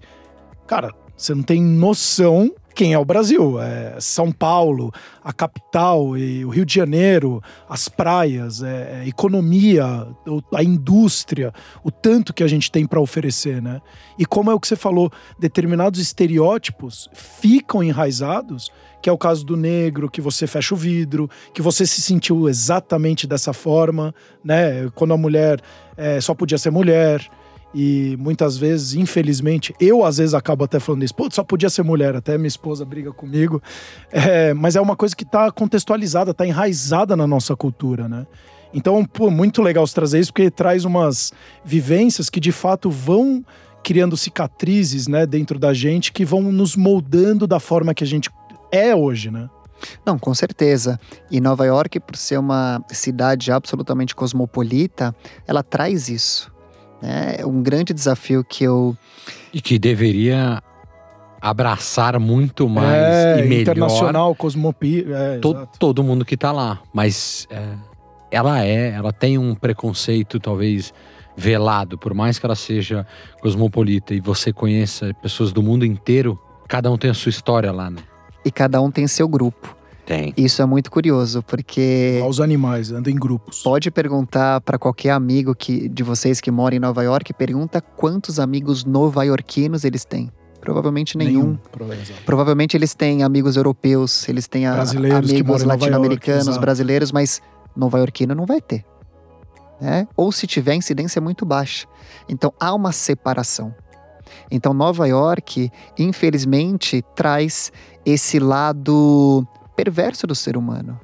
cara, 0.67 0.93
você 1.17 1.35
não 1.35 1.43
tem 1.43 1.63
noção 1.63 2.53
quem 2.79 2.93
é 2.93 2.99
o 2.99 3.05
Brasil. 3.05 3.61
É 3.61 3.97
São 3.99 4.31
Paulo, 4.31 4.93
a 5.25 5.33
capital, 5.33 6.17
e 6.17 6.45
o 6.45 6.49
Rio 6.49 6.65
de 6.65 6.73
Janeiro, 6.73 7.43
as 7.69 7.89
praias, 7.89 8.63
é, 8.63 9.01
é 9.03 9.09
economia, 9.09 10.07
a 10.55 10.63
indústria, 10.63 11.53
o 11.83 11.91
tanto 11.91 12.33
que 12.33 12.45
a 12.45 12.47
gente 12.47 12.71
tem 12.71 12.87
para 12.87 13.01
oferecer, 13.01 13.61
né? 13.61 13.83
E 14.17 14.25
como 14.25 14.49
é 14.49 14.55
o 14.55 14.61
que 14.61 14.69
você 14.69 14.77
falou, 14.77 15.11
determinados 15.41 15.99
estereótipos 15.99 17.11
ficam 17.13 17.83
enraizados, 17.83 18.71
que 19.03 19.11
é 19.11 19.13
o 19.13 19.19
caso 19.19 19.45
do 19.45 19.57
negro, 19.57 20.09
que 20.09 20.21
você 20.21 20.47
fecha 20.47 20.73
o 20.73 20.77
vidro, 20.77 21.29
que 21.53 21.61
você 21.61 21.85
se 21.85 22.01
sentiu 22.01 22.49
exatamente 22.49 23.27
dessa 23.27 23.53
forma, 23.53 24.15
né? 24.45 24.89
Quando 24.95 25.15
a 25.15 25.17
mulher 25.17 25.61
é, 25.97 26.21
só 26.21 26.33
podia 26.33 26.59
ser 26.59 26.71
mulher. 26.71 27.29
E 27.75 28.17
muitas 28.19 28.57
vezes, 28.57 28.95
infelizmente, 28.95 29.75
eu 29.79 30.05
às 30.05 30.17
vezes 30.17 30.35
acabo 30.35 30.65
até 30.65 30.81
falando 30.81 31.05
isso. 31.05 31.15
Pô, 31.15 31.29
só 31.31 31.45
podia 31.45 31.69
ser 31.69 31.83
mulher, 31.83 32.17
até 32.17 32.39
minha 32.39 32.49
esposa 32.49 32.85
briga 32.85 33.13
comigo. 33.13 33.63
É, 34.11 34.55
mas 34.55 34.75
é 34.75 34.81
uma 34.81 34.97
coisa 34.97 35.15
que 35.15 35.25
está 35.25 35.51
contextualizada, 35.51 36.31
está 36.31 36.47
enraizada 36.47 37.15
na 37.15 37.27
nossa 37.27 37.55
cultura, 37.55 38.09
né? 38.09 38.27
Então, 38.73 39.05
pô, 39.05 39.31
muito 39.31 39.63
legal 39.63 39.87
você 39.87 39.95
trazer 39.95 40.21
isso, 40.21 40.33
porque 40.33 40.51
traz 40.51 40.85
umas 40.85 41.33
vivências 41.65 42.29
que 42.29 42.41
de 42.41 42.53
fato 42.53 42.91
vão 42.91 43.45
criando 43.83 44.17
cicatrizes, 44.17 45.07
né, 45.07 45.25
dentro 45.25 45.59
da 45.59 45.73
gente, 45.73 46.13
que 46.13 46.25
vão 46.25 46.43
nos 46.43 46.77
moldando 46.77 47.47
da 47.47 47.59
forma 47.59 47.95
que 47.95 48.05
a 48.05 48.07
gente 48.07 48.29
é 48.71 48.95
hoje, 48.95 49.31
né? 49.31 49.49
Não, 50.05 50.19
com 50.19 50.35
certeza. 50.35 50.99
E 51.31 51.41
Nova 51.41 51.65
York, 51.65 52.01
por 52.01 52.17
ser 52.17 52.39
uma 52.39 52.83
cidade 52.91 53.51
absolutamente 53.51 54.15
cosmopolita, 54.15 55.15
ela 55.47 55.63
traz 55.63 56.09
isso. 56.09 56.53
É 57.03 57.47
um 57.47 57.63
grande 57.63 57.93
desafio 57.93 58.45
que 58.45 58.65
eu. 58.65 58.97
E 59.53 59.61
que 59.61 59.79
deveria 59.79 60.63
abraçar 61.41 62.19
muito 62.19 62.69
mais 62.69 62.97
é, 62.97 63.45
e 63.45 63.49
melhor. 63.49 63.61
Internacional, 63.63 64.35
cosmopi. 64.35 65.07
É, 65.09 65.39
to, 65.39 65.69
todo 65.79 66.03
mundo 66.03 66.25
que 66.25 66.37
tá 66.37 66.51
lá. 66.51 66.81
Mas 66.93 67.47
é, 67.51 67.75
ela 68.31 68.65
é, 68.65 68.91
ela 68.91 69.13
tem 69.13 69.39
um 69.39 69.55
preconceito, 69.55 70.41
talvez 70.41 70.93
velado, 71.37 71.97
por 71.97 72.13
mais 72.15 72.39
que 72.39 72.45
ela 72.45 72.57
seja 72.57 73.07
cosmopolita 73.41 74.13
e 74.13 74.21
você 74.21 74.53
conheça 74.53 75.15
pessoas 75.23 75.53
do 75.53 75.63
mundo 75.63 75.87
inteiro, 75.87 76.37
cada 76.67 76.91
um 76.91 76.99
tem 76.99 77.11
a 77.11 77.15
sua 77.15 77.31
história 77.31 77.71
lá, 77.71 77.89
né? 77.89 78.03
E 78.45 78.51
cada 78.51 78.81
um 78.83 78.91
tem 78.91 79.07
seu 79.07 79.29
grupo. 79.29 79.78
Tem. 80.09 80.33
Isso 80.39 80.63
é 80.63 80.65
muito 80.65 80.91
curioso, 80.91 81.43
porque. 81.43 82.19
Os 82.27 82.41
animais 82.41 82.91
andam 82.91 83.13
em 83.13 83.15
grupos. 83.15 83.61
Pode 83.63 83.91
perguntar 83.91 84.59
para 84.63 84.79
qualquer 84.79 85.11
amigo 85.11 85.55
que, 85.55 85.87
de 85.87 86.03
vocês 86.03 86.41
que 86.41 86.51
mora 86.51 86.75
em 86.75 86.79
Nova 86.79 87.03
York, 87.03 87.35
pergunta 87.35 87.83
quantos 87.83 88.41
amigos 88.41 88.87
nova-iorquinos 88.87 89.85
eles 89.85 90.07
têm. 90.07 90.33
Provavelmente 90.63 91.19
nenhum. 91.19 91.43
nenhum 91.43 91.59
Provavelmente 92.25 92.75
eles 92.75 92.95
têm 92.95 93.23
amigos 93.23 93.55
europeus, 93.59 94.27
eles 94.31 94.49
têm 94.49 94.63
brasileiros 94.63 95.31
amigos 95.31 95.63
latino-americanos, 95.63 96.57
brasileiros, 96.57 97.13
mas 97.13 97.43
nova-iorquino 97.77 98.35
não 98.35 98.47
vai 98.47 98.63
ter. 98.63 98.87
Né? 99.79 100.09
Ou 100.17 100.33
se 100.33 100.47
tiver, 100.47 100.73
a 100.73 100.77
incidência 100.77 101.19
é 101.19 101.21
muito 101.21 101.45
baixa. 101.45 101.87
Então 102.27 102.51
há 102.59 102.73
uma 102.73 102.93
separação. 102.93 103.75
Então 104.51 104.73
Nova 104.73 105.07
York, 105.07 105.71
infelizmente, 105.99 107.05
traz 107.15 107.71
esse 108.07 108.39
lado 108.39 109.47
perverso 109.79 110.27
do 110.27 110.35
ser 110.35 110.57
humano. 110.57 110.99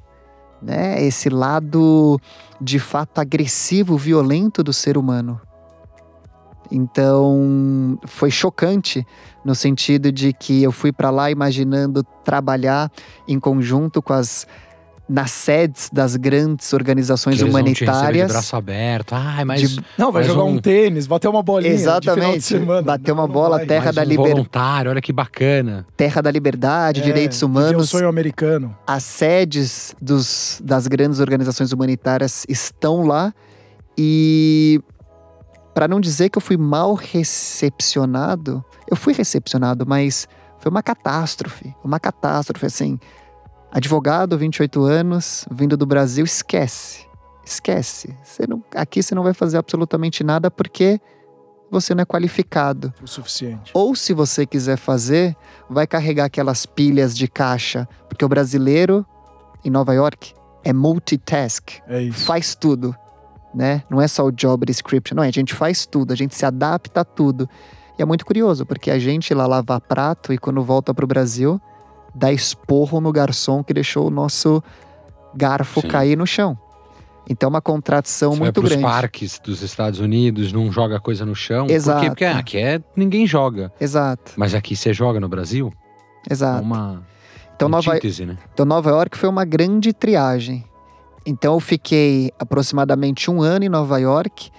Né? 0.60 1.00
Esse 1.04 1.28
lado 1.28 2.20
de 2.60 2.80
fato 2.80 3.20
agressivo, 3.20 3.96
violento 3.96 4.64
do 4.64 4.72
ser 4.72 4.98
humano. 4.98 5.40
Então, 6.72 7.96
foi 8.04 8.32
chocante 8.32 9.06
no 9.44 9.54
sentido 9.54 10.10
de 10.10 10.32
que 10.32 10.60
eu 10.60 10.72
fui 10.72 10.90
para 10.90 11.10
lá 11.10 11.30
imaginando 11.30 12.02
trabalhar 12.24 12.90
em 13.28 13.38
conjunto 13.38 14.02
com 14.02 14.12
as 14.12 14.44
nas 15.06 15.30
sedes 15.30 15.90
das 15.92 16.16
grandes 16.16 16.72
organizações 16.72 17.36
Que 17.36 17.42
eles 17.42 17.52
vão 17.52 17.62
te 17.62 17.68
receber 17.70 17.90
humanitárias. 17.90 18.26
de 18.26 18.32
braço 18.32 18.56
aberto. 18.56 19.12
Ai, 19.14 19.44
mas 19.44 19.60
De- 19.70 19.84
Não, 19.98 20.10
vai 20.10 20.22
Mas 20.22 20.32
jogar 20.32 20.44
um- 20.44 20.54
um 20.54 20.58
tênis, 20.58 21.06
bater 21.06 21.28
uma 21.28 21.42
bolinha. 21.42 21.72
de 21.74 21.78
final 21.80 22.00
de 22.00 22.08
Exatamente. 22.08 22.42
semana. 22.42 22.82
Bater 22.82 23.12
uma 23.12 23.22
Não, 23.22 23.26
não 23.28 23.34
bola, 23.34 23.56
vai. 23.58 23.66
terra 23.66 23.84
mais 23.84 23.96
da 23.96 24.02
um 24.02 24.04
liber- 24.06 24.30
voluntário, 24.30 24.90
olha 24.90 25.02
que 25.02 25.12
bacana. 25.12 25.86
Terra 25.96 26.22
da 26.22 26.30
Liberdade, 26.30 27.00
É, 27.00 27.04
Direitos 27.04 27.42
Humanos. 27.42 27.84
o 27.84 27.86
sonho 27.86 28.08
americano. 28.08 28.74
as 28.86 29.02
sedes 29.04 29.94
dos, 30.00 30.60
das 30.64 30.86
grandes 30.86 31.20
organizações 31.20 31.70
humanitárias 31.72 32.46
estão 32.48 33.06
lá 33.06 33.34
e 33.98 34.80
para 35.74 35.86
não 35.86 36.00
dizer 36.00 36.30
que 36.30 36.38
eu 36.38 36.42
fui 36.42 36.56
mal 36.56 36.94
recepcionado, 36.94 38.64
eu 38.90 38.96
fui 38.96 39.12
recepcionado, 39.12 39.84
mas 39.86 40.26
foi 40.58 40.70
uma 40.70 40.82
catástrofe, 40.82 41.74
uma 41.84 41.98
catástrofe 42.00 42.66
assim. 42.66 42.98
Advogado, 43.74 44.38
28 44.38 44.84
anos, 44.84 45.44
vindo 45.50 45.76
do 45.76 45.84
Brasil, 45.84 46.24
esquece. 46.24 47.04
Esquece. 47.44 48.16
Você 48.22 48.46
não, 48.46 48.62
aqui 48.74 49.02
você 49.02 49.16
não 49.16 49.24
vai 49.24 49.34
fazer 49.34 49.58
absolutamente 49.58 50.22
nada 50.22 50.48
porque 50.48 51.00
você 51.68 51.92
não 51.92 52.02
é 52.02 52.04
qualificado. 52.04 52.94
O 53.02 53.06
suficiente. 53.08 53.72
Ou 53.74 53.96
se 53.96 54.14
você 54.14 54.46
quiser 54.46 54.76
fazer, 54.76 55.36
vai 55.68 55.88
carregar 55.88 56.26
aquelas 56.26 56.64
pilhas 56.64 57.16
de 57.16 57.26
caixa, 57.26 57.88
porque 58.08 58.24
o 58.24 58.28
brasileiro 58.28 59.04
em 59.64 59.70
Nova 59.70 59.92
York 59.92 60.32
é 60.62 60.72
multitask, 60.72 61.70
É 61.88 62.00
isso. 62.00 62.24
faz 62.26 62.54
tudo, 62.54 62.94
né? 63.52 63.82
Não 63.90 64.00
é 64.00 64.06
só 64.06 64.24
o 64.24 64.30
job 64.30 64.64
description, 64.64 65.16
não, 65.16 65.24
a 65.24 65.30
gente 65.32 65.52
faz 65.52 65.84
tudo, 65.84 66.12
a 66.12 66.16
gente 66.16 66.34
se 66.36 66.46
adapta 66.46 67.00
a 67.00 67.04
tudo. 67.04 67.48
E 67.98 68.02
é 68.02 68.04
muito 68.04 68.24
curioso, 68.24 68.64
porque 68.64 68.88
a 68.90 69.00
gente 69.00 69.34
lá 69.34 69.46
lava 69.48 69.80
prato 69.80 70.32
e 70.32 70.38
quando 70.38 70.62
volta 70.62 70.94
pro 70.94 71.08
Brasil, 71.08 71.60
dá 72.14 72.32
esporro 72.32 73.00
no 73.00 73.12
garçom 73.12 73.62
que 73.62 73.74
deixou 73.74 74.06
o 74.06 74.10
nosso 74.10 74.62
garfo 75.34 75.80
Sim. 75.80 75.88
cair 75.88 76.16
no 76.16 76.26
chão. 76.26 76.56
Então 77.28 77.46
é 77.46 77.50
uma 77.50 77.62
contradição 77.62 78.32
Você 78.32 78.38
vai 78.38 78.46
muito 78.46 78.60
pros 78.60 78.70
grande. 78.70 78.84
parques 78.84 79.40
dos 79.42 79.62
Estados 79.62 79.98
Unidos, 79.98 80.52
não 80.52 80.70
joga 80.70 81.00
coisa 81.00 81.24
no 81.24 81.34
chão. 81.34 81.66
Exato. 81.68 81.98
Por 81.98 82.02
quê? 82.02 82.08
Porque 82.10 82.24
aqui 82.24 82.58
é, 82.58 82.80
ninguém 82.94 83.26
joga. 83.26 83.72
Exato, 83.80 84.32
Mas 84.36 84.54
aqui 84.54 84.76
você 84.76 84.92
joga 84.92 85.18
no 85.18 85.28
Brasil? 85.28 85.72
Exato. 86.30 86.62
uma 86.62 87.02
Então 87.56 87.68
Nova, 87.68 87.92
antítese, 87.92 88.26
né? 88.26 88.36
Então, 88.52 88.66
Nova 88.66 88.90
York 88.90 89.16
foi 89.16 89.28
uma 89.28 89.44
grande 89.44 89.92
triagem. 89.92 90.64
Então, 91.26 91.54
eu 91.54 91.60
fiquei 91.60 92.30
aproximadamente 92.38 93.30
um 93.30 93.40
ano 93.40 93.64
em 93.64 93.68
Nova 93.70 93.98
York 93.98 94.50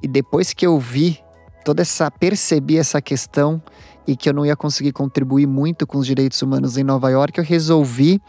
e 0.00 0.06
depois 0.06 0.52
que 0.52 0.64
eu 0.64 0.78
vi 0.78 1.18
toda 1.64 1.82
essa, 1.82 2.08
percebi 2.10 2.78
essa 2.78 3.02
questão 3.02 3.60
e 4.06 4.16
que 4.16 4.28
eu 4.28 4.32
não 4.34 4.44
ia 4.44 4.56
conseguir 4.56 4.92
contribuir 4.92 5.46
muito 5.46 5.86
com 5.86 5.98
os 5.98 6.06
direitos 6.06 6.40
humanos 6.42 6.76
em 6.76 6.84
Nova 6.84 7.10
York, 7.10 7.38
eu 7.38 7.44
resolvi 7.44 8.20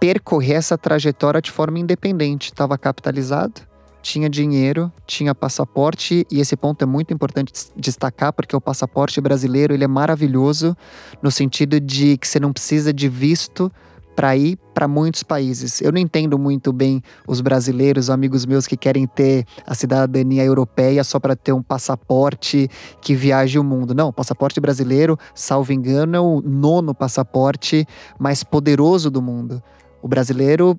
percorrer 0.00 0.54
essa 0.54 0.76
trajetória 0.76 1.40
de 1.40 1.50
forma 1.50 1.78
independente. 1.78 2.46
Estava 2.46 2.76
capitalizado, 2.76 3.60
tinha 4.02 4.28
dinheiro, 4.28 4.90
tinha 5.06 5.32
passaporte 5.32 6.26
e 6.28 6.40
esse 6.40 6.56
ponto 6.56 6.82
é 6.82 6.86
muito 6.86 7.14
importante 7.14 7.52
des- 7.52 7.72
destacar 7.76 8.32
porque 8.32 8.56
o 8.56 8.60
passaporte 8.60 9.20
brasileiro 9.20 9.72
ele 9.72 9.84
é 9.84 9.88
maravilhoso 9.88 10.76
no 11.22 11.30
sentido 11.30 11.78
de 11.78 12.16
que 12.18 12.26
você 12.26 12.40
não 12.40 12.52
precisa 12.52 12.92
de 12.92 13.08
visto 13.08 13.70
para 14.14 14.36
ir 14.36 14.58
para 14.74 14.88
muitos 14.88 15.22
países. 15.22 15.80
Eu 15.80 15.92
não 15.92 15.98
entendo 15.98 16.38
muito 16.38 16.72
bem 16.72 17.02
os 17.26 17.40
brasileiros, 17.40 18.10
amigos 18.10 18.46
meus 18.46 18.66
que 18.66 18.76
querem 18.76 19.06
ter 19.06 19.44
a 19.66 19.74
cidadania 19.74 20.44
europeia 20.44 21.04
só 21.04 21.18
para 21.18 21.36
ter 21.36 21.52
um 21.52 21.62
passaporte 21.62 22.68
que 23.00 23.14
viaje 23.14 23.58
o 23.58 23.64
mundo. 23.64 23.94
Não, 23.94 24.08
o 24.08 24.12
passaporte 24.12 24.60
brasileiro, 24.60 25.18
salvo 25.34 25.72
engano, 25.72 26.16
é 26.16 26.20
o 26.20 26.40
nono 26.40 26.94
passaporte 26.94 27.86
mais 28.18 28.42
poderoso 28.42 29.10
do 29.10 29.22
mundo. 29.22 29.62
O 30.00 30.08
brasileiro, 30.08 30.78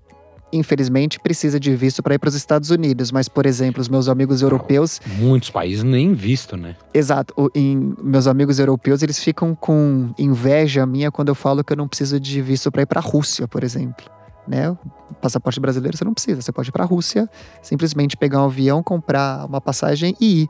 infelizmente, 0.53 1.19
precisa 1.19 1.59
de 1.59 1.75
visto 1.75 2.01
para 2.03 2.15
ir 2.15 2.19
para 2.19 2.29
os 2.29 2.35
Estados 2.35 2.69
Unidos, 2.69 3.11
mas, 3.11 3.27
por 3.27 3.45
exemplo, 3.45 3.81
os 3.81 3.89
meus 3.89 4.07
amigos 4.07 4.41
europeus 4.41 5.01
Muitos 5.17 5.49
países 5.49 5.83
nem 5.83 6.13
visto, 6.13 6.55
né? 6.55 6.75
Exato. 6.93 7.33
O- 7.37 7.49
em- 7.55 7.93
meus 8.01 8.27
amigos 8.27 8.59
europeus, 8.59 9.01
eles 9.01 9.19
ficam 9.19 9.53
com 9.55 10.13
inveja 10.17 10.85
minha 10.85 11.11
quando 11.11 11.29
eu 11.29 11.35
falo 11.35 11.63
que 11.63 11.73
eu 11.73 11.77
não 11.77 11.87
preciso 11.87 12.19
de 12.19 12.41
visto 12.41 12.71
para 12.71 12.83
ir 12.83 12.85
para 12.85 12.99
a 12.99 13.03
Rússia, 13.03 13.47
por 13.47 13.63
exemplo. 13.63 14.05
Né? 14.47 14.75
Passaporte 15.21 15.59
brasileiro 15.59 15.97
você 15.97 16.03
não 16.03 16.13
precisa. 16.13 16.41
Você 16.41 16.51
pode 16.51 16.69
ir 16.69 16.71
para 16.71 16.83
a 16.83 16.87
Rússia, 16.87 17.29
simplesmente 17.61 18.17
pegar 18.17 18.41
um 18.41 18.45
avião, 18.45 18.83
comprar 18.83 19.45
uma 19.45 19.61
passagem 19.61 20.15
e 20.19 20.43
ir. 20.43 20.49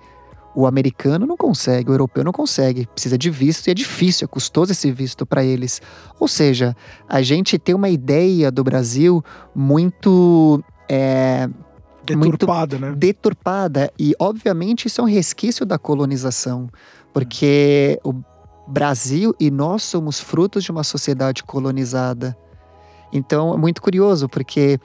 O 0.56 0.68
americano 0.68 1.26
não 1.26 1.36
consegue, 1.36 1.90
o 1.90 1.94
europeu 1.94 2.24
não 2.24 2.32
consegue. 2.32 2.88
Precisa 2.88 3.18
de 3.18 3.30
visto 3.30 3.68
e 3.68 3.72
é 3.72 3.74
difícil, 3.74 4.26
é 4.26 4.28
custoso 4.28 4.72
esse 4.72 4.92
visto 4.92 5.26
para 5.26 5.44
eles. 5.44 5.82
Ou 6.20 6.28
seja, 6.28 6.76
a 7.08 7.22
gente 7.22 7.58
tem 7.58 7.74
uma 7.74 7.90
ideia 7.90 8.52
do 8.52 8.64
Brasil 8.64 9.24
muito 9.56 10.64
é, 10.88 11.48
Muito 12.12 12.32
Deturpada, 12.32 12.78
né? 12.78 12.94
deturpada 12.96 13.94
e 13.98 14.14
obviamente 14.20 14.88
isso 14.88 15.00
é 15.00 15.04
um 15.04 15.08
resquício 15.08 15.66
da 15.66 15.80
colonização, 15.80 16.70
porque 17.14 18.00
o 18.04 18.14
Brasil 18.68 19.34
e 19.40 19.50
nós 19.50 19.84
somos 19.84 20.20
frutos 20.20 20.64
de 20.64 20.72
uma 20.72 20.84
sociedade 20.84 21.44
colonizada. 21.44 22.38
Então 23.12 23.54
é 23.54 23.58
muito 23.58 23.82
curioso 23.82 24.28
porque 24.28 24.80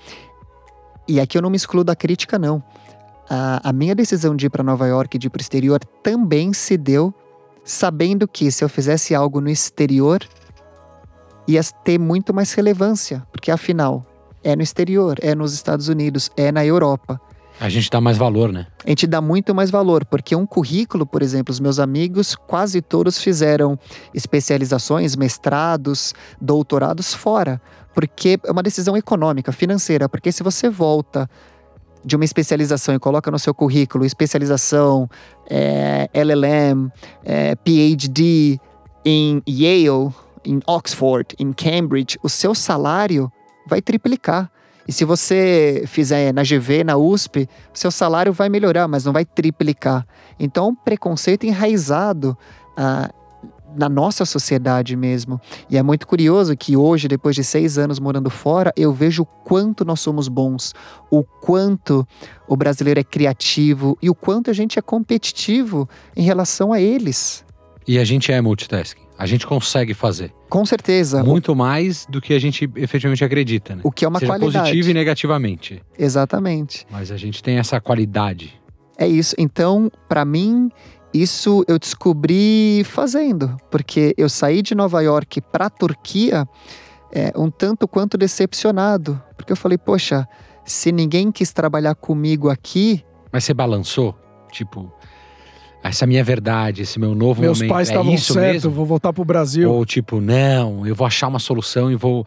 e 1.09 1.19
aqui 1.19 1.37
eu 1.37 1.43
não 1.43 1.51
me 1.51 1.57
excluo 1.57 1.83
da 1.83 1.97
crítica 1.97 2.39
não. 2.39 2.63
A, 3.29 3.69
a 3.69 3.73
minha 3.73 3.95
decisão 3.95 4.35
de 4.35 4.47
ir 4.47 4.51
para 4.51 4.63
Nova 4.63 4.87
York 4.87 5.17
e 5.17 5.19
de 5.19 5.27
ir 5.27 5.31
para 5.31 5.41
o 5.41 5.43
exterior 5.43 5.81
também 6.03 6.53
se 6.53 6.77
deu 6.77 7.15
sabendo 7.65 8.27
que 8.27 8.51
se 8.51 8.65
eu 8.65 8.69
fizesse 8.69 9.15
algo 9.15 9.41
no 9.41 9.51
exterior 9.51 10.27
ia 11.47 11.63
ter 11.85 11.99
muito 11.99 12.33
mais 12.33 12.53
relevância, 12.53 13.27
porque 13.31 13.51
afinal 13.51 14.07
é 14.43 14.55
no 14.55 14.63
exterior, 14.63 15.19
é 15.21 15.35
nos 15.35 15.53
Estados 15.53 15.89
Unidos, 15.89 16.31
é 16.37 16.53
na 16.53 16.65
Europa 16.65 17.21
A 17.61 17.69
gente 17.69 17.91
dá 17.91 18.01
mais 18.01 18.17
valor, 18.17 18.53
né? 18.53 18.67
a 18.87 18.89
gente 18.89 19.07
dá 19.07 19.21
muito 19.21 19.55
mais 19.55 19.71
valor, 19.71 20.05
porque 20.05 20.35
um 20.37 20.47
currículo, 20.47 21.05
por 21.05 21.23
exemplo, 21.23 21.53
os 21.53 21.61
meus 21.61 21.79
amigos, 21.79 22.35
quase 22.35 22.81
todos 22.81 23.19
fizeram 23.19 23.79
especializações, 24.15 25.17
mestrados, 25.17 26.15
doutorados 26.41 27.13
fora, 27.13 27.61
porque 27.95 28.39
é 28.45 28.51
uma 28.51 28.63
decisão 28.63 28.97
econômica, 28.97 29.51
financeira, 29.51 30.09
porque 30.09 30.31
se 30.31 30.43
você 30.43 30.71
volta 30.71 31.29
de 32.05 32.17
uma 32.17 32.25
especialização 32.25 32.95
e 32.95 32.99
coloca 32.99 33.31
no 33.31 33.39
seu 33.39 33.55
currículo 33.55 34.05
especialização, 34.05 35.09
é, 35.49 36.09
LLM, 36.13 36.91
é, 37.25 37.55
PhD 37.57 38.59
em 39.05 39.43
Yale, 39.49 40.13
em 40.45 40.61
Oxford, 40.67 41.35
em 41.39 41.53
Cambridge, 41.53 42.19
o 42.23 42.29
seu 42.29 42.55
salário 42.55 43.31
vai 43.67 43.83
triplicar. 43.83 44.51
E 44.87 44.93
se 44.93 45.05
você 45.05 45.85
fizer 45.87 46.33
na 46.33 46.43
GV, 46.43 46.83
na 46.83 46.97
USP, 46.97 47.47
seu 47.75 47.91
salário 47.91 48.33
vai 48.33 48.49
melhorar, 48.49 48.89
mas 48.89 49.05
não 49.05 49.13
vai 49.13 49.25
triplicar. 49.25 50.07
Então, 50.41 50.69
um 50.69 50.75
preconceito 50.75 51.45
enraizado 51.45 52.37
ah, 52.75 53.11
na 53.77 53.89
nossa 53.89 54.25
sociedade 54.25 54.97
mesmo. 54.97 55.41
E 55.69 55.77
é 55.77 55.83
muito 55.83 56.07
curioso 56.07 56.57
que 56.57 56.77
hoje, 56.77 57.09
depois 57.09 57.35
de 57.37 57.45
seis 57.45 57.79
anos 57.79 57.99
morando 57.99 58.31
fora, 58.31 58.73
eu 58.77 58.93
vejo 58.93 59.23
o 59.23 59.27
quanto 59.27 59.85
nós 59.85 60.01
somos 60.01 60.29
bons, 60.29 60.75
o 61.11 61.23
quanto 61.23 62.07
o 62.47 62.57
brasileiro 62.57 63.01
é 63.01 63.05
criativo 63.05 63.97
e 64.03 64.09
o 64.11 64.15
quanto 64.15 64.51
a 64.51 64.53
gente 64.53 64.79
é 64.79 64.83
competitivo 64.83 65.89
em 66.17 66.23
relação 66.23 66.73
a 66.73 66.81
eles. 66.81 67.45
E 67.87 67.99
a 67.99 68.05
gente 68.05 68.31
é 68.31 68.41
multitasking. 68.41 69.03
A 69.19 69.27
gente 69.27 69.47
consegue 69.47 69.95
fazer. 69.95 70.33
Com 70.49 70.65
certeza. 70.65 71.25
Muito 71.25 71.57
mais 71.57 72.07
do 72.09 72.21
que 72.21 72.33
a 72.35 72.39
gente 72.39 72.71
efetivamente 72.77 73.25
acredita, 73.25 73.75
né? 73.75 73.81
O 73.83 73.91
que 73.91 74.05
é 74.05 74.09
uma 74.09 74.21
Seja 74.21 74.31
qualidade. 74.31 74.59
positivo 74.59 74.91
e 74.91 74.95
negativamente. 74.95 75.83
Exatamente. 75.99 76.87
Mas 76.91 77.11
a 77.11 77.17
gente 77.17 77.43
tem 77.43 77.59
essa 77.59 77.81
qualidade. 77.81 78.61
É 78.97 79.09
isso. 79.09 79.35
Então, 79.39 79.91
pra 80.09 80.25
mim, 80.25 80.71
isso 81.13 81.65
eu 81.67 81.79
descobri 81.79 82.83
fazendo, 82.85 83.57
porque 83.71 84.15
eu 84.17 84.29
saí 84.29 84.63
de 84.63 84.75
Nova 84.75 85.01
York 85.01 85.41
pra 85.41 85.71
Turquia 85.71 86.47
é, 87.13 87.33
um 87.37 87.51
tanto 87.51 87.89
quanto 87.89 88.19
decepcionado, 88.19 89.21
porque 89.37 89.53
eu 89.53 89.57
falei, 89.57 89.79
poxa, 89.79 90.29
se 90.65 90.93
ninguém 90.93 91.33
quis 91.33 91.53
trabalhar 91.53 91.95
comigo 91.95 92.49
aqui, 92.51 93.03
Mas 93.33 93.45
você 93.45 93.55
balançou? 93.55 94.15
Tipo, 94.53 94.93
essa 95.83 96.05
é 96.05 96.07
a 96.07 96.09
minha 96.09 96.25
verdade, 96.25 96.83
esse 96.83 96.99
meu 96.99 97.15
novo 97.15 97.41
Meus 97.41 97.59
momento. 97.59 97.73
pais 97.73 97.89
é 97.89 97.93
estavam 97.93 98.13
isso 98.13 98.33
certos, 98.35 98.65
vou 98.65 98.85
voltar 98.85 99.13
pro 99.13 99.25
Brasil. 99.25 99.71
Ou 99.71 99.85
tipo, 99.87 100.21
não, 100.21 100.87
eu 100.87 100.95
vou 100.95 101.07
achar 101.07 101.29
uma 101.29 101.39
solução 101.39 101.91
e 101.91 101.97
vou, 101.97 102.27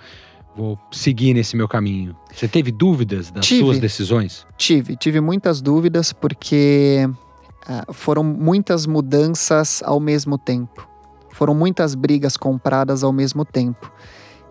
vou 0.56 0.78
seguir 0.92 1.34
nesse 1.34 1.56
meu 1.56 1.68
caminho. 1.68 2.16
Você 2.34 2.48
teve 2.48 2.72
dúvidas 2.72 3.30
das 3.32 3.46
Tive. 3.46 3.62
suas 3.62 3.80
decisões? 3.80 4.46
tive, 4.58 4.96
tive 4.96 5.20
muitas 5.22 5.62
dúvidas, 5.62 6.14
porque 6.14 7.08
foram 7.92 8.24
muitas 8.24 8.86
mudanças 8.86 9.82
ao 9.86 10.00
mesmo 10.00 10.38
tempo. 10.38 10.88
Foram 11.32 11.54
muitas 11.54 11.96
brigas 11.96 12.38
compradas 12.38 13.04
ao 13.04 13.12
mesmo 13.12 13.46
tempo. 13.46 13.92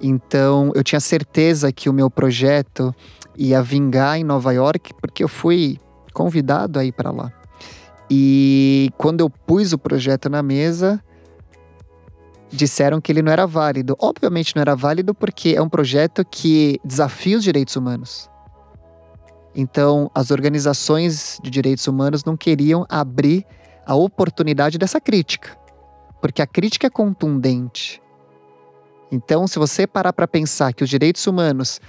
Então, 0.00 0.72
eu 0.74 0.82
tinha 0.82 1.00
certeza 1.00 1.70
que 1.72 1.88
o 1.88 1.92
meu 1.92 2.10
projeto 2.10 2.94
ia 3.36 3.62
vingar 3.62 4.18
em 4.18 4.24
Nova 4.24 4.52
York, 4.52 4.92
porque 5.00 5.22
eu 5.22 5.28
fui 5.28 5.78
convidado 6.12 6.78
a 6.78 6.84
ir 6.84 6.92
para 6.92 7.10
lá. 7.10 7.32
E 8.10 8.90
quando 8.98 9.20
eu 9.20 9.30
pus 9.30 9.72
o 9.72 9.78
projeto 9.78 10.28
na 10.28 10.42
mesa, 10.42 11.00
disseram 12.50 13.00
que 13.00 13.12
ele 13.12 13.22
não 13.22 13.30
era 13.30 13.46
válido. 13.46 13.96
Obviamente 14.00 14.56
não 14.56 14.60
era 14.60 14.74
válido 14.74 15.14
porque 15.14 15.54
é 15.56 15.62
um 15.62 15.68
projeto 15.68 16.24
que 16.28 16.80
desafia 16.84 17.36
os 17.36 17.44
direitos 17.44 17.76
humanos. 17.76 18.28
Então, 19.54 20.10
as 20.14 20.30
organizações 20.30 21.38
de 21.42 21.50
direitos 21.50 21.86
humanos 21.86 22.24
não 22.24 22.36
queriam 22.36 22.86
abrir 22.88 23.44
a 23.84 23.94
oportunidade 23.94 24.78
dessa 24.78 25.00
crítica, 25.00 25.56
porque 26.20 26.40
a 26.40 26.46
crítica 26.46 26.86
é 26.86 26.90
contundente. 26.90 28.00
Então, 29.10 29.46
se 29.48 29.58
você 29.58 29.86
parar 29.86 30.12
para 30.12 30.28
pensar 30.28 30.72
que 30.72 30.84
os 30.84 30.90
direitos 30.90 31.26
humanos 31.26 31.80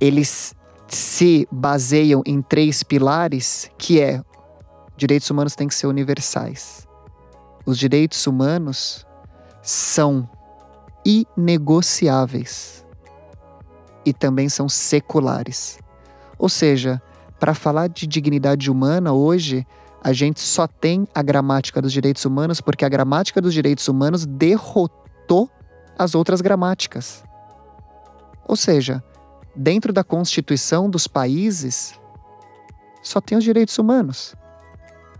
eles 0.00 0.54
se 0.88 1.46
baseiam 1.50 2.22
em 2.24 2.40
três 2.40 2.82
pilares, 2.82 3.70
que 3.76 4.00
é 4.00 4.22
direitos 4.96 5.30
humanos 5.30 5.54
têm 5.54 5.68
que 5.68 5.74
ser 5.74 5.86
universais. 5.86 6.86
Os 7.64 7.78
direitos 7.78 8.26
humanos 8.26 9.06
são 9.62 10.28
inegociáveis 11.04 12.84
e 14.04 14.12
também 14.12 14.48
são 14.48 14.68
seculares. 14.68 15.78
Ou 16.40 16.48
seja, 16.48 17.02
para 17.38 17.52
falar 17.52 17.90
de 17.90 18.06
dignidade 18.06 18.70
humana 18.70 19.12
hoje, 19.12 19.66
a 20.02 20.10
gente 20.10 20.40
só 20.40 20.66
tem 20.66 21.06
a 21.14 21.20
gramática 21.20 21.82
dos 21.82 21.92
direitos 21.92 22.24
humanos 22.24 22.62
porque 22.62 22.82
a 22.82 22.88
gramática 22.88 23.42
dos 23.42 23.52
direitos 23.52 23.86
humanos 23.86 24.24
derrotou 24.24 25.50
as 25.98 26.14
outras 26.14 26.40
gramáticas. 26.40 27.22
Ou 28.48 28.56
seja, 28.56 29.04
dentro 29.54 29.92
da 29.92 30.02
constituição 30.02 30.88
dos 30.88 31.06
países, 31.06 32.00
só 33.02 33.20
tem 33.20 33.36
os 33.36 33.44
direitos 33.44 33.78
humanos. 33.78 34.34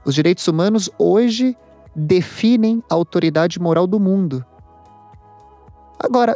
Os 0.06 0.14
direitos 0.14 0.48
humanos 0.48 0.88
hoje 0.98 1.54
definem 1.94 2.82
a 2.88 2.94
autoridade 2.94 3.60
moral 3.60 3.86
do 3.86 4.00
mundo. 4.00 4.42
Agora, 5.98 6.34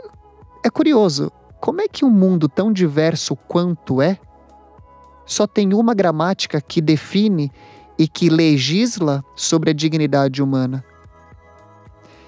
é 0.62 0.68
curioso, 0.68 1.32
como 1.58 1.80
é 1.80 1.88
que 1.88 2.04
um 2.04 2.10
mundo 2.10 2.50
tão 2.50 2.70
diverso 2.70 3.34
quanto 3.34 4.02
é 4.02 4.18
só 5.26 5.46
tem 5.46 5.72
uma 5.74 5.94
gramática 5.94 6.60
que 6.60 6.80
define 6.80 7.50
e 7.98 8.06
que 8.08 8.28
legisla 8.28 9.24
sobre 9.34 9.70
a 9.70 9.74
dignidade 9.74 10.42
humana? 10.42 10.84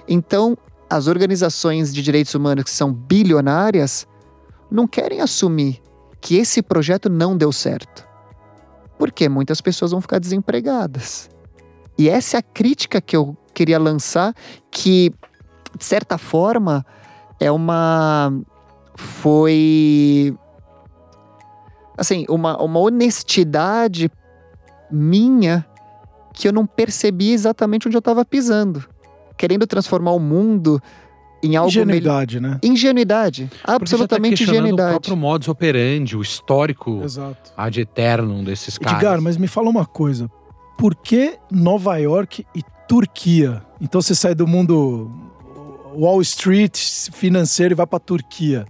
Então, 0.08 0.56
as 0.88 1.06
organizações 1.06 1.92
de 1.92 2.02
direitos 2.02 2.34
humanos 2.34 2.64
que 2.64 2.70
são 2.70 2.92
bilionárias 2.92 4.06
não 4.70 4.86
querem 4.86 5.20
assumir 5.20 5.82
que 6.20 6.36
esse 6.36 6.62
projeto 6.62 7.08
não 7.08 7.36
deu 7.36 7.52
certo. 7.52 8.06
Porque 8.98 9.28
muitas 9.28 9.60
pessoas 9.60 9.90
vão 9.90 10.00
ficar 10.00 10.18
desempregadas. 10.18 11.28
E 11.98 12.08
essa 12.08 12.36
é 12.36 12.40
a 12.40 12.42
crítica 12.42 13.00
que 13.00 13.16
eu 13.16 13.36
queria 13.54 13.78
lançar, 13.78 14.34
que, 14.70 15.12
de 15.76 15.84
certa 15.84 16.18
forma, 16.18 16.84
é 17.40 17.50
uma. 17.50 18.32
Foi. 18.94 20.34
Assim, 21.96 22.26
uma, 22.28 22.60
uma 22.62 22.80
honestidade 22.80 24.10
minha 24.90 25.66
que 26.32 26.46
eu 26.46 26.52
não 26.52 26.66
percebi 26.66 27.32
exatamente 27.32 27.88
onde 27.88 27.96
eu 27.96 28.00
estava 28.00 28.24
pisando. 28.24 28.84
Querendo 29.36 29.66
transformar 29.66 30.12
o 30.12 30.18
mundo 30.18 30.80
em 31.42 31.56
algo 31.56 31.70
Ingenuidade, 31.70 32.40
né? 32.40 32.58
Ingenuidade. 32.62 33.50
Absolutamente 33.64 34.36
Porque 34.36 34.44
você 34.44 34.52
tá 34.52 34.58
ingenuidade. 34.58 34.88
o 34.88 34.92
próprio 34.92 35.16
modus 35.16 35.48
operandi, 35.48 36.16
o 36.16 36.22
histórico 36.22 37.02
Exato. 37.02 37.52
ad 37.56 37.80
eternum 37.80 38.42
desses 38.42 38.78
caras. 38.78 38.98
Edgar, 38.98 39.20
mas 39.20 39.36
me 39.36 39.46
fala 39.46 39.68
uma 39.68 39.86
coisa. 39.86 40.30
Por 40.76 40.94
que 40.94 41.38
Nova 41.50 41.96
York 41.96 42.46
e 42.54 42.62
Turquia? 42.88 43.62
Então 43.80 44.00
você 44.00 44.14
sai 44.14 44.34
do 44.34 44.46
mundo 44.46 45.10
Wall 45.94 46.20
Street 46.20 46.78
financeiro 47.12 47.72
e 47.72 47.76
vai 47.76 47.86
para 47.86 47.98
Turquia. 47.98 48.66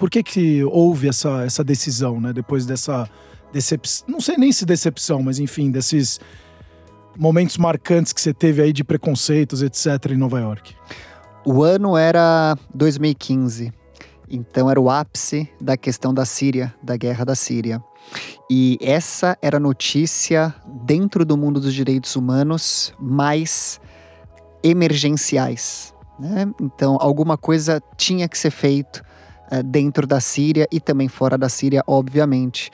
Por 0.00 0.08
que 0.08 0.22
que 0.22 0.64
houve 0.64 1.08
essa, 1.08 1.44
essa 1.44 1.62
decisão, 1.62 2.18
né? 2.18 2.32
Depois 2.32 2.64
dessa 2.64 3.06
decepção, 3.52 4.06
não 4.08 4.18
sei 4.18 4.38
nem 4.38 4.50
se 4.50 4.64
decepção, 4.64 5.22
mas 5.22 5.38
enfim, 5.38 5.70
desses 5.70 6.18
momentos 7.18 7.58
marcantes 7.58 8.10
que 8.14 8.20
você 8.22 8.32
teve 8.32 8.62
aí 8.62 8.72
de 8.72 8.82
preconceitos, 8.82 9.62
etc, 9.62 10.12
em 10.12 10.16
Nova 10.16 10.40
York. 10.40 10.74
O 11.44 11.62
ano 11.62 11.98
era 11.98 12.56
2015. 12.74 13.70
Então 14.30 14.70
era 14.70 14.80
o 14.80 14.88
ápice 14.88 15.46
da 15.60 15.76
questão 15.76 16.14
da 16.14 16.24
Síria, 16.24 16.74
da 16.82 16.96
guerra 16.96 17.26
da 17.26 17.34
Síria. 17.34 17.84
E 18.50 18.78
essa 18.80 19.36
era 19.42 19.58
a 19.58 19.60
notícia 19.60 20.54
dentro 20.86 21.26
do 21.26 21.36
mundo 21.36 21.60
dos 21.60 21.74
direitos 21.74 22.16
humanos 22.16 22.94
mais 22.98 23.78
emergenciais. 24.62 25.92
Né? 26.18 26.50
Então, 26.58 26.96
alguma 26.98 27.36
coisa 27.36 27.82
tinha 27.98 28.26
que 28.26 28.38
ser 28.38 28.50
feito 28.50 29.02
dentro 29.64 30.06
da 30.06 30.20
Síria 30.20 30.66
e 30.70 30.80
também 30.80 31.08
fora 31.08 31.36
da 31.36 31.48
Síria, 31.48 31.82
obviamente. 31.86 32.70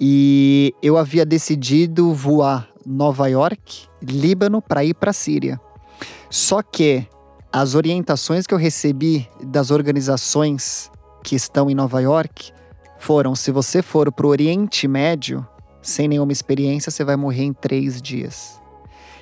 E 0.00 0.74
eu 0.82 0.96
havia 0.96 1.24
decidido 1.24 2.12
voar 2.12 2.68
Nova 2.84 3.28
York, 3.28 3.86
Líbano, 4.02 4.60
para 4.62 4.84
ir 4.84 4.94
para 4.94 5.10
a 5.10 5.14
Síria. 5.14 5.60
Só 6.30 6.62
que 6.62 7.06
as 7.52 7.74
orientações 7.74 8.46
que 8.46 8.52
eu 8.52 8.58
recebi 8.58 9.28
das 9.42 9.70
organizações 9.70 10.90
que 11.24 11.34
estão 11.34 11.70
em 11.70 11.74
Nova 11.74 12.00
York 12.00 12.52
foram: 12.98 13.34
se 13.34 13.50
você 13.50 13.82
for 13.82 14.12
para 14.12 14.26
o 14.26 14.30
Oriente 14.30 14.86
Médio, 14.86 15.46
sem 15.82 16.08
nenhuma 16.08 16.32
experiência, 16.32 16.90
você 16.90 17.04
vai 17.04 17.16
morrer 17.16 17.44
em 17.44 17.52
três 17.52 18.00
dias. 18.02 18.60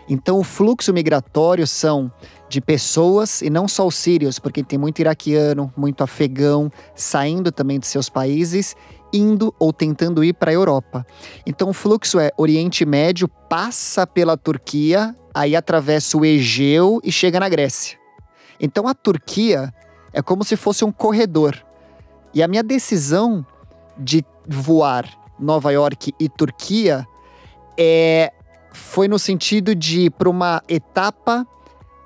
Então, 0.08 0.38
o 0.38 0.44
fluxo 0.44 0.92
migratório 0.92 1.66
são 1.66 2.12
de 2.48 2.60
pessoas, 2.60 3.42
e 3.42 3.50
não 3.50 3.66
só 3.66 3.86
os 3.86 3.96
sírios, 3.96 4.38
porque 4.38 4.62
tem 4.62 4.78
muito 4.78 5.00
iraquiano, 5.00 5.72
muito 5.76 6.04
afegão, 6.04 6.70
saindo 6.94 7.50
também 7.50 7.80
de 7.80 7.86
seus 7.86 8.08
países, 8.08 8.76
indo 9.12 9.54
ou 9.58 9.72
tentando 9.72 10.22
ir 10.22 10.34
para 10.34 10.50
a 10.50 10.54
Europa. 10.54 11.06
Então, 11.46 11.70
o 11.70 11.72
fluxo 11.72 12.18
é 12.18 12.30
Oriente 12.36 12.84
Médio, 12.84 13.28
passa 13.28 14.06
pela 14.06 14.36
Turquia, 14.36 15.16
aí 15.32 15.56
atravessa 15.56 16.16
o 16.16 16.24
Egeu 16.24 17.00
e 17.02 17.10
chega 17.10 17.40
na 17.40 17.48
Grécia. 17.48 17.98
Então, 18.60 18.86
a 18.86 18.94
Turquia 18.94 19.72
é 20.12 20.22
como 20.22 20.44
se 20.44 20.56
fosse 20.56 20.84
um 20.84 20.92
corredor. 20.92 21.56
E 22.32 22.42
a 22.42 22.48
minha 22.48 22.62
decisão 22.62 23.44
de 23.96 24.24
voar 24.46 25.08
Nova 25.38 25.72
York 25.72 26.12
e 26.18 26.28
Turquia 26.28 27.06
é, 27.78 28.32
foi 28.74 29.06
no 29.06 29.18
sentido 29.18 29.74
de 29.74 30.02
ir 30.02 30.10
para 30.10 30.28
uma 30.28 30.60
etapa 30.68 31.46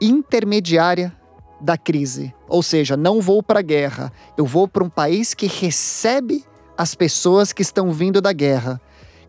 intermediária 0.01 1.17
da 1.61 1.77
crise. 1.77 2.33
Ou 2.47 2.63
seja, 2.63 2.97
não 2.97 3.21
vou 3.21 3.43
para 3.43 3.59
a 3.59 3.63
guerra, 3.63 4.13
eu 4.37 4.45
vou 4.45 4.69
para 4.69 4.85
um 4.85 4.91
país 4.91 5.35
que 5.35 5.47
recebe 5.47 6.45
as 6.77 6.95
pessoas 6.95 7.53
que 7.53 7.63
estão 7.63 7.91
vindo 7.91 8.21
da 8.21 8.33
guerra. 8.33 8.81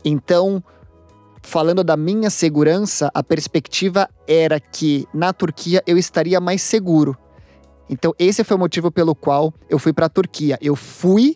Então, 0.05 0.63
falando 1.41 1.83
da 1.83 1.97
minha 1.97 2.29
segurança, 2.29 3.09
a 3.13 3.23
perspectiva 3.23 4.07
era 4.27 4.59
que 4.59 5.07
na 5.13 5.33
Turquia 5.33 5.81
eu 5.87 5.97
estaria 5.97 6.39
mais 6.39 6.61
seguro. 6.61 7.17
Então, 7.89 8.13
esse 8.19 8.43
foi 8.43 8.55
o 8.55 8.59
motivo 8.59 8.91
pelo 8.91 9.15
qual 9.15 9.51
eu 9.67 9.79
fui 9.79 9.91
para 9.91 10.05
a 10.05 10.09
Turquia. 10.09 10.59
Eu 10.61 10.75
fui 10.75 11.35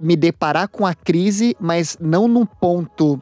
me 0.00 0.16
deparar 0.16 0.68
com 0.68 0.86
a 0.86 0.94
crise, 0.94 1.54
mas 1.60 1.98
não 2.00 2.26
num 2.26 2.46
ponto 2.46 3.20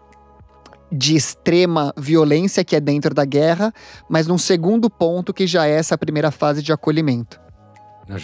de 0.90 1.16
extrema 1.16 1.92
violência 1.96 2.64
que 2.64 2.76
é 2.76 2.80
dentro 2.80 3.14
da 3.14 3.24
guerra, 3.24 3.72
mas 4.08 4.26
num 4.26 4.38
segundo 4.38 4.88
ponto 4.88 5.34
que 5.34 5.46
já 5.46 5.66
é 5.66 5.72
essa 5.72 5.98
primeira 5.98 6.30
fase 6.30 6.62
de 6.62 6.72
acolhimento. 6.72 7.40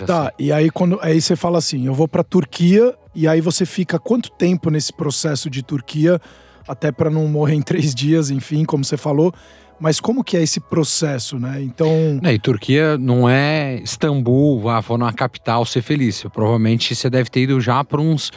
Tá, 0.06 0.32
sei. 0.38 0.46
e 0.46 0.52
aí 0.52 0.70
quando 0.70 0.98
aí 1.02 1.20
você 1.20 1.34
fala 1.34 1.58
assim, 1.58 1.86
eu 1.86 1.94
vou 1.94 2.06
para 2.06 2.22
Turquia 2.22 2.94
e 3.14 3.26
aí 3.26 3.40
você 3.40 3.66
fica 3.66 3.98
quanto 3.98 4.30
tempo 4.30 4.70
nesse 4.70 4.92
processo 4.92 5.50
de 5.50 5.62
Turquia, 5.62 6.20
até 6.68 6.92
para 6.92 7.10
não 7.10 7.26
morrer 7.26 7.54
em 7.54 7.62
três 7.62 7.94
dias, 7.94 8.30
enfim, 8.30 8.64
como 8.64 8.84
você 8.84 8.96
falou. 8.96 9.32
Mas 9.80 9.98
como 9.98 10.22
que 10.22 10.36
é 10.36 10.42
esse 10.42 10.60
processo, 10.60 11.40
né? 11.40 11.60
Então. 11.60 11.88
É, 12.22 12.32
e 12.32 12.38
Turquia 12.38 12.96
não 12.96 13.28
é 13.28 13.80
Istambul, 13.82 14.68
ah, 14.68 14.78
vou 14.78 14.96
na 14.96 15.12
capital 15.12 15.64
ser 15.64 15.82
feliz. 15.82 16.22
Provavelmente 16.32 16.94
você 16.94 17.10
deve 17.10 17.28
ter 17.28 17.40
ido 17.40 17.60
já 17.60 17.82
para 17.82 18.00
uns 18.00 18.30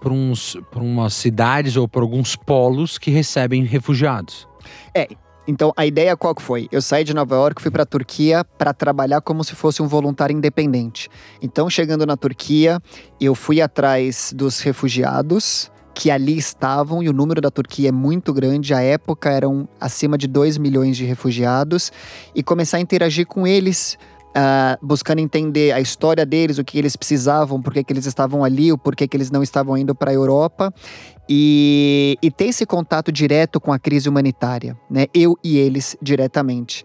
para 0.00 0.12
uns 0.12 0.56
para 0.70 0.82
umas 0.82 1.14
cidades 1.14 1.76
ou 1.76 1.86
para 1.86 2.02
alguns 2.02 2.34
polos 2.34 2.98
que 2.98 3.10
recebem 3.10 3.64
refugiados. 3.64 4.48
É, 4.94 5.08
então 5.46 5.72
a 5.76 5.84
ideia 5.84 6.16
qual 6.16 6.34
que 6.34 6.42
foi? 6.42 6.68
Eu 6.72 6.80
saí 6.80 7.04
de 7.04 7.14
Nova 7.14 7.34
York, 7.34 7.60
fui 7.60 7.70
para 7.70 7.82
a 7.82 7.86
Turquia 7.86 8.44
para 8.44 8.72
trabalhar 8.72 9.20
como 9.20 9.44
se 9.44 9.54
fosse 9.54 9.82
um 9.82 9.88
voluntário 9.88 10.36
independente. 10.36 11.08
Então 11.42 11.68
chegando 11.68 12.06
na 12.06 12.16
Turquia, 12.16 12.80
eu 13.20 13.34
fui 13.34 13.60
atrás 13.60 14.32
dos 14.34 14.60
refugiados 14.60 15.70
que 15.92 16.10
ali 16.10 16.38
estavam, 16.38 17.02
e 17.02 17.08
o 17.08 17.12
número 17.12 17.40
da 17.40 17.50
Turquia 17.50 17.90
é 17.90 17.92
muito 17.92 18.32
grande, 18.32 18.72
à 18.72 18.80
época 18.80 19.28
eram 19.28 19.68
acima 19.78 20.16
de 20.16 20.26
2 20.26 20.56
milhões 20.56 20.96
de 20.96 21.04
refugiados, 21.04 21.92
e 22.34 22.42
começar 22.42 22.78
a 22.78 22.80
interagir 22.80 23.26
com 23.26 23.46
eles 23.46 23.98
uh, 24.30 24.84
buscando 24.84 25.18
entender 25.18 25.72
a 25.72 25.80
história 25.80 26.24
deles, 26.24 26.58
o 26.58 26.64
que 26.64 26.78
eles 26.78 26.96
precisavam, 26.96 27.60
por 27.60 27.72
que, 27.72 27.84
eles 27.88 28.06
estavam 28.06 28.44
ali, 28.44 28.72
o 28.72 28.78
porquê 28.78 29.06
que 29.06 29.16
eles 29.16 29.30
não 29.30 29.42
estavam 29.42 29.76
indo 29.76 29.94
para 29.94 30.10
a 30.10 30.14
Europa. 30.14 30.72
E, 31.28 32.18
e 32.20 32.30
ter 32.30 32.46
esse 32.46 32.66
contato 32.66 33.12
direto 33.12 33.60
com 33.60 33.72
a 33.72 33.78
crise 33.78 34.08
humanitária, 34.08 34.76
né? 34.90 35.06
Eu 35.14 35.38
e 35.44 35.58
eles 35.58 35.96
diretamente. 36.02 36.84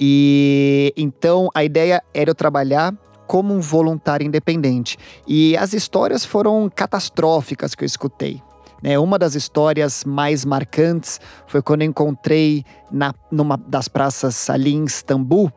E 0.00 0.94
então 0.96 1.48
a 1.54 1.62
ideia 1.62 2.02
era 2.14 2.30
eu 2.30 2.34
trabalhar 2.34 2.94
como 3.26 3.54
um 3.54 3.60
voluntário 3.60 4.26
independente. 4.26 4.98
E 5.26 5.56
as 5.56 5.72
histórias 5.74 6.24
foram 6.24 6.70
catastróficas 6.74 7.74
que 7.74 7.84
eu 7.84 7.86
escutei. 7.86 8.42
Né? 8.82 8.98
Uma 8.98 9.18
das 9.18 9.34
histórias 9.34 10.04
mais 10.04 10.44
marcantes 10.44 11.20
foi 11.46 11.62
quando 11.62 11.82
eu 11.82 11.88
encontrei 11.88 12.64
na, 12.90 13.14
numa 13.30 13.56
das 13.56 13.88
praças 13.88 14.50
ali 14.50 14.74
em 14.74 14.84
Istambul 14.84 15.52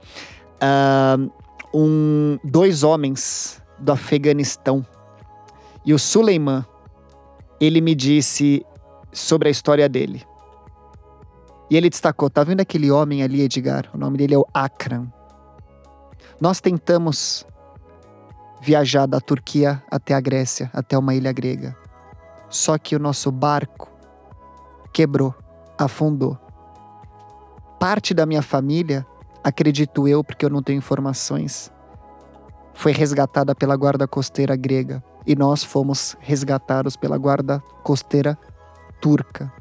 uh, 0.62 1.32
um, 1.74 2.40
dois 2.44 2.84
homens 2.84 3.62
do 3.78 3.92
Afeganistão. 3.92 4.86
E 5.86 5.94
o 5.94 6.00
Suleiman, 6.00 6.66
ele 7.60 7.82
me 7.82 7.94
disse 7.94 8.66
sobre 9.12 9.48
a 9.48 9.52
história 9.52 9.88
dele. 9.88 10.24
E 11.70 11.76
ele 11.78 11.90
destacou: 11.90 12.30
tá 12.30 12.44
vendo 12.44 12.62
aquele 12.62 12.92
homem 12.92 13.24
ali, 13.24 13.42
Edgar? 13.42 13.90
O 13.94 13.98
nome 13.98 14.18
dele 14.18 14.36
é 14.36 14.38
o 14.38 14.46
Akram. 14.54 15.12
Nós 16.40 16.60
tentamos 16.60 17.46
viajar 18.62 19.06
da 19.06 19.20
Turquia 19.20 19.82
até 19.90 20.14
a 20.14 20.20
Grécia, 20.20 20.70
até 20.74 20.98
uma 20.98 21.14
ilha 21.14 21.32
grega. 21.32 21.78
Só 22.50 22.78
que 22.78 22.96
o 22.96 23.00
nosso 23.00 23.32
barco 23.32 23.92
quebrou, 24.92 25.34
afundou. 25.78 26.38
Parte 27.80 28.14
da 28.14 28.26
minha 28.26 28.42
família, 28.42 29.06
acredito 29.46 30.08
eu, 30.08 30.24
porque 30.24 30.44
eu 30.44 30.50
não 30.50 30.64
tenho 30.64 30.80
informações, 30.80 31.72
foi 32.74 32.92
resgatada 32.92 33.54
pela 33.54 33.76
guarda 33.76 34.08
costeira 34.08 34.56
grega 34.56 35.04
e 35.26 35.36
nós 35.36 35.64
fomos 35.64 36.18
resgatados 36.20 36.98
pela 36.98 37.16
guarda 37.16 37.60
costeira 37.84 38.36
turca. 39.00 39.54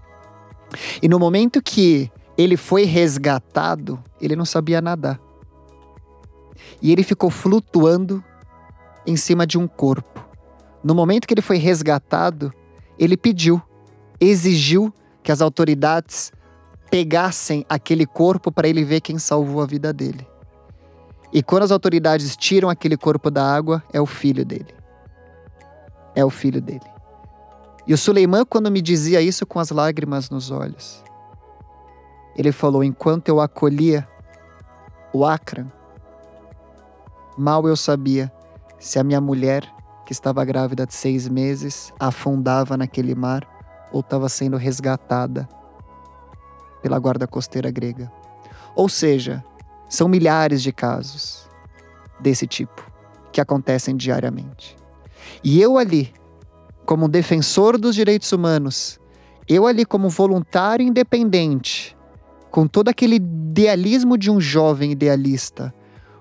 E 1.02 1.08
no 1.08 1.18
momento 1.18 1.62
que 1.62 2.10
ele 2.36 2.56
foi 2.56 2.84
resgatado, 2.84 4.02
ele 4.18 4.34
não 4.34 4.46
sabia 4.46 4.80
nadar. 4.80 5.20
E 6.80 6.90
ele 6.90 7.02
ficou 7.02 7.28
flutuando 7.28 8.24
em 9.06 9.16
cima 9.16 9.46
de 9.46 9.58
um 9.58 9.68
corpo. 9.68 10.26
No 10.82 10.94
momento 10.94 11.26
que 11.26 11.34
ele 11.34 11.42
foi 11.42 11.58
resgatado, 11.58 12.50
ele 12.98 13.18
pediu, 13.18 13.60
exigiu 14.18 14.92
que 15.22 15.30
as 15.30 15.42
autoridades 15.42 16.32
pegassem 16.94 17.66
aquele 17.68 18.06
corpo 18.06 18.52
para 18.52 18.68
ele 18.68 18.84
ver 18.84 19.00
quem 19.00 19.18
salvou 19.18 19.60
a 19.60 19.66
vida 19.66 19.92
dele. 19.92 20.24
E 21.32 21.42
quando 21.42 21.64
as 21.64 21.72
autoridades 21.72 22.36
tiram 22.36 22.70
aquele 22.70 22.96
corpo 22.96 23.32
da 23.32 23.44
água, 23.44 23.82
é 23.92 24.00
o 24.00 24.06
filho 24.06 24.44
dele. 24.44 24.72
É 26.14 26.24
o 26.24 26.30
filho 26.30 26.62
dele. 26.62 26.86
E 27.84 27.92
o 27.92 27.98
Suleiman, 27.98 28.44
quando 28.44 28.70
me 28.70 28.80
dizia 28.80 29.20
isso 29.20 29.44
com 29.44 29.58
as 29.58 29.70
lágrimas 29.70 30.30
nos 30.30 30.52
olhos, 30.52 31.02
ele 32.36 32.52
falou: 32.52 32.84
enquanto 32.84 33.28
eu 33.28 33.40
acolhia 33.40 34.08
o 35.12 35.26
Akram, 35.26 35.72
mal 37.36 37.66
eu 37.66 37.74
sabia 37.74 38.32
se 38.78 39.00
a 39.00 39.02
minha 39.02 39.20
mulher 39.20 39.68
que 40.06 40.12
estava 40.12 40.44
grávida 40.44 40.86
de 40.86 40.94
seis 40.94 41.28
meses, 41.28 41.92
afundava 41.98 42.76
naquele 42.76 43.16
mar 43.16 43.44
ou 43.90 43.98
estava 43.98 44.28
sendo 44.28 44.56
resgatada 44.56 45.48
pela 46.84 46.98
guarda 46.98 47.26
costeira 47.26 47.70
grega. 47.70 48.12
Ou 48.76 48.90
seja, 48.90 49.42
são 49.88 50.06
milhares 50.06 50.62
de 50.62 50.70
casos 50.70 51.48
desse 52.20 52.46
tipo 52.46 52.92
que 53.32 53.40
acontecem 53.40 53.96
diariamente. 53.96 54.76
E 55.42 55.62
eu 55.62 55.78
ali, 55.78 56.12
como 56.84 57.08
defensor 57.08 57.78
dos 57.78 57.94
direitos 57.94 58.30
humanos, 58.32 59.00
eu 59.48 59.66
ali 59.66 59.86
como 59.86 60.10
voluntário 60.10 60.86
independente, 60.86 61.96
com 62.50 62.66
todo 62.66 62.90
aquele 62.90 63.16
idealismo 63.16 64.18
de 64.18 64.30
um 64.30 64.38
jovem 64.38 64.92
idealista, 64.92 65.72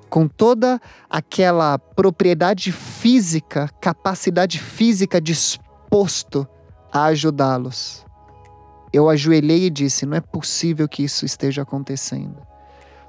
com 0.09 0.29
toda 0.29 0.79
aquela 1.09 1.77
propriedade 1.77 2.71
física, 2.71 3.69
capacidade 3.81 4.59
física 4.59 5.19
disposto 5.19 6.47
a 6.89 7.03
ajudá-los. 7.07 8.05
Eu 8.93 9.09
ajoelhei 9.09 9.65
e 9.65 9.69
disse: 9.69 10.05
não 10.05 10.15
é 10.15 10.21
possível 10.21 10.87
que 10.87 11.03
isso 11.03 11.25
esteja 11.25 11.63
acontecendo. 11.63 12.37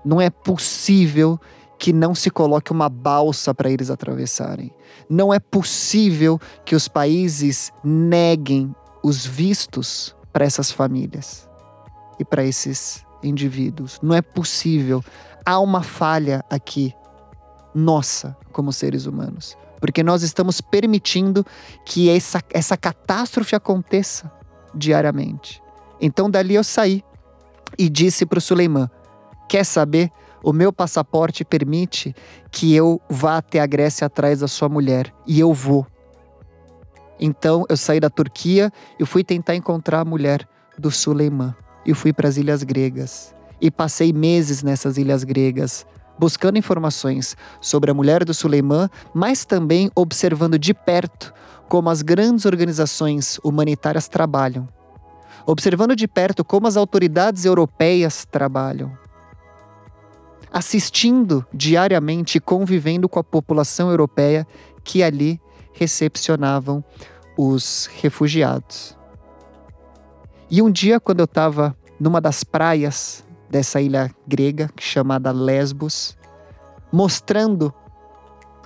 Não 0.04 0.20
é 0.20 0.30
possível 0.30 1.38
que 1.78 1.92
não 1.92 2.14
se 2.14 2.30
coloque 2.30 2.72
uma 2.72 2.88
balsa 2.88 3.54
para 3.54 3.70
eles 3.70 3.90
atravessarem. 3.90 4.72
Não 5.08 5.32
é 5.32 5.38
possível 5.38 6.40
que 6.64 6.74
os 6.74 6.88
países 6.88 7.72
neguem 7.82 8.74
os 9.02 9.26
vistos 9.26 10.16
para 10.32 10.44
essas 10.44 10.70
famílias 10.70 11.48
e 12.18 12.24
para 12.24 12.44
esses 12.44 13.04
indivíduos. 13.22 13.98
Não 14.02 14.14
é 14.14 14.22
possível 14.22 15.04
há 15.44 15.58
uma 15.58 15.82
falha 15.82 16.44
aqui, 16.48 16.94
nossa, 17.74 18.36
como 18.52 18.72
seres 18.72 19.06
humanos. 19.06 19.56
Porque 19.80 20.02
nós 20.02 20.22
estamos 20.22 20.60
permitindo 20.60 21.44
que 21.84 22.08
essa, 22.08 22.42
essa 22.50 22.76
catástrofe 22.76 23.54
aconteça 23.54 24.32
diariamente. 24.74 25.62
Então 26.00 26.30
dali 26.30 26.54
eu 26.54 26.64
saí 26.64 27.02
e 27.78 27.88
disse 27.88 28.26
para 28.26 28.38
o 28.38 28.42
Suleiman: 28.42 28.88
Quer 29.48 29.64
saber? 29.64 30.10
O 30.42 30.52
meu 30.52 30.70
passaporte 30.70 31.42
permite 31.42 32.14
que 32.50 32.74
eu 32.74 33.00
vá 33.08 33.38
até 33.38 33.60
a 33.60 33.66
Grécia 33.66 34.06
atrás 34.06 34.40
da 34.40 34.48
sua 34.48 34.68
mulher. 34.68 35.10
E 35.26 35.40
eu 35.40 35.54
vou. 35.54 35.86
Então 37.18 37.64
eu 37.66 37.78
saí 37.78 37.98
da 37.98 38.10
Turquia 38.10 38.70
e 39.00 39.06
fui 39.06 39.24
tentar 39.24 39.54
encontrar 39.54 40.00
a 40.00 40.04
mulher 40.04 40.46
do 40.78 40.90
Suleiman. 40.90 41.54
E 41.86 41.94
fui 41.94 42.12
para 42.12 42.28
as 42.28 42.36
ilhas 42.36 42.62
gregas 42.62 43.34
e 43.60 43.70
passei 43.70 44.12
meses 44.12 44.62
nessas 44.62 44.98
ilhas 44.98 45.24
gregas, 45.24 45.86
buscando 46.18 46.58
informações 46.58 47.34
sobre 47.60 47.90
a 47.90 47.94
mulher 47.94 48.24
do 48.24 48.34
Suleiman, 48.34 48.90
mas 49.14 49.46
também 49.46 49.90
observando 49.94 50.58
de 50.58 50.74
perto 50.74 51.32
como 51.66 51.88
as 51.88 52.02
grandes 52.02 52.44
organizações 52.44 53.38
humanitárias 53.42 54.06
trabalham, 54.06 54.68
observando 55.46 55.94
de 55.94 56.08
perto 56.08 56.44
como 56.44 56.66
as 56.66 56.76
autoridades 56.76 57.44
europeias 57.44 58.24
trabalham, 58.24 58.96
assistindo 60.52 61.44
diariamente 61.52 62.38
e 62.38 62.40
convivendo 62.40 63.08
com 63.08 63.18
a 63.18 63.24
população 63.24 63.90
europeia 63.90 64.46
que 64.82 65.02
ali 65.02 65.40
recepcionavam 65.72 66.84
os 67.36 67.90
refugiados. 68.00 68.96
E 70.50 70.62
um 70.62 70.70
dia, 70.70 71.00
quando 71.00 71.20
eu 71.20 71.24
estava 71.24 71.76
numa 71.98 72.20
das 72.20 72.44
praias 72.44 73.24
dessa 73.50 73.80
ilha 73.80 74.10
grega 74.26 74.70
chamada 74.78 75.32
Lesbos, 75.32 76.16
mostrando 76.92 77.72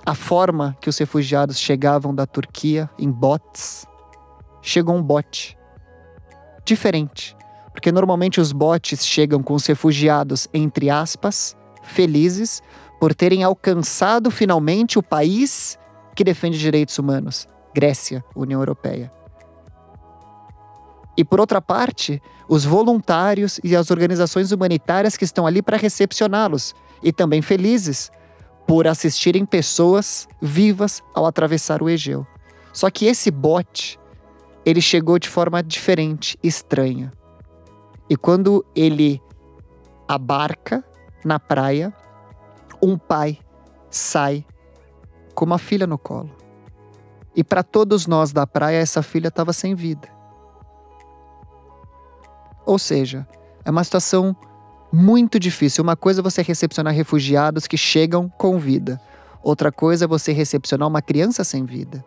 a 0.05 0.15
forma 0.15 0.77
que 0.81 0.89
os 0.89 0.97
refugiados 0.97 1.59
chegavam 1.59 2.13
da 2.13 2.25
Turquia 2.25 2.89
em 2.97 3.11
botes. 3.11 3.85
Chegou 4.61 4.95
um 4.95 5.03
bote 5.03 5.58
diferente, 6.69 7.35
porque 7.71 7.91
normalmente 7.91 8.39
os 8.39 8.51
botes 8.51 9.05
chegam 9.05 9.43
com 9.43 9.53
os 9.53 9.65
refugiados 9.65 10.47
entre 10.53 10.89
aspas 10.89 11.55
felizes 11.83 12.61
por 12.99 13.13
terem 13.13 13.43
alcançado 13.43 14.29
finalmente 14.29 14.99
o 14.99 15.03
país 15.03 15.77
que 16.15 16.23
defende 16.23 16.59
direitos 16.59 16.97
humanos, 16.99 17.47
Grécia, 17.73 18.23
União 18.35 18.59
Europeia. 18.59 19.11
E 21.17 21.23
por 21.23 21.39
outra 21.39 21.61
parte, 21.61 22.21
os 22.47 22.65
voluntários 22.65 23.59
e 23.63 23.75
as 23.75 23.91
organizações 23.91 24.51
humanitárias 24.51 25.17
que 25.17 25.23
estão 25.23 25.45
ali 25.45 25.61
para 25.61 25.77
recepcioná-los 25.77 26.73
e 27.01 27.11
também 27.11 27.41
felizes 27.41 28.11
por 28.67 28.87
assistirem 28.87 29.45
pessoas 29.45 30.27
vivas 30.41 31.01
ao 31.13 31.25
atravessar 31.25 31.81
o 31.81 31.89
Egeu. 31.89 32.25
Só 32.71 32.89
que 32.89 33.05
esse 33.05 33.31
bote, 33.31 33.99
ele 34.69 34.81
chegou 34.81 35.17
de 35.17 35.27
forma 35.27 35.63
diferente, 35.63 36.37
estranha. 36.43 37.11
E 38.09 38.15
quando 38.15 38.65
ele 38.75 39.21
abarca 40.07 40.83
na 41.23 41.39
praia, 41.39 41.93
um 42.81 42.97
pai 42.97 43.37
sai 43.89 44.45
com 45.35 45.45
uma 45.45 45.57
filha 45.57 45.85
no 45.85 45.97
colo. 45.97 46.31
E 47.35 47.43
para 47.43 47.63
todos 47.63 48.07
nós 48.07 48.31
da 48.31 48.45
praia, 48.45 48.77
essa 48.77 49.01
filha 49.01 49.27
estava 49.27 49.53
sem 49.53 49.75
vida. 49.75 50.09
Ou 52.65 52.77
seja, 52.77 53.27
é 53.63 53.71
uma 53.71 53.83
situação 53.83 54.35
muito 54.91 55.39
difícil. 55.39 55.83
Uma 55.83 55.95
coisa 55.95 56.21
é 56.21 56.23
você 56.23 56.41
recepcionar 56.41 56.93
refugiados 56.93 57.67
que 57.67 57.77
chegam 57.77 58.29
com 58.29 58.57
vida, 58.57 58.99
outra 59.41 59.71
coisa 59.71 60.05
é 60.05 60.07
você 60.07 60.31
recepcionar 60.31 60.87
uma 60.87 61.01
criança 61.01 61.43
sem 61.43 61.63
vida. 61.63 62.03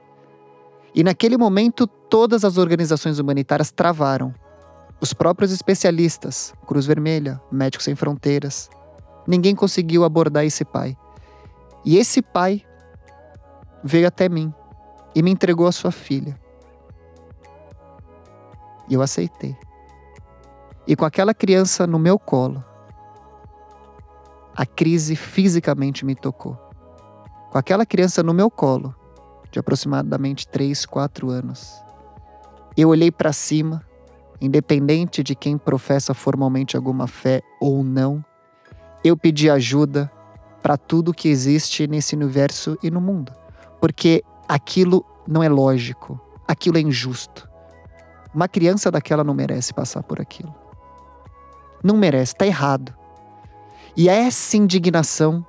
E 0.95 1.03
naquele 1.03 1.36
momento, 1.36 1.86
todas 1.86 2.45
as 2.45 2.59
organizações 2.59 3.18
humanitárias 3.18 3.70
travaram. 3.70 4.34
Os 5.01 5.12
próprios 5.12 5.51
especialistas, 5.51 6.55
Cruz 6.66 6.86
Vermelha, 6.86 7.40
Médicos 7.51 7.84
Sem 7.84 7.95
Fronteiras, 7.95 8.70
ninguém 9.26 9.55
conseguiu 9.55 10.05
abordar 10.05 10.45
esse 10.45 10.64
pai. 10.64 10.97
E 11.84 11.97
esse 11.97 12.22
pai 12.22 12.62
veio 13.82 14.07
até 14.07 14.28
mim 14.28 14.53
e 15.14 15.22
me 15.22 15.30
entregou 15.30 15.66
a 15.66 15.72
sua 15.72 15.90
filha. 15.90 16.38
E 18.88 18.95
eu 18.95 19.03
aceitei. 19.03 19.57
E 20.86 20.95
com 20.95 21.05
aquela 21.05 21.32
criança 21.32 21.86
no 21.86 21.99
meu 21.99 22.18
colo, 22.18 22.62
a 24.55 24.66
crise 24.66 25.16
fisicamente 25.16 26.05
me 26.05 26.14
tocou. 26.14 26.57
Com 27.51 27.59
aquela 27.59 27.86
criança 27.86 28.22
no 28.22 28.34
meu 28.34 28.51
colo, 28.51 28.95
de 29.53 29.59
aproximadamente 29.59 30.48
3, 30.48 30.86
4 30.86 31.30
anos, 31.30 31.80
eu 32.76 32.88
olhei 32.88 33.11
para 33.11 33.32
cima, 33.32 33.86
independente 34.40 35.22
de 35.22 35.34
quem 35.34 35.59
professa 35.59 36.14
formalmente 36.14 36.74
alguma 36.74 37.07
fé 37.07 37.42
ou 37.61 37.84
não, 37.84 38.24
eu 39.05 39.16
pedi 39.16 39.50
ajuda 39.50 40.11
para 40.62 40.76
tudo 40.76 41.12
que 41.12 41.28
existe 41.28 41.86
nesse 41.86 42.16
universo 42.16 42.78
e 42.82 42.90
no 42.90 43.00
mundo. 43.00 43.32
Porque 43.78 44.24
aquilo 44.48 45.05
não 45.28 45.42
é 45.42 45.48
lógico, 45.48 46.18
aquilo 46.48 46.78
é 46.78 46.80
injusto. 46.80 47.48
Uma 48.34 48.48
criança 48.48 48.90
daquela 48.90 49.22
não 49.22 49.34
merece 49.34 49.74
passar 49.74 50.03
por 50.03 50.20
aquilo. 50.20 50.55
Não 51.84 51.96
merece, 51.96 52.34
tá 52.34 52.46
errado. 52.46 52.94
E 53.94 54.09
essa 54.09 54.57
indignação 54.57 55.44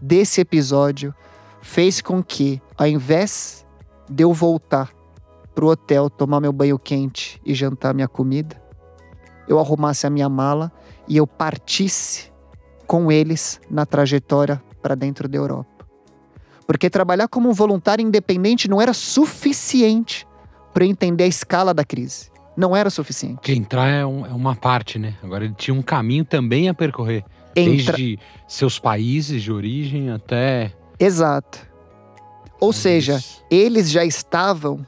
desse 0.00 0.40
episódio 0.40 1.12
fez 1.64 2.02
com 2.02 2.22
que, 2.22 2.60
ao 2.76 2.86
invés 2.86 3.66
de 4.08 4.22
eu 4.22 4.32
voltar 4.34 4.92
pro 5.54 5.68
hotel, 5.68 6.10
tomar 6.10 6.38
meu 6.38 6.52
banho 6.52 6.78
quente 6.78 7.40
e 7.44 7.54
jantar 7.54 7.94
minha 7.94 8.06
comida, 8.06 8.62
eu 9.48 9.58
arrumasse 9.58 10.06
a 10.06 10.10
minha 10.10 10.28
mala 10.28 10.70
e 11.08 11.16
eu 11.16 11.26
partisse 11.26 12.30
com 12.86 13.10
eles 13.10 13.60
na 13.70 13.86
trajetória 13.86 14.62
para 14.82 14.94
dentro 14.94 15.26
da 15.26 15.38
Europa. 15.38 15.86
Porque 16.66 16.90
trabalhar 16.90 17.28
como 17.28 17.48
um 17.48 17.52
voluntário 17.52 18.06
independente 18.06 18.68
não 18.68 18.80
era 18.80 18.92
suficiente 18.92 20.26
para 20.72 20.84
entender 20.84 21.24
a 21.24 21.28
escala 21.28 21.72
da 21.72 21.84
crise. 21.84 22.30
Não 22.56 22.76
era 22.76 22.90
suficiente. 22.90 23.40
Que 23.40 23.52
entrar 23.52 23.88
é, 23.88 24.04
um, 24.04 24.26
é, 24.26 24.30
uma 24.30 24.54
parte, 24.54 24.98
né? 24.98 25.14
Agora 25.22 25.44
ele 25.46 25.54
tinha 25.54 25.74
um 25.74 25.82
caminho 25.82 26.26
também 26.26 26.68
a 26.68 26.74
percorrer. 26.74 27.24
Entra... 27.56 27.96
Desde 27.96 28.18
seus 28.46 28.78
países 28.78 29.42
de 29.42 29.50
origem 29.50 30.10
até. 30.10 30.72
Exato. 31.04 31.58
Ou 32.58 32.72
seja, 32.72 33.22
eles 33.50 33.90
já 33.90 34.06
estavam 34.06 34.86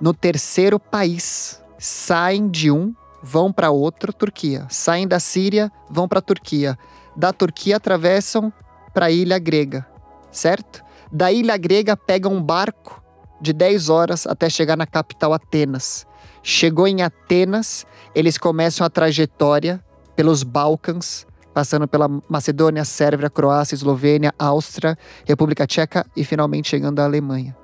no 0.00 0.14
terceiro 0.14 0.80
país. 0.80 1.62
Saem 1.78 2.48
de 2.48 2.70
um, 2.70 2.94
vão 3.22 3.52
para 3.52 3.70
outro, 3.70 4.14
Turquia. 4.14 4.66
Saem 4.70 5.06
da 5.06 5.20
Síria, 5.20 5.70
vão 5.90 6.08
para 6.08 6.20
a 6.20 6.22
Turquia. 6.22 6.78
Da 7.14 7.34
Turquia 7.34 7.76
atravessam 7.76 8.50
para 8.94 9.06
a 9.06 9.10
ilha 9.10 9.38
grega, 9.38 9.86
certo? 10.32 10.82
Da 11.12 11.30
ilha 11.30 11.58
grega 11.58 11.94
pegam 11.98 12.32
um 12.32 12.42
barco 12.42 13.04
de 13.42 13.52
10 13.52 13.90
horas 13.90 14.26
até 14.26 14.48
chegar 14.48 14.76
na 14.76 14.86
capital 14.86 15.34
Atenas. 15.34 16.06
Chegou 16.42 16.88
em 16.88 17.02
Atenas, 17.02 17.84
eles 18.14 18.38
começam 18.38 18.86
a 18.86 18.90
trajetória 18.90 19.84
pelos 20.16 20.42
Balcãs, 20.42 21.26
passando 21.60 21.86
pela 21.86 22.08
Macedônia, 22.26 22.86
Sérvia, 22.86 23.28
Croácia, 23.28 23.74
Eslovênia, 23.74 24.32
Áustria, 24.38 24.96
República 25.26 25.66
Tcheca 25.66 26.06
e 26.16 26.24
finalmente 26.24 26.70
chegando 26.70 27.00
à 27.00 27.04
Alemanha. 27.04 27.54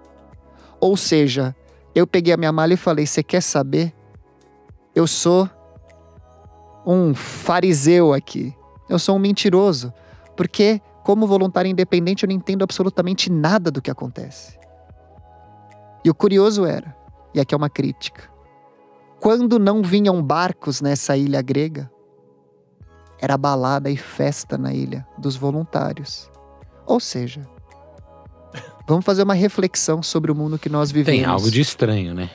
Ou 0.78 0.98
seja, 0.98 1.56
eu 1.94 2.06
peguei 2.06 2.34
a 2.34 2.36
minha 2.36 2.52
mala 2.52 2.74
e 2.74 2.76
falei: 2.76 3.06
Você 3.06 3.22
quer 3.22 3.40
saber? 3.40 3.94
Eu 4.94 5.06
sou 5.06 5.48
um 6.86 7.14
fariseu 7.14 8.12
aqui. 8.12 8.54
Eu 8.86 8.98
sou 8.98 9.16
um 9.16 9.18
mentiroso. 9.18 9.90
Porque, 10.36 10.78
como 11.02 11.26
voluntário 11.26 11.70
independente, 11.70 12.24
eu 12.24 12.28
não 12.28 12.36
entendo 12.36 12.64
absolutamente 12.64 13.32
nada 13.32 13.70
do 13.70 13.80
que 13.80 13.90
acontece. 13.90 14.58
E 16.04 16.10
o 16.10 16.14
curioso 16.14 16.66
era, 16.66 16.94
e 17.32 17.40
aqui 17.40 17.54
é 17.54 17.56
uma 17.56 17.70
crítica, 17.70 18.30
quando 19.18 19.58
não 19.58 19.82
vinham 19.82 20.22
barcos 20.22 20.82
nessa 20.82 21.16
ilha 21.16 21.40
grega, 21.40 21.90
era 23.20 23.36
balada 23.36 23.90
e 23.90 23.96
festa 23.96 24.58
na 24.58 24.72
ilha 24.72 25.06
dos 25.18 25.36
voluntários. 25.36 26.30
Ou 26.86 27.00
seja, 27.00 27.46
vamos 28.86 29.04
fazer 29.04 29.22
uma 29.22 29.34
reflexão 29.34 30.02
sobre 30.02 30.30
o 30.30 30.34
mundo 30.34 30.58
que 30.58 30.68
nós 30.68 30.90
vivemos. 30.90 31.20
Tem 31.20 31.28
algo 31.28 31.50
de 31.50 31.60
estranho, 31.60 32.14
né? 32.14 32.30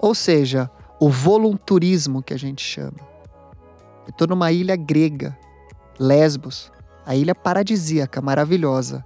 Ou 0.00 0.14
seja, 0.14 0.70
o 0.98 1.08
volunturismo 1.08 2.22
que 2.22 2.34
a 2.34 2.38
gente 2.38 2.62
chama. 2.62 2.98
Eu 4.06 4.10
estou 4.10 4.26
numa 4.26 4.50
ilha 4.50 4.76
grega, 4.76 5.36
Lesbos, 5.98 6.72
a 7.06 7.14
ilha 7.14 7.34
paradisíaca, 7.34 8.20
maravilhosa. 8.20 9.04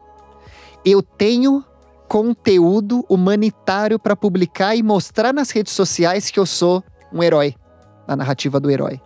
Eu 0.84 1.02
tenho 1.02 1.64
conteúdo 2.08 3.04
humanitário 3.08 3.98
para 3.98 4.14
publicar 4.14 4.76
e 4.76 4.82
mostrar 4.82 5.32
nas 5.32 5.50
redes 5.50 5.72
sociais 5.72 6.30
que 6.30 6.38
eu 6.38 6.46
sou 6.46 6.82
um 7.12 7.22
herói, 7.22 7.54
na 8.06 8.16
narrativa 8.16 8.60
do 8.60 8.70
herói. 8.70 9.00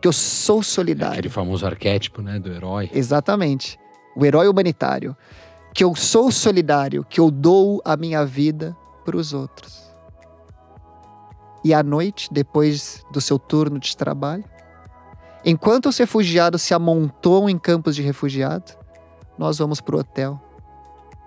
Que 0.00 0.08
eu 0.08 0.12
sou 0.12 0.62
solidário. 0.62 1.14
Aquele 1.14 1.28
famoso 1.28 1.66
arquétipo, 1.66 2.22
né, 2.22 2.38
do 2.38 2.52
herói. 2.52 2.90
Exatamente. 2.92 3.78
O 4.14 4.24
herói 4.24 4.48
humanitário. 4.48 5.16
Que 5.74 5.84
eu 5.84 5.94
sou 5.94 6.30
solidário, 6.30 7.04
que 7.04 7.20
eu 7.20 7.30
dou 7.30 7.82
a 7.84 7.96
minha 7.96 8.24
vida 8.24 8.76
para 9.04 9.16
os 9.16 9.32
outros. 9.32 9.86
E 11.64 11.74
à 11.74 11.82
noite, 11.82 12.28
depois 12.32 13.04
do 13.10 13.20
seu 13.20 13.38
turno 13.38 13.78
de 13.78 13.96
trabalho, 13.96 14.44
enquanto 15.44 15.88
os 15.88 15.98
refugiados 15.98 16.62
se 16.62 16.72
amontoam 16.72 17.48
em 17.48 17.58
campos 17.58 17.96
de 17.96 18.02
refugiado, 18.02 18.72
nós 19.36 19.58
vamos 19.58 19.80
para 19.80 19.96
o 19.96 19.98
hotel, 19.98 20.40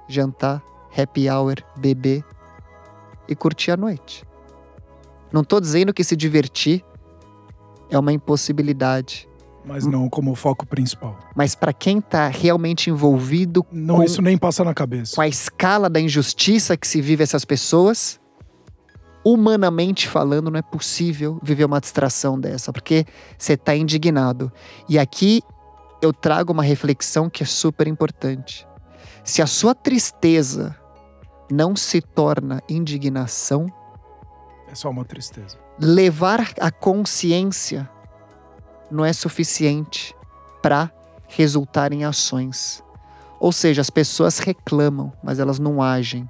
jantar, 0.08 0.64
happy 0.98 1.30
hour, 1.30 1.56
beber 1.76 2.24
e 3.28 3.36
curtir 3.36 3.72
a 3.72 3.78
noite. 3.78 4.24
Não 5.32 5.42
estou 5.42 5.62
dizendo 5.62 5.94
que 5.94 6.04
se 6.04 6.16
divertir 6.16 6.84
é 7.90 7.98
uma 7.98 8.14
impossibilidade. 8.14 9.28
Mas 9.66 9.86
não 9.86 10.10
como 10.10 10.34
foco 10.36 10.66
principal. 10.66 11.20
Mas 11.36 11.54
para 11.54 11.74
quem 11.74 12.00
está 12.00 12.28
realmente 12.28 12.90
envolvido 12.90 13.66
não, 13.72 13.98
com, 13.98 14.04
isso 14.04 14.22
nem 14.22 14.38
passa 14.38 14.64
na 14.64 14.74
cabeça. 14.74 15.16
Com 15.16 15.22
a 15.22 15.28
escala 15.28 15.90
da 15.90 16.00
injustiça 16.00 16.78
que 16.78 16.88
se 16.88 17.02
vive 17.02 17.24
essas 17.24 17.46
pessoas, 17.46 18.20
humanamente 19.24 20.08
falando, 20.08 20.50
não 20.50 20.58
é 20.58 20.62
possível 20.62 21.40
viver 21.44 21.66
uma 21.66 21.80
distração 21.80 22.40
dessa, 22.40 22.72
porque 22.72 23.06
você 23.38 23.54
está 23.54 23.76
indignado. 23.76 24.52
E 24.88 24.98
aqui 24.98 25.44
eu 26.02 26.14
trago 26.14 26.54
uma 26.54 26.64
reflexão 26.64 27.30
que 27.30 27.44
é 27.44 27.46
super 27.46 27.88
importante. 27.88 28.68
Se 29.24 29.42
a 29.42 29.48
sua 29.48 29.76
tristeza 29.76 30.76
não 31.52 31.76
se 31.76 32.02
torna 32.02 32.62
indignação, 32.70 33.68
é 34.72 34.76
só 34.76 34.90
uma 34.90 35.04
tristeza. 35.04 35.58
Levar 35.82 36.52
a 36.60 36.70
consciência 36.70 37.90
não 38.92 39.06
é 39.06 39.14
suficiente 39.14 40.14
para 40.62 40.92
resultar 41.28 41.94
em 41.94 42.04
ações. 42.04 42.84
Ou 43.40 43.52
seja, 43.52 43.82
as 43.82 43.90
pessoas 43.90 44.40
reclamam, 44.40 45.14
mas 45.24 45.40
elas 45.40 45.58
não 45.58 45.82
agem. 45.82 46.30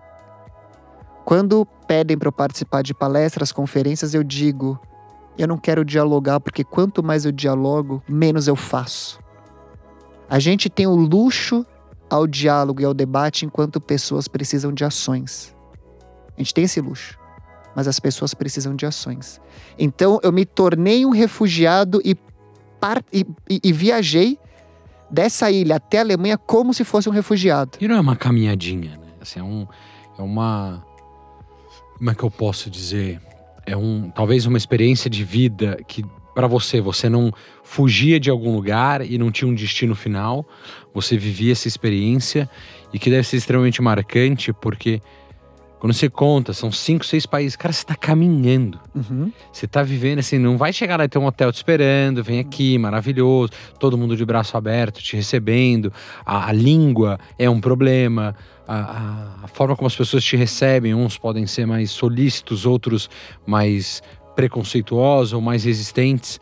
Quando 1.25 1.65
pedem 1.87 2.17
para 2.17 2.27
eu 2.27 2.31
participar 2.31 2.83
de 2.83 2.93
palestras, 2.93 3.51
conferências, 3.51 4.13
eu 4.13 4.23
digo: 4.23 4.79
eu 5.37 5.47
não 5.47 5.57
quero 5.57 5.83
dialogar, 5.83 6.39
porque 6.39 6.63
quanto 6.63 7.01
mais 7.03 7.25
eu 7.25 7.31
dialogo, 7.31 8.03
menos 8.07 8.47
eu 8.47 8.55
faço. 8.55 9.19
A 10.29 10.37
gente 10.37 10.69
tem 10.69 10.85
o 10.85 10.95
luxo 10.95 11.65
ao 12.09 12.27
diálogo 12.27 12.81
e 12.81 12.85
ao 12.85 12.93
debate 12.93 13.45
enquanto 13.45 13.81
pessoas 13.81 14.27
precisam 14.27 14.71
de 14.71 14.83
ações. 14.83 15.55
A 16.35 16.39
gente 16.39 16.53
tem 16.53 16.63
esse 16.63 16.79
luxo, 16.79 17.18
mas 17.79 17.87
as 17.87 17.97
pessoas 17.97 18.33
precisam 18.33 18.75
de 18.75 18.85
ações. 18.85 19.39
Então 19.77 20.19
eu 20.21 20.33
me 20.33 20.45
tornei 20.45 21.05
um 21.05 21.11
refugiado 21.11 22.01
e, 22.03 22.13
e, 23.13 23.25
e, 23.49 23.61
e 23.63 23.71
viajei 23.71 24.37
dessa 25.09 25.49
ilha 25.49 25.77
até 25.77 25.99
a 25.99 26.01
Alemanha 26.01 26.37
como 26.37 26.73
se 26.73 26.83
fosse 26.83 27.07
um 27.07 27.11
refugiado. 27.13 27.77
E 27.79 27.87
não 27.87 27.95
é 27.95 28.01
uma 28.01 28.17
caminhadinha, 28.17 28.97
né? 28.97 29.07
Assim, 29.21 29.39
é, 29.39 29.43
um, 29.43 29.65
é 30.17 30.21
uma. 30.21 30.83
Como 31.97 32.09
é 32.09 32.13
que 32.13 32.21
eu 32.21 32.29
posso 32.29 32.69
dizer? 32.69 33.21
É 33.65 33.77
um, 33.77 34.11
talvez 34.13 34.45
uma 34.45 34.57
experiência 34.57 35.09
de 35.09 35.23
vida 35.23 35.79
que 35.87 36.03
para 36.35 36.45
você, 36.45 36.81
você 36.81 37.07
não 37.07 37.31
fugia 37.63 38.19
de 38.19 38.29
algum 38.29 38.53
lugar 38.53 39.09
e 39.09 39.17
não 39.17 39.31
tinha 39.31 39.49
um 39.49 39.55
destino 39.55 39.95
final, 39.95 40.45
você 40.93 41.17
vivia 41.17 41.53
essa 41.53 41.69
experiência 41.69 42.49
e 42.91 42.99
que 42.99 43.09
deve 43.09 43.25
ser 43.25 43.37
extremamente 43.37 43.81
marcante 43.81 44.51
porque 44.51 45.01
quando 45.79 45.93
você 45.93 46.09
conta, 46.09 46.51
são 46.51 46.71
cinco, 46.73 47.05
seis 47.05 47.25
países, 47.25 47.55
cara, 47.55 47.71
você 47.71 47.85
tá 47.85 47.95
caminhando. 47.95 48.77
Uhum. 48.93 49.31
Você 49.51 49.65
tá 49.65 49.81
vivendo 49.81 50.19
assim, 50.19 50.37
não 50.37 50.57
vai 50.57 50.73
chegar 50.73 50.97
lá 50.97 51.05
e 51.05 51.07
ter 51.07 51.17
um 51.17 51.25
hotel 51.25 51.53
te 51.53 51.55
esperando, 51.55 52.21
vem 52.21 52.37
aqui, 52.39 52.77
maravilhoso, 52.77 53.53
todo 53.79 53.97
mundo 53.97 54.17
de 54.17 54.25
braço 54.25 54.57
aberto 54.57 55.01
te 55.01 55.15
recebendo. 55.15 55.91
A, 56.25 56.49
a 56.49 56.51
língua 56.51 57.17
é 57.37 57.49
um 57.49 57.61
problema, 57.61 58.35
a, 58.67 58.75
a, 58.75 59.45
a, 59.45 59.47
forma 59.47 59.73
como 59.73 59.87
as 59.87 59.95
pessoas 59.95 60.21
te 60.21 60.35
recebem, 60.35 60.93
uns 60.93 61.17
podem 61.17 61.47
ser 61.47 61.65
mais 61.65 61.91
solícitos, 61.91 62.65
outros 62.65 63.09
mais 63.47 64.03
preconceituosos 64.35 65.31
ou 65.31 65.39
mais 65.39 65.63
resistentes. 65.63 66.41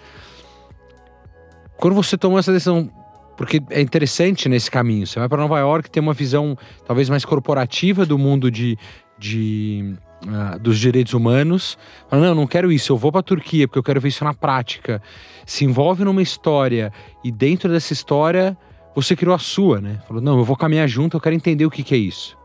Quando 1.78 1.94
você 1.94 2.18
tomou 2.18 2.40
essa 2.40 2.52
decisão, 2.52 2.90
porque 3.38 3.62
é 3.70 3.82
interessante 3.82 4.50
nesse 4.50 4.70
caminho. 4.72 5.06
Você 5.06 5.20
vai 5.20 5.30
para 5.30 5.38
Nova 5.38 5.60
York, 5.60 5.92
tem 5.92 6.02
uma 6.02 6.14
visão 6.14 6.58
talvez 6.88 7.08
mais 7.08 7.24
corporativa 7.24 8.04
do 8.04 8.18
mundo 8.18 8.50
de, 8.50 8.76
de 9.18 9.96
uh, 10.26 10.60
dos 10.60 10.80
direitos 10.80 11.14
humanos. 11.14 11.78
Fala, 12.10 12.28
não, 12.28 12.36
não 12.36 12.48
quero 12.48 12.72
isso, 12.72 12.92
eu 12.92 12.98
vou 12.98 13.12
para 13.12 13.20
a 13.20 13.24
Turquia 13.24 13.68
porque 13.68 13.80
eu 13.80 13.84
quero 13.84 14.02
ver 14.02 14.10
isso 14.10 14.24
na 14.24 14.34
prática. 14.34 15.02
Se 15.46 15.66
envolve 15.66 16.04
numa 16.04 16.22
história 16.22 16.92
e 17.24 17.32
dentro 17.32 17.72
dessa 17.72 17.94
história 17.94 18.58
você 18.96 19.16
criou 19.16 19.36
a 19.36 19.40
sua, 19.40 19.80
né? 19.80 20.00
Falou, 20.08 20.22
não, 20.22 20.40
eu 20.40 20.44
vou 20.44 20.56
caminhar 20.56 20.88
junto, 20.88 21.18
eu 21.18 21.22
quero 21.22 21.36
entender 21.36 21.66
o 21.66 21.70
que, 21.70 21.84
que 21.84 21.94
é 21.94 21.98
isso. 21.98 22.38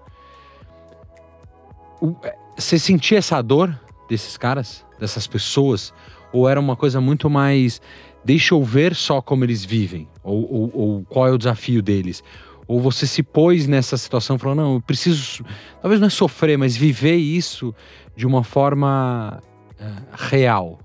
O, 2.00 2.14
é, 2.22 2.36
você 2.56 2.78
sentia 2.78 3.18
essa 3.18 3.40
dor 3.40 3.78
desses 4.08 4.36
caras, 4.36 4.84
dessas 4.98 5.26
pessoas? 5.26 5.94
Ou 6.32 6.48
era 6.48 6.60
uma 6.60 6.76
coisa 6.76 7.00
muito 7.00 7.30
mais 7.30 7.80
deixa 8.24 8.54
eu 8.54 8.62
ver 8.62 8.94
só 8.94 9.20
como 9.20 9.44
eles 9.44 9.64
vivem, 9.64 10.08
ou, 10.22 10.52
ou, 10.52 10.70
ou, 10.74 11.04
qual 11.04 11.26
é 11.26 11.32
o 11.32 11.38
desafio 11.38 11.82
deles. 11.82 12.22
Ou 12.66 12.80
você 12.80 13.06
se 13.06 13.22
pôs 13.22 13.66
nessa 13.66 13.96
situação 13.96 14.38
falou, 14.38 14.54
não, 14.54 14.74
eu 14.74 14.80
preciso, 14.80 15.44
talvez 15.80 16.00
não 16.00 16.06
é 16.06 16.10
sofrer, 16.10 16.56
mas 16.56 16.76
viver 16.76 17.16
isso 17.16 17.74
de 18.16 18.26
uma 18.26 18.44
forma 18.44 19.40
uh, 19.80 20.02
real. 20.12 20.78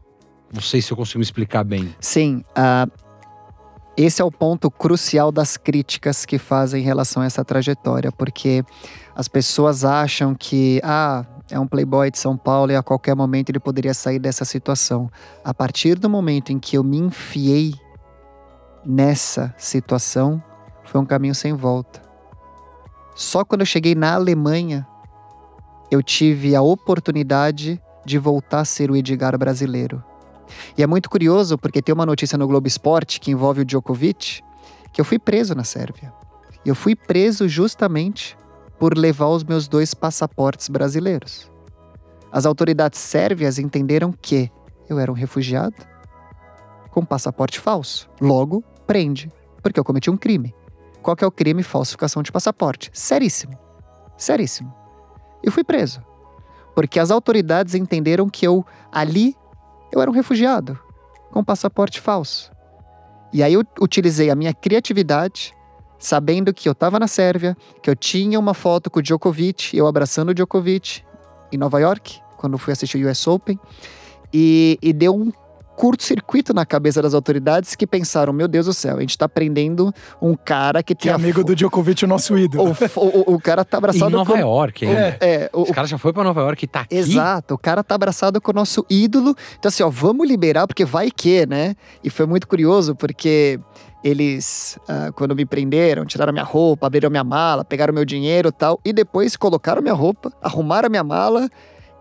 Não 0.54 0.62
sei 0.62 0.82
se 0.82 0.92
eu 0.92 0.98
consigo 0.98 1.22
explicar 1.22 1.64
bem. 1.64 1.94
Sim, 2.00 2.44
uh, 2.58 2.92
esse 3.98 4.22
é 4.22 4.26
o 4.26 4.32
ponto 4.32 4.70
crucial 4.70 5.32
das 5.32 5.58
críticas 5.58 6.24
que 6.24 6.38
fazem 6.38 6.82
em 6.82 6.86
relação 6.86 7.24
a 7.24 7.26
essa 7.26 7.44
trajetória, 7.44 8.12
porque 8.12 8.64
as 9.16 9.28
pessoas 9.28 9.84
acham 9.84 10.36
que, 10.36 10.80
ah, 10.84 11.26
é 11.50 11.60
um 11.60 11.68
playboy 11.68 12.12
de 12.12 12.20
São 12.20 12.38
Paulo 12.38 12.72
e 12.72 12.76
a 12.76 12.84
qualquer 12.84 13.16
momento 13.16 13.50
ele 13.50 13.60
poderia 13.60 13.96
sair 13.96 14.20
dessa 14.20 14.46
situação. 14.46 15.10
A 15.44 15.52
partir 15.54 15.98
do 15.98 16.08
momento 16.10 16.52
em 16.52 16.60
que 16.60 16.78
eu 16.78 16.84
me 16.84 16.98
enfiei 16.98 17.74
nessa 18.86 19.54
situação, 19.58 20.42
foi 20.88 21.00
um 21.02 21.06
caminho 21.06 21.36
sem 21.36 21.54
volta. 21.54 22.02
Só 23.16 23.44
quando 23.44 23.62
eu 23.62 23.66
cheguei 23.66 23.96
na 23.96 24.14
Alemanha, 24.14 24.88
eu 25.92 26.02
tive 26.02 26.56
a 26.56 26.62
oportunidade 26.62 27.82
de 28.06 28.18
voltar 28.18 28.62
a 28.62 28.66
ser 28.66 28.90
o 28.90 28.96
Edgar 28.96 29.38
brasileiro. 29.38 30.04
E 30.78 30.84
é 30.84 30.88
muito 30.88 31.10
curioso 31.10 31.58
porque 31.58 31.82
tem 31.82 31.94
uma 31.94 32.06
notícia 32.06 32.38
no 32.38 32.48
Globo 32.48 32.68
Esporte 32.68 33.20
que 33.20 33.32
envolve 33.32 33.62
o 33.62 33.66
Djokovic, 33.66 34.42
que 34.94 35.02
eu 35.02 35.06
fui 35.06 35.20
preso 35.20 35.54
na 35.54 35.64
Sérvia. 35.64 36.14
Eu 36.66 36.74
fui 36.74 36.96
preso 36.96 37.48
justamente 37.48 38.38
por 38.80 38.98
levar 38.98 39.28
os 39.28 39.44
meus 39.44 39.68
dois 39.68 39.94
passaportes 39.94 40.70
brasileiros. 40.70 41.52
As 42.32 42.46
autoridades 42.46 43.00
sérvias 43.00 43.58
entenderam 43.58 44.12
que 44.12 44.52
eu 44.90 45.00
era 45.00 45.12
um 45.12 45.16
refugiado 45.16 45.76
com 46.92 47.06
passaporte 47.06 47.60
falso. 47.60 48.10
Logo, 48.22 48.64
prende, 48.86 49.32
porque 49.62 49.80
eu 49.80 49.84
cometi 49.84 50.10
um 50.10 50.18
crime. 50.18 50.54
Qual 51.08 51.16
que 51.16 51.24
é 51.24 51.28
o 51.28 51.32
crime? 51.32 51.64
Falsificação 51.64 52.22
de 52.22 52.34
passaporte. 52.34 52.90
Seríssimo. 52.92 53.58
Seríssimo. 54.18 54.74
E 55.42 55.50
fui 55.50 55.64
preso. 55.64 56.04
Porque 56.76 57.00
as 57.00 57.12
autoridades 57.12 57.76
entenderam 57.76 58.28
que 58.28 58.46
eu, 58.46 58.66
ali, 58.92 59.34
eu 59.90 60.02
era 60.02 60.12
um 60.12 60.14
refugiado 60.14 60.78
com 61.32 61.42
passaporte 61.42 62.02
falso. 62.02 62.52
E 63.32 63.42
aí 63.42 63.54
eu 63.54 63.64
utilizei 63.80 64.30
a 64.30 64.36
minha 64.36 64.54
criatividade 64.54 65.56
sabendo 65.98 66.54
que 66.54 66.68
eu 66.68 66.74
estava 66.74 67.00
na 67.00 67.08
Sérvia, 67.08 67.56
que 67.82 67.90
eu 67.90 67.96
tinha 67.96 68.38
uma 68.38 68.54
foto 68.54 68.92
com 68.92 69.00
o 69.00 69.02
Djokovic, 69.02 69.78
eu 69.78 69.88
abraçando 69.88 70.32
o 70.32 70.34
Djokovic 70.34 71.04
em 71.54 71.58
Nova 71.58 71.80
York, 71.80 72.20
quando 72.36 72.58
fui 72.58 72.74
assistir 72.74 72.98
o 72.98 73.10
US 73.10 73.26
Open, 73.28 73.58
e, 74.34 74.78
e 74.82 74.92
deu 74.92 75.16
um 75.16 75.32
curto-circuito 75.78 76.56
na 76.56 76.66
cabeça 76.66 77.02
das 77.04 77.14
autoridades 77.14 77.76
que 77.76 77.86
pensaram: 77.86 78.34
meu 78.34 78.48
Deus 78.48 78.66
do 78.66 78.74
céu, 78.74 78.98
a 78.98 79.02
gente 79.02 79.16
tá 79.16 79.30
prendendo 79.30 79.94
um 80.20 80.36
cara 80.36 80.82
que, 80.82 80.96
que 80.96 81.08
é 81.08 81.14
amigo 81.14 81.44
do 81.44 81.56
Djokovic, 81.56 82.04
o 82.04 82.08
nosso 82.08 82.36
ídolo. 82.38 82.76
O, 82.96 83.00
o, 83.00 83.36
o 83.36 83.40
cara 83.40 83.64
tá 83.64 83.78
abraçado 83.78 84.10
em 84.10 84.16
Nova 84.16 84.34
com... 84.34 84.40
York, 84.40 84.86
hein? 84.86 84.92
É, 84.92 85.18
é 85.22 85.50
o, 85.54 85.62
Os 85.62 85.72
caras 85.72 85.90
já 85.90 85.98
foi 86.00 86.12
para 86.12 86.24
Nova 86.24 86.42
York 86.42 86.66
e 86.66 86.68
tá 86.68 86.82
aqui. 86.82 86.96
Exato, 86.96 87.54
o 87.54 87.58
cara 87.58 87.84
tá 87.84 87.94
abraçado 87.94 88.42
com 88.42 88.52
o 88.52 88.56
nosso 88.56 88.84
ídolo. 88.90 89.36
Então, 89.60 89.70
assim, 89.70 89.84
ó, 89.84 89.90
vamos 89.90 90.28
liberar, 90.28 90.66
porque 90.66 90.84
vai 90.84 91.12
que, 91.12 91.46
né? 91.46 91.76
E 92.04 92.10
foi 92.10 92.26
muito 92.26 92.48
curioso, 92.48 92.96
porque 92.96 93.60
eles, 94.04 94.80
uh, 94.90 95.14
quando 95.14 95.36
me 95.36 95.46
prenderam, 95.46 96.06
tiraram 96.06 96.34
minha 96.34 96.46
roupa, 96.46 96.88
abriram 96.88 97.10
minha 97.12 97.24
mala, 97.24 97.64
pegaram 97.64 97.94
meu 97.94 98.06
dinheiro 98.06 98.52
tal, 98.52 98.80
e 98.84 98.92
depois 98.92 99.36
colocaram 99.36 99.82
minha 99.82 99.94
roupa, 99.94 100.32
arrumaram 100.42 100.90
minha 100.90 101.04
mala 101.04 101.48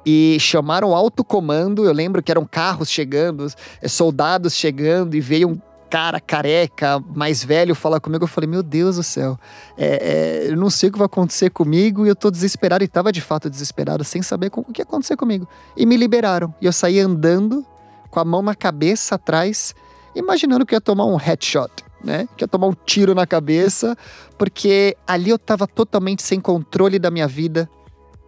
e 0.06 0.36
chamaram 0.38 0.94
alto 0.94 1.24
comando. 1.24 1.84
Eu 1.84 1.92
lembro 1.92 2.22
que 2.22 2.30
eram 2.30 2.46
carros 2.46 2.88
chegando, 2.88 3.46
eh, 3.82 3.88
soldados 3.88 4.54
chegando, 4.54 5.16
e 5.16 5.20
veio 5.20 5.48
um 5.48 5.60
cara 5.90 6.20
careca, 6.20 7.02
mais 7.14 7.42
velho, 7.42 7.74
falar 7.74 7.98
comigo. 7.98 8.22
Eu 8.22 8.28
falei, 8.28 8.48
meu 8.48 8.62
Deus 8.62 8.96
do 8.96 9.02
céu, 9.02 9.36
é, 9.76 10.44
é, 10.46 10.52
eu 10.52 10.56
não 10.56 10.70
sei 10.70 10.88
o 10.88 10.92
que 10.92 10.98
vai 10.98 11.06
acontecer 11.06 11.50
comigo 11.50 12.06
e 12.06 12.08
eu 12.08 12.14
tô 12.14 12.30
desesperado. 12.30 12.84
E 12.84 12.88
tava 12.88 13.10
de 13.10 13.20
fato 13.20 13.50
desesperado, 13.50 14.04
sem 14.04 14.22
saber 14.22 14.52
o 14.54 14.64
que 14.72 14.80
ia 14.80 14.84
acontecer 14.84 15.16
comigo. 15.16 15.48
E 15.76 15.84
me 15.84 15.96
liberaram. 15.96 16.54
E 16.60 16.66
eu 16.66 16.72
saí 16.72 17.00
andando, 17.00 17.66
com 18.08 18.20
a 18.20 18.24
mão 18.24 18.42
na 18.42 18.54
cabeça 18.54 19.16
atrás, 19.16 19.74
imaginando 20.14 20.64
que 20.64 20.74
ia 20.74 20.80
tomar 20.80 21.06
um 21.06 21.16
headshot 21.16 21.84
né? 22.06 22.28
Que 22.36 22.44
ia 22.44 22.48
tomar 22.48 22.68
um 22.68 22.74
tiro 22.84 23.14
na 23.14 23.26
cabeça, 23.26 23.96
porque 24.38 24.96
ali 25.06 25.30
eu 25.30 25.36
estava 25.36 25.66
totalmente 25.66 26.22
sem 26.22 26.40
controle 26.40 26.98
da 26.98 27.10
minha 27.10 27.26
vida 27.26 27.68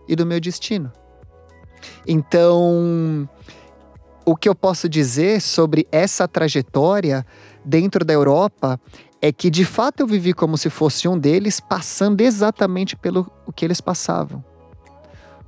e 0.08 0.16
do 0.16 0.26
meu 0.26 0.40
destino. 0.40 0.90
Então, 2.06 3.28
o 4.24 4.36
que 4.36 4.48
eu 4.48 4.54
posso 4.54 4.88
dizer 4.88 5.40
sobre 5.40 5.86
essa 5.90 6.28
trajetória 6.28 7.24
dentro 7.64 8.04
da 8.04 8.12
Europa 8.12 8.80
é 9.20 9.32
que 9.32 9.50
de 9.50 9.64
fato 9.64 10.00
eu 10.00 10.06
vivi 10.06 10.32
como 10.32 10.56
se 10.56 10.70
fosse 10.70 11.08
um 11.08 11.18
deles, 11.18 11.60
passando 11.60 12.20
exatamente 12.20 12.94
pelo 12.94 13.30
o 13.46 13.52
que 13.52 13.64
eles 13.64 13.80
passavam. 13.80 14.44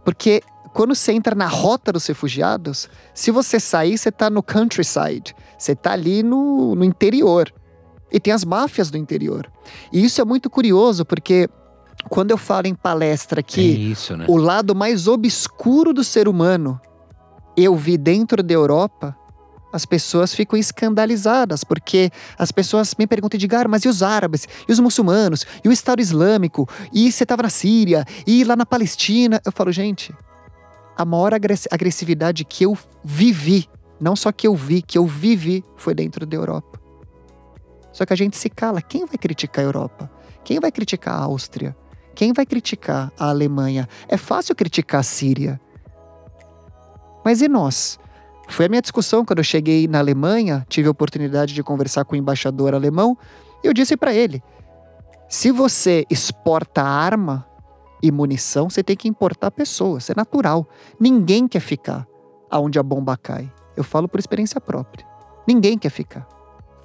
Porque 0.04 0.42
quando 0.72 0.94
você 0.94 1.12
entra 1.12 1.34
na 1.34 1.46
rota 1.46 1.92
dos 1.92 2.06
refugiados, 2.06 2.88
se 3.14 3.30
você 3.30 3.60
sair, 3.60 3.98
você 3.98 4.08
está 4.08 4.30
no 4.30 4.42
countryside, 4.42 5.34
você 5.58 5.72
está 5.72 5.92
ali 5.92 6.22
no, 6.22 6.74
no 6.74 6.84
interior. 6.84 7.52
E 8.12 8.18
tem 8.18 8.32
as 8.32 8.44
máfias 8.44 8.90
do 8.90 8.98
interior. 8.98 9.50
E 9.92 10.04
isso 10.04 10.20
é 10.20 10.24
muito 10.24 10.50
curioso, 10.50 11.04
porque 11.04 11.48
quando 12.08 12.30
eu 12.30 12.38
falo 12.38 12.66
em 12.66 12.74
palestra 12.74 13.42
que 13.42 13.60
isso, 13.60 14.16
né? 14.16 14.24
o 14.28 14.36
lado 14.36 14.74
mais 14.74 15.06
obscuro 15.06 15.92
do 15.92 16.02
ser 16.02 16.28
humano 16.28 16.80
eu 17.56 17.76
vi 17.76 17.96
dentro 17.96 18.42
da 18.42 18.54
Europa, 18.54 19.16
as 19.72 19.84
pessoas 19.84 20.34
ficam 20.34 20.58
escandalizadas, 20.58 21.62
porque 21.62 22.10
as 22.38 22.50
pessoas 22.50 22.94
me 22.98 23.06
perguntam, 23.06 23.38
Edgar, 23.38 23.68
mas 23.68 23.84
e 23.84 23.88
os 23.88 24.02
árabes? 24.02 24.48
E 24.68 24.72
os 24.72 24.80
muçulmanos? 24.80 25.46
E 25.64 25.68
o 25.68 25.72
Estado 25.72 26.00
Islâmico? 26.00 26.68
E 26.92 27.10
você 27.10 27.22
estava 27.22 27.42
na 27.42 27.50
Síria? 27.50 28.04
E 28.26 28.42
lá 28.44 28.56
na 28.56 28.66
Palestina? 28.66 29.40
Eu 29.44 29.52
falo, 29.52 29.70
gente, 29.70 30.14
a 30.96 31.04
maior 31.04 31.32
agressividade 31.34 32.44
que 32.44 32.64
eu 32.64 32.76
vivi, 33.04 33.68
não 34.00 34.16
só 34.16 34.32
que 34.32 34.46
eu 34.46 34.56
vi, 34.56 34.82
que 34.82 34.98
eu 34.98 35.06
vivi, 35.06 35.64
foi 35.76 35.94
dentro 35.94 36.26
da 36.26 36.36
Europa. 36.36 36.80
Só 37.92 38.04
que 38.04 38.12
a 38.12 38.16
gente 38.16 38.36
se 38.36 38.48
cala. 38.48 38.82
Quem 38.82 39.04
vai 39.04 39.18
criticar 39.18 39.64
a 39.64 39.68
Europa? 39.68 40.10
Quem 40.44 40.58
vai 40.58 40.72
criticar 40.72 41.14
a 41.14 41.22
Áustria? 41.24 41.76
Quem 42.20 42.34
vai 42.34 42.44
criticar 42.44 43.10
a 43.18 43.30
Alemanha? 43.30 43.88
É 44.06 44.18
fácil 44.18 44.54
criticar 44.54 45.00
a 45.00 45.02
Síria. 45.02 45.58
Mas 47.24 47.40
e 47.40 47.48
nós? 47.48 47.98
Foi 48.46 48.66
a 48.66 48.68
minha 48.68 48.82
discussão 48.82 49.24
quando 49.24 49.38
eu 49.38 49.42
cheguei 49.42 49.88
na 49.88 50.00
Alemanha, 50.00 50.66
tive 50.68 50.86
a 50.86 50.90
oportunidade 50.90 51.54
de 51.54 51.62
conversar 51.62 52.04
com 52.04 52.14
o 52.14 52.18
embaixador 52.18 52.74
alemão, 52.74 53.16
e 53.64 53.66
eu 53.66 53.72
disse 53.72 53.96
para 53.96 54.12
ele: 54.12 54.42
se 55.30 55.50
você 55.50 56.04
exporta 56.10 56.82
arma 56.82 57.46
e 58.02 58.12
munição, 58.12 58.68
você 58.68 58.82
tem 58.82 58.98
que 58.98 59.08
importar 59.08 59.50
pessoas, 59.50 60.10
é 60.10 60.12
natural. 60.14 60.68
Ninguém 61.00 61.48
quer 61.48 61.60
ficar 61.60 62.06
aonde 62.50 62.78
a 62.78 62.82
bomba 62.82 63.16
cai. 63.16 63.50
Eu 63.74 63.82
falo 63.82 64.06
por 64.06 64.20
experiência 64.20 64.60
própria. 64.60 65.06
Ninguém 65.48 65.78
quer 65.78 65.88
ficar. 65.88 66.28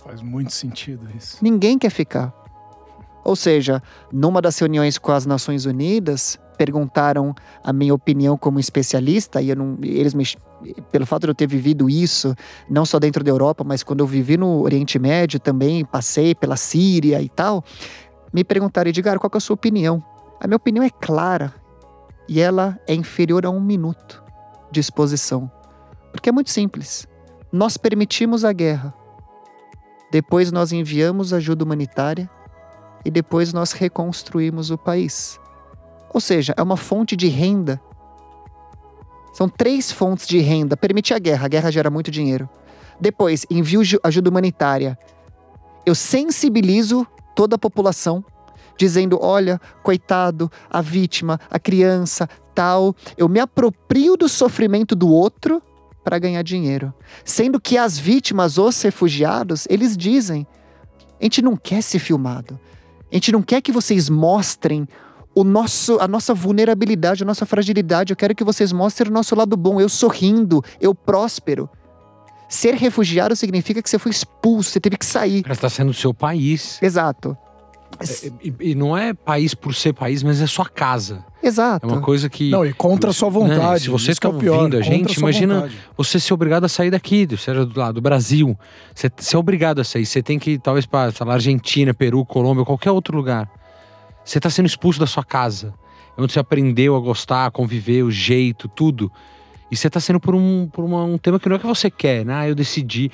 Faz 0.01 0.21
muito 0.21 0.53
sentido 0.53 1.09
isso. 1.13 1.39
Ninguém 1.43 1.77
quer 1.77 1.89
ficar. 1.89 2.44
Ou 3.25 3.35
seja, 3.35 3.81
numa 4.13 4.41
das 4.41 4.57
reuniões 4.59 4.97
com 4.97 5.11
as 5.11 5.25
Nações 5.25 5.65
Unidas, 5.65 6.39
perguntaram 6.57 7.33
a 7.63 7.73
minha 7.73 7.93
opinião 7.93 8.37
como 8.37 8.59
especialista 8.59 9.41
e 9.41 9.53
não, 9.55 9.77
eles 9.81 10.13
me, 10.13 10.23
pelo 10.91 11.05
fato 11.05 11.23
de 11.23 11.29
eu 11.29 11.35
ter 11.35 11.47
vivido 11.47 11.89
isso, 11.89 12.33
não 12.69 12.85
só 12.85 12.99
dentro 12.99 13.23
da 13.23 13.31
Europa, 13.31 13.63
mas 13.63 13.83
quando 13.83 14.01
eu 14.01 14.07
vivi 14.07 14.37
no 14.37 14.61
Oriente 14.61 14.99
Médio 14.99 15.39
também, 15.39 15.83
passei 15.83 16.35
pela 16.35 16.55
Síria 16.55 17.19
e 17.19 17.27
tal, 17.27 17.63
me 18.31 18.43
perguntaram, 18.43 18.89
Edgar, 18.89 19.19
qual 19.19 19.31
é 19.33 19.37
a 19.37 19.39
sua 19.39 19.55
opinião? 19.55 20.01
A 20.39 20.47
minha 20.47 20.57
opinião 20.57 20.85
é 20.85 20.89
clara 20.89 21.53
e 22.29 22.39
ela 22.39 22.79
é 22.87 22.93
inferior 22.93 23.45
a 23.45 23.49
um 23.49 23.59
minuto 23.59 24.23
de 24.71 24.79
exposição. 24.79 25.51
Porque 26.11 26.29
é 26.29 26.31
muito 26.31 26.51
simples. 26.51 27.07
Nós 27.51 27.75
permitimos 27.75 28.45
a 28.45 28.53
guerra 28.53 28.93
depois 30.15 30.49
nós 30.49 30.71
enviamos 30.71 31.33
ajuda 31.33 31.65
humanitária 31.65 32.29
e 33.05 33.11
depois 33.11 33.53
nós 33.53 33.71
reconstruímos 33.71 34.71
o 34.71 34.77
país. 34.77 35.39
Ou 36.11 36.19
seja, 36.19 36.53
é 36.57 36.63
uma 36.63 36.75
fonte 36.75 37.15
de 37.15 37.27
renda. 37.27 37.79
São 39.31 39.47
três 39.47 39.91
fontes 39.91 40.25
de 40.27 40.39
renda. 40.39 40.75
Permitir 40.75 41.13
a 41.13 41.19
guerra, 41.19 41.45
a 41.45 41.49
guerra 41.49 41.71
gera 41.71 41.89
muito 41.89 42.09
dinheiro. 42.09 42.49
Depois, 42.99 43.45
envio 43.49 43.81
ajuda 44.03 44.29
humanitária. 44.29 44.97
Eu 45.85 45.93
sensibilizo 45.93 47.05
toda 47.35 47.57
a 47.57 47.59
população, 47.59 48.23
dizendo: 48.77 49.19
olha, 49.21 49.59
coitado, 49.83 50.49
a 50.69 50.81
vítima, 50.81 51.39
a 51.51 51.59
criança, 51.59 52.27
tal. 52.55 52.95
Eu 53.17 53.27
me 53.27 53.39
aproprio 53.39 54.15
do 54.15 54.29
sofrimento 54.29 54.95
do 54.95 55.09
outro 55.09 55.61
para 56.01 56.17
ganhar 56.17 56.41
dinheiro. 56.41 56.93
Sendo 57.25 57.59
que 57.59 57.77
as 57.77 57.99
vítimas, 57.99 58.57
os 58.57 58.81
refugiados, 58.81 59.67
eles 59.69 59.97
dizem: 59.97 60.47
a 61.19 61.23
gente 61.23 61.41
não 61.41 61.57
quer 61.57 61.83
ser 61.83 61.99
filmado. 61.99 62.57
A 63.11 63.15
gente 63.15 63.31
não 63.31 63.41
quer 63.41 63.61
que 63.61 63.71
vocês 63.71 64.09
mostrem 64.09 64.87
o 65.33 65.43
nosso, 65.43 65.97
a 65.99 66.07
nossa 66.07 66.33
vulnerabilidade, 66.33 67.23
a 67.23 67.25
nossa 67.25 67.45
fragilidade. 67.45 68.11
Eu 68.11 68.17
quero 68.17 68.33
que 68.33 68.43
vocês 68.43 68.71
mostrem 68.71 69.11
o 69.11 69.13
nosso 69.13 69.35
lado 69.35 69.55
bom. 69.57 69.79
Eu 69.79 69.89
sorrindo, 69.89 70.63
eu 70.79 70.95
próspero. 70.95 71.69
Ser 72.47 72.75
refugiado 72.75 73.35
significa 73.35 73.81
que 73.81 73.89
você 73.89 73.99
foi 73.99 74.11
expulso, 74.11 74.69
você 74.71 74.79
teve 74.79 74.97
que 74.97 75.05
sair. 75.05 75.43
Mas 75.47 75.57
está 75.57 75.69
sendo 75.69 75.89
o 75.89 75.93
seu 75.93 76.13
país. 76.13 76.81
Exato. 76.81 77.37
É, 77.99 78.31
e, 78.43 78.71
e, 78.71 78.75
não 78.75 78.97
é 78.97 79.13
país 79.13 79.53
por 79.53 79.73
ser 79.73 79.93
país, 79.93 80.23
mas 80.23 80.41
é 80.41 80.47
sua 80.47 80.67
casa. 80.67 81.25
Exato. 81.41 81.85
É 81.85 81.91
uma 81.91 82.01
coisa 82.01 82.29
que. 82.29 82.49
Não, 82.49 82.65
e 82.65 82.73
contra 82.73 83.09
a 83.09 83.13
sua 83.13 83.29
vontade. 83.29 83.59
Né? 83.59 83.79
Se 83.79 83.89
você 83.89 84.11
está 84.11 84.27
é 84.27 84.31
ouvindo 84.31 84.77
a 84.77 84.81
gente, 84.81 85.13
imagina 85.17 85.55
vontade. 85.55 85.77
você 85.95 86.19
ser 86.19 86.33
obrigado 86.33 86.65
a 86.65 86.69
sair 86.69 86.91
daqui, 86.91 87.27
seja 87.37 87.65
do 87.65 87.79
lado 87.79 87.95
do 87.95 88.01
Brasil. 88.01 88.57
Você, 88.93 89.11
você 89.15 89.35
é 89.35 89.39
obrigado 89.39 89.79
a 89.79 89.83
sair. 89.83 90.05
Você 90.05 90.21
tem 90.21 90.39
que 90.39 90.51
ir, 90.51 90.59
talvez, 90.59 90.85
para 90.85 91.11
Argentina, 91.27 91.93
Peru, 91.93 92.25
Colômbia, 92.25 92.65
qualquer 92.65 92.91
outro 92.91 93.15
lugar. 93.15 93.49
Você 94.23 94.39
está 94.39 94.49
sendo 94.49 94.65
expulso 94.65 94.99
da 94.99 95.07
sua 95.07 95.23
casa. 95.23 95.73
É 96.17 96.21
onde 96.21 96.33
você 96.33 96.39
aprendeu 96.39 96.95
a 96.95 96.99
gostar, 96.99 97.45
a 97.45 97.51
conviver, 97.51 98.03
o 98.03 98.11
jeito, 98.11 98.67
tudo. 98.67 99.11
E 99.69 99.75
você 99.75 99.87
está 99.87 99.99
sendo 99.99 100.19
por, 100.19 100.35
um, 100.35 100.67
por 100.71 100.85
uma, 100.85 101.03
um 101.03 101.17
tema 101.17 101.39
que 101.39 101.49
não 101.49 101.55
é 101.55 101.59
que 101.59 101.65
você 101.65 101.89
quer, 101.89 102.23
né? 102.23 102.33
Ah, 102.35 102.47
eu 102.47 102.53
decidi, 102.53 103.11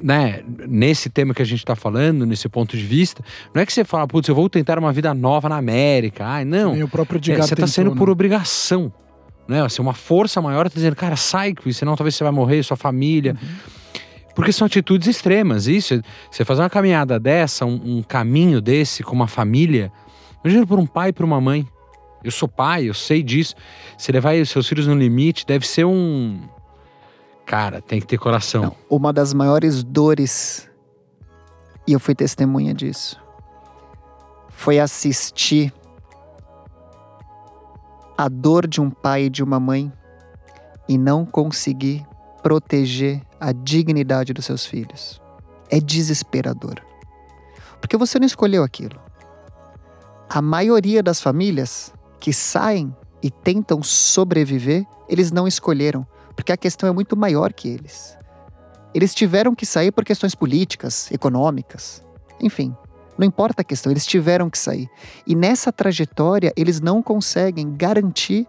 né? 0.00 0.42
Nesse 0.68 1.10
tema 1.10 1.34
que 1.34 1.42
a 1.42 1.44
gente 1.44 1.58
está 1.58 1.74
falando, 1.74 2.24
nesse 2.24 2.48
ponto 2.48 2.76
de 2.76 2.84
vista, 2.84 3.24
não 3.52 3.60
é 3.60 3.66
que 3.66 3.72
você 3.72 3.84
fala, 3.84 4.06
putz, 4.06 4.28
eu 4.28 4.34
vou 4.34 4.48
tentar 4.48 4.78
uma 4.78 4.92
vida 4.92 5.12
nova 5.12 5.48
na 5.48 5.56
América. 5.56 6.24
Ai, 6.24 6.44
não. 6.44 6.80
o 6.84 6.88
próprio 6.88 7.20
é, 7.32 7.36
Você 7.36 7.54
está 7.54 7.66
sendo 7.66 7.90
né? 7.90 7.96
por 7.96 8.08
obrigação, 8.08 8.92
né? 9.48 9.64
Assim, 9.64 9.82
uma 9.82 9.94
força 9.94 10.40
maior 10.40 10.66
está 10.66 10.76
dizendo, 10.76 10.94
cara, 10.94 11.16
sai, 11.16 11.54
senão 11.72 11.96
talvez 11.96 12.14
você 12.14 12.22
vai 12.22 12.32
morrer, 12.32 12.62
sua 12.62 12.76
família. 12.76 13.36
Uhum. 13.40 13.48
Porque 14.34 14.52
são 14.52 14.66
atitudes 14.66 15.08
extremas. 15.08 15.66
Isso, 15.66 16.00
você 16.30 16.44
fazer 16.44 16.62
uma 16.62 16.70
caminhada 16.70 17.18
dessa, 17.18 17.66
um, 17.66 17.98
um 17.98 18.02
caminho 18.02 18.60
desse 18.60 19.02
com 19.02 19.14
uma 19.14 19.28
família, 19.28 19.92
imagina 20.44 20.66
por 20.66 20.78
um 20.78 20.86
pai 20.86 21.10
e 21.10 21.12
por 21.12 21.24
uma 21.24 21.40
mãe. 21.40 21.66
Eu 22.24 22.30
sou 22.30 22.48
pai, 22.48 22.88
eu 22.88 22.94
sei 22.94 23.22
disso. 23.22 23.54
Você 23.98 24.10
levar 24.10 24.34
os 24.36 24.48
seus 24.48 24.66
filhos 24.66 24.86
no 24.86 24.94
limite 24.94 25.44
deve 25.44 25.66
ser 25.66 25.84
um. 25.84 26.40
Cara, 27.44 27.82
tem 27.82 28.00
que 28.00 28.06
ter 28.06 28.16
coração. 28.16 28.62
Não, 28.62 28.76
uma 28.88 29.12
das 29.12 29.34
maiores 29.34 29.84
dores, 29.84 30.68
e 31.86 31.92
eu 31.92 32.00
fui 32.00 32.14
testemunha 32.14 32.72
disso, 32.72 33.20
foi 34.48 34.78
assistir 34.80 35.70
a 38.16 38.28
dor 38.28 38.66
de 38.66 38.80
um 38.80 38.88
pai 38.88 39.24
e 39.24 39.30
de 39.30 39.42
uma 39.42 39.60
mãe 39.60 39.92
e 40.88 40.96
não 40.96 41.26
conseguir 41.26 42.06
proteger 42.42 43.20
a 43.38 43.52
dignidade 43.52 44.32
dos 44.32 44.46
seus 44.46 44.64
filhos. 44.64 45.20
É 45.68 45.78
desesperador. 45.78 46.76
Porque 47.80 47.96
você 47.96 48.18
não 48.18 48.26
escolheu 48.26 48.62
aquilo. 48.62 48.98
A 50.30 50.40
maioria 50.40 51.02
das 51.02 51.20
famílias 51.20 51.92
que 52.24 52.32
saem 52.32 52.96
e 53.22 53.30
tentam 53.30 53.82
sobreviver, 53.82 54.86
eles 55.10 55.30
não 55.30 55.46
escolheram, 55.46 56.06
porque 56.34 56.52
a 56.52 56.56
questão 56.56 56.88
é 56.88 56.92
muito 56.92 57.14
maior 57.14 57.52
que 57.52 57.68
eles. 57.68 58.16
Eles 58.94 59.14
tiveram 59.14 59.54
que 59.54 59.66
sair 59.66 59.92
por 59.92 60.06
questões 60.06 60.34
políticas, 60.34 61.10
econômicas, 61.12 62.02
enfim, 62.40 62.74
não 63.18 63.26
importa 63.26 63.60
a 63.60 63.64
questão, 63.64 63.92
eles 63.92 64.06
tiveram 64.06 64.48
que 64.48 64.56
sair. 64.56 64.88
E 65.26 65.34
nessa 65.34 65.70
trajetória, 65.70 66.50
eles 66.56 66.80
não 66.80 67.02
conseguem 67.02 67.76
garantir 67.76 68.48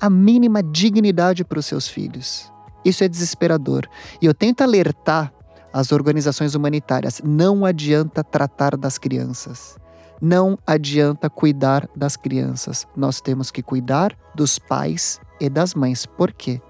a 0.00 0.08
mínima 0.08 0.62
dignidade 0.62 1.44
para 1.44 1.58
os 1.58 1.66
seus 1.66 1.86
filhos. 1.86 2.50
Isso 2.82 3.04
é 3.04 3.08
desesperador. 3.08 3.86
E 4.22 4.24
eu 4.24 4.32
tento 4.32 4.62
alertar 4.62 5.30
as 5.70 5.92
organizações 5.92 6.54
humanitárias: 6.54 7.20
não 7.22 7.66
adianta 7.66 8.24
tratar 8.24 8.74
das 8.74 8.96
crianças. 8.96 9.78
Não 10.20 10.58
adianta 10.66 11.30
cuidar 11.30 11.88
das 11.96 12.16
crianças, 12.16 12.86
nós 12.94 13.20
temos 13.20 13.50
que 13.50 13.62
cuidar 13.62 14.16
dos 14.34 14.58
pais 14.58 15.20
e 15.40 15.48
das 15.48 15.74
mães. 15.74 16.04
Por 16.04 16.32
quê? 16.32 16.60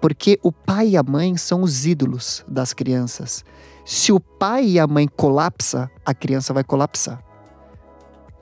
Porque 0.00 0.38
o 0.42 0.50
pai 0.50 0.90
e 0.90 0.96
a 0.96 1.02
mãe 1.02 1.36
são 1.36 1.62
os 1.62 1.86
ídolos 1.86 2.44
das 2.48 2.72
crianças. 2.72 3.44
Se 3.84 4.12
o 4.12 4.18
pai 4.18 4.66
e 4.66 4.80
a 4.80 4.86
mãe 4.86 5.06
colapsa, 5.06 5.90
a 6.04 6.14
criança 6.14 6.52
vai 6.52 6.64
colapsar. 6.64 7.22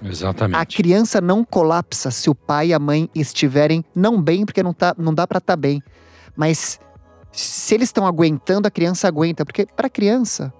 Exatamente. 0.03 0.57
A 0.57 0.64
criança 0.64 1.20
não 1.20 1.44
colapsa 1.44 2.11
se 2.11 2.30
o 2.30 2.34
pai 2.34 2.68
e 2.68 2.74
a 2.74 2.78
mãe 2.78 3.11
estiverem 3.14 3.84
não 3.94 4.22
bem, 4.22 4.44
porque 4.44 4.62
não, 4.62 4.72
tá, 4.72 4.94
não 4.96 5.12
dá 5.12 5.26
para 5.26 5.38
estar 5.38 5.55
tá 5.55 5.57
bem. 5.57 5.82
Mas 6.36 6.78
se 7.32 7.74
eles 7.74 7.88
estão 7.88 8.07
aguentando, 8.07 8.68
a 8.68 8.70
criança 8.70 9.09
aguenta, 9.09 9.44
porque 9.44 9.66
para 9.66 9.88
a 9.88 9.90
criança 9.90 10.53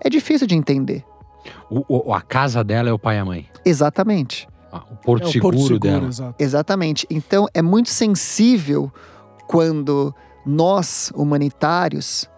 é 0.00 0.08
difícil 0.08 0.46
de 0.46 0.54
entender. 0.54 1.04
O, 1.70 2.10
o, 2.10 2.14
a 2.14 2.20
casa 2.20 2.62
dela 2.62 2.88
é 2.88 2.92
o 2.92 2.98
pai 2.98 3.16
e 3.16 3.18
a 3.18 3.24
mãe. 3.24 3.48
Exatamente. 3.64 4.48
Ah, 4.72 4.84
o 4.90 4.96
porto, 4.96 5.24
é 5.24 5.26
o 5.26 5.32
seguro, 5.32 5.56
porto 5.56 5.68
seguro 5.68 6.08
dela. 6.08 6.34
Exatamente. 6.38 7.06
Então 7.10 7.48
é 7.54 7.62
muito 7.62 7.88
sensível 7.88 8.92
quando 9.46 10.14
nós, 10.44 11.10
humanitários, 11.14 12.28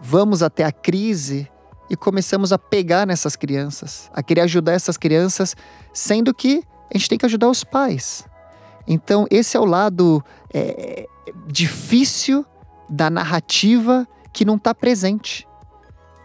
vamos 0.00 0.42
até 0.42 0.64
a 0.64 0.72
crise 0.72 1.50
e 1.88 1.96
começamos 1.96 2.52
a 2.52 2.58
pegar 2.58 3.06
nessas 3.06 3.34
crianças, 3.34 4.10
a 4.14 4.22
querer 4.22 4.42
ajudar 4.42 4.72
essas 4.72 4.96
crianças, 4.96 5.56
sendo 5.92 6.32
que 6.32 6.62
a 6.92 6.96
gente 6.96 7.08
tem 7.08 7.18
que 7.18 7.26
ajudar 7.26 7.48
os 7.48 7.64
pais. 7.64 8.26
Então, 8.86 9.26
esse 9.30 9.56
é 9.56 9.60
o 9.60 9.64
lado 9.64 10.24
é, 10.52 11.06
difícil 11.46 12.44
da 12.88 13.10
narrativa 13.10 14.06
que 14.32 14.44
não 14.44 14.56
está 14.56 14.74
presente 14.74 15.46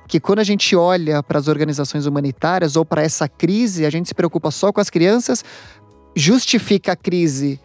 que 0.07 0.19
quando 0.19 0.39
a 0.39 0.43
gente 0.43 0.75
olha 0.75 1.23
para 1.23 1.39
as 1.39 1.47
organizações 1.47 2.05
humanitárias 2.05 2.75
ou 2.75 2.85
para 2.85 3.01
essa 3.01 3.27
crise, 3.27 3.85
a 3.85 3.89
gente 3.89 4.07
se 4.07 4.13
preocupa 4.13 4.51
só 4.51 4.71
com 4.71 4.79
as 4.79 4.89
crianças, 4.89 5.43
justifica 6.15 6.93
a 6.93 6.95
crise 6.95 7.59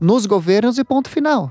nos 0.00 0.26
governos 0.26 0.78
e 0.78 0.84
ponto 0.84 1.08
final. 1.08 1.50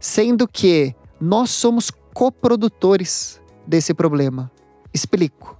Sendo 0.00 0.48
que 0.48 0.94
nós 1.20 1.50
somos 1.50 1.90
coprodutores 2.12 3.40
desse 3.66 3.92
problema. 3.92 4.50
Explico. 4.92 5.58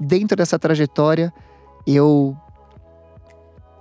Dentro 0.00 0.36
dessa 0.36 0.58
trajetória, 0.58 1.32
eu 1.86 2.36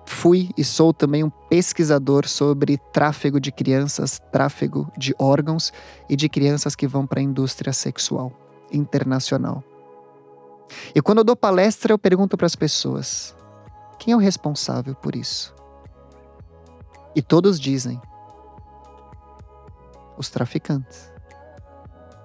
fui 0.06 0.50
e 0.58 0.64
sou 0.64 0.94
também 0.94 1.24
um 1.24 1.30
pesquisador 1.30 2.28
sobre 2.28 2.78
tráfego 2.92 3.40
de 3.40 3.52
crianças, 3.52 4.20
tráfego 4.32 4.92
de 4.98 5.16
órgãos 5.18 5.72
e 6.10 6.16
de 6.16 6.28
crianças 6.28 6.76
que 6.76 6.88
vão 6.88 7.08
para 7.08 7.20
a 7.20 7.24
indústria 7.24 7.74
sexual 7.74 8.41
internacional. 8.72 9.64
E 10.96 11.02
quando 11.02 11.20
eu 11.20 11.24
dou 11.24 11.36
palestra, 11.36 11.94
eu 11.94 12.00
pergunto 12.00 12.38
para 12.38 12.46
as 12.46 12.56
pessoas: 12.56 13.36
quem 14.00 14.14
é 14.14 14.18
o 14.18 14.20
responsável 14.20 14.96
por 14.96 15.16
isso? 15.16 15.54
E 17.16 17.22
todos 17.22 17.60
dizem: 17.60 18.02
os 20.18 20.30
traficantes. 20.30 21.12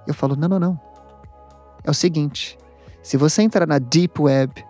Eu 0.07 0.15
falo: 0.15 0.37
não, 0.37 0.49
não, 0.49 0.61
não. 0.61 0.81
É 1.85 1.91
o 1.91 1.95
seguinte: 1.95 2.59
se 3.03 3.17
você 3.17 3.43
entrar 3.43 3.67
na 3.67 3.79
Deep 3.79 4.21
Web, 4.21 4.65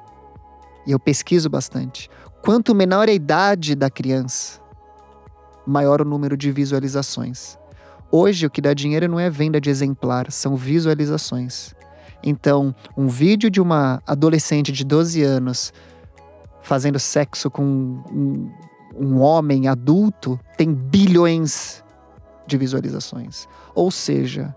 e 0.86 0.92
eu 0.92 1.00
pesquiso 1.00 1.50
bastante, 1.50 2.08
quanto 2.42 2.74
menor 2.74 3.08
a 3.08 3.12
idade 3.12 3.74
da 3.74 3.90
criança, 3.90 4.60
maior 5.66 6.00
o 6.00 6.04
número 6.04 6.36
de 6.36 6.52
visualizações. 6.52 7.58
Hoje, 8.10 8.46
o 8.46 8.50
que 8.50 8.60
dá 8.60 8.72
dinheiro 8.72 9.08
não 9.08 9.18
é 9.18 9.28
venda 9.28 9.60
de 9.60 9.70
exemplar, 9.70 10.30
são 10.30 10.56
visualizações. 10.56 11.74
Então, 12.22 12.74
um 12.96 13.08
vídeo 13.08 13.50
de 13.50 13.60
uma 13.60 14.02
adolescente 14.06 14.72
de 14.72 14.84
12 14.84 15.22
anos 15.22 15.72
fazendo 16.62 16.98
sexo 16.98 17.48
com 17.50 17.62
um, 17.62 18.50
um 18.98 19.20
homem 19.20 19.68
adulto 19.68 20.38
tem 20.56 20.72
bilhões 20.72 21.84
de 22.46 22.56
visualizações. 22.56 23.46
Ou 23.74 23.90
seja, 23.90 24.54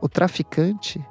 o 0.00 0.08
traficante 0.08 1.02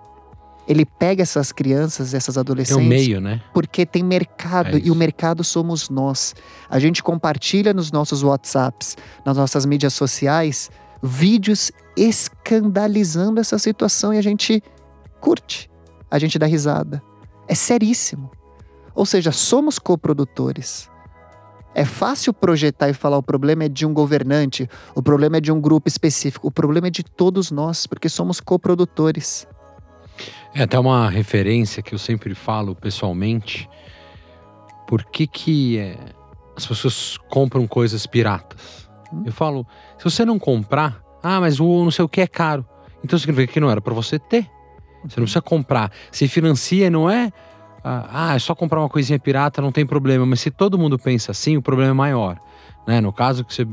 ele 0.68 0.86
pega 0.86 1.22
essas 1.22 1.52
crianças, 1.52 2.14
essas 2.14 2.38
adolescentes. 2.38 2.78
Tem 2.78 2.86
um 2.86 2.90
meio, 2.90 3.22
né? 3.22 3.42
Porque 3.54 3.86
tem 3.86 4.04
mercado 4.04 4.78
é 4.78 4.82
e 4.84 4.92
o 4.92 4.96
mercado 4.96 5.44
somos 5.44 5.90
nós. 5.90 6.34
A 6.70 6.80
gente 6.80 7.04
compartilha 7.04 7.74
nos 7.74 7.92
nossos 7.92 8.24
WhatsApps, 8.24 8.98
nas 9.24 9.38
nossas 9.38 9.66
mídias 9.66 9.94
sociais, 9.94 10.72
vídeos 11.06 11.72
escandalizando 11.96 13.40
essa 13.40 13.58
situação 13.58 14.14
e 14.14 14.18
a 14.18 14.22
gente 14.22 14.62
curte, 15.22 15.70
a 16.10 16.20
gente 16.20 16.38
dá 16.38 16.46
risada. 16.46 17.02
É 17.48 17.56
seríssimo. 17.56 18.32
Ou 18.94 19.06
seja, 19.06 19.32
somos 19.32 19.78
coprodutores. 19.78 20.90
É 21.74 21.84
fácil 21.84 22.34
projetar 22.34 22.90
e 22.90 22.94
falar 22.94 23.18
o 23.18 23.24
problema 23.24 23.66
é 23.66 23.70
de 23.70 23.86
um 23.86 23.94
governante, 23.94 24.70
o 24.96 25.04
problema 25.04 25.38
é 25.38 25.42
de 25.42 25.52
um 25.52 25.60
grupo 25.60 25.90
específico, 25.90 26.48
o 26.48 26.52
problema 26.52 26.88
é 26.88 26.90
de 26.90 27.04
todos 27.04 27.52
nós, 27.52 27.86
porque 27.86 28.08
somos 28.08 28.40
coprodutores. 28.40 29.46
É 30.54 30.64
até 30.64 30.80
uma 30.80 31.10
referência 31.10 31.84
que 31.84 31.94
eu 31.94 32.00
sempre 32.00 32.34
falo 32.34 32.74
pessoalmente. 32.74 33.70
Por 34.88 35.04
que, 35.04 35.28
que 35.28 35.78
é, 35.78 35.98
as 36.56 36.66
pessoas 36.66 37.18
compram 37.30 37.68
coisas 37.68 38.08
piratas? 38.08 38.85
Hum? 39.16 39.24
Eu 39.26 39.32
falo, 39.32 39.66
se 39.98 40.04
você 40.04 40.26
não 40.26 40.38
comprar, 40.38 41.02
ah, 41.24 41.40
mas 41.40 41.60
o 41.60 41.84
não 41.84 41.92
sei 41.92 42.04
o 42.04 42.10
que 42.10 42.22
é 42.22 42.28
caro. 42.28 42.66
Então 43.04 43.18
significa 43.18 43.54
que 43.54 43.60
não 43.60 43.70
era 43.70 43.80
para 43.80 43.94
você 43.94 44.20
ter. 44.20 44.50
Você 45.04 45.20
não 45.20 45.26
precisa 45.26 45.42
comprar. 45.42 45.92
Se 46.12 46.28
financia, 46.28 46.90
não 46.90 47.10
é. 47.10 47.32
Ah, 47.84 48.34
é 48.36 48.40
só 48.40 48.56
comprar 48.56 48.80
uma 48.80 48.90
coisinha 48.90 49.20
pirata, 49.20 49.62
não 49.62 49.72
tem 49.72 49.86
problema. 49.86 50.26
Mas 50.26 50.42
se 50.42 50.50
todo 50.50 50.78
mundo 50.78 50.98
pensa 50.98 51.32
assim, 51.32 51.56
o 51.56 51.62
problema 51.62 51.92
é 51.92 51.94
maior. 51.94 52.40
Né? 52.88 53.00
No 53.00 53.14
caso 53.14 53.46
que 53.46 53.54
você 53.54 53.68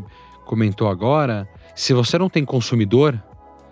comentou 0.45 0.89
agora, 0.89 1.49
se 1.75 1.95
você 1.95 2.19
não 2.19 2.29
tem 2.29 2.45
consumidor, 2.45 3.21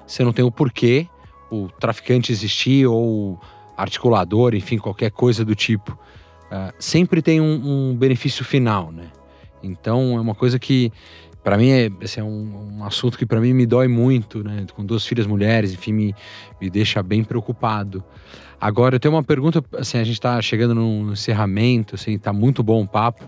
você 0.07 0.25
não 0.25 0.33
tem 0.33 0.45
o 0.45 0.51
porquê 0.51 1.07
o 1.51 1.69
traficante 1.69 2.33
existir 2.33 2.87
ou 2.87 3.39
articulador, 3.77 4.55
enfim, 4.55 4.79
qualquer 4.79 5.11
coisa 5.11 5.45
do 5.45 5.55
tipo. 5.55 5.93
Uh, 6.47 6.73
sempre 6.79 7.21
tem 7.21 7.41
um, 7.41 7.91
um, 7.91 7.97
benefício 7.97 8.45
final, 8.45 8.93
né? 8.93 9.09
Então 9.63 10.17
é 10.17 10.21
uma 10.21 10.35
coisa 10.35 10.59
que 10.59 10.93
para 11.43 11.57
mim 11.57 11.71
é, 11.71 11.91
esse 12.01 12.21
é 12.21 12.25
um, 12.25 12.79
um 12.79 12.85
assunto 12.85 13.17
que 13.17 13.25
para 13.25 13.41
mim 13.41 13.53
me 13.53 13.67
dói 13.67 13.89
muito, 13.89 14.45
né? 14.45 14.67
Com 14.75 14.85
duas 14.85 15.07
filhas 15.07 15.27
mulheres, 15.27 15.73
enfim, 15.73 15.93
me, 15.93 16.15
me 16.61 16.69
deixa 16.69 17.03
bem 17.03 17.25
preocupado. 17.25 18.05
Agora 18.61 18.97
eu 18.97 19.01
tenho 19.01 19.15
uma 19.15 19.23
pergunta, 19.23 19.65
assim, 19.79 19.97
a 19.99 20.05
gente 20.05 20.15
está 20.15 20.41
chegando 20.43 20.75
no 20.75 21.13
encerramento, 21.13 21.95
assim, 21.95 22.19
tá 22.19 22.33
muito 22.33 22.63
bom 22.63 22.83
o 22.83 22.87
papo. 22.87 23.25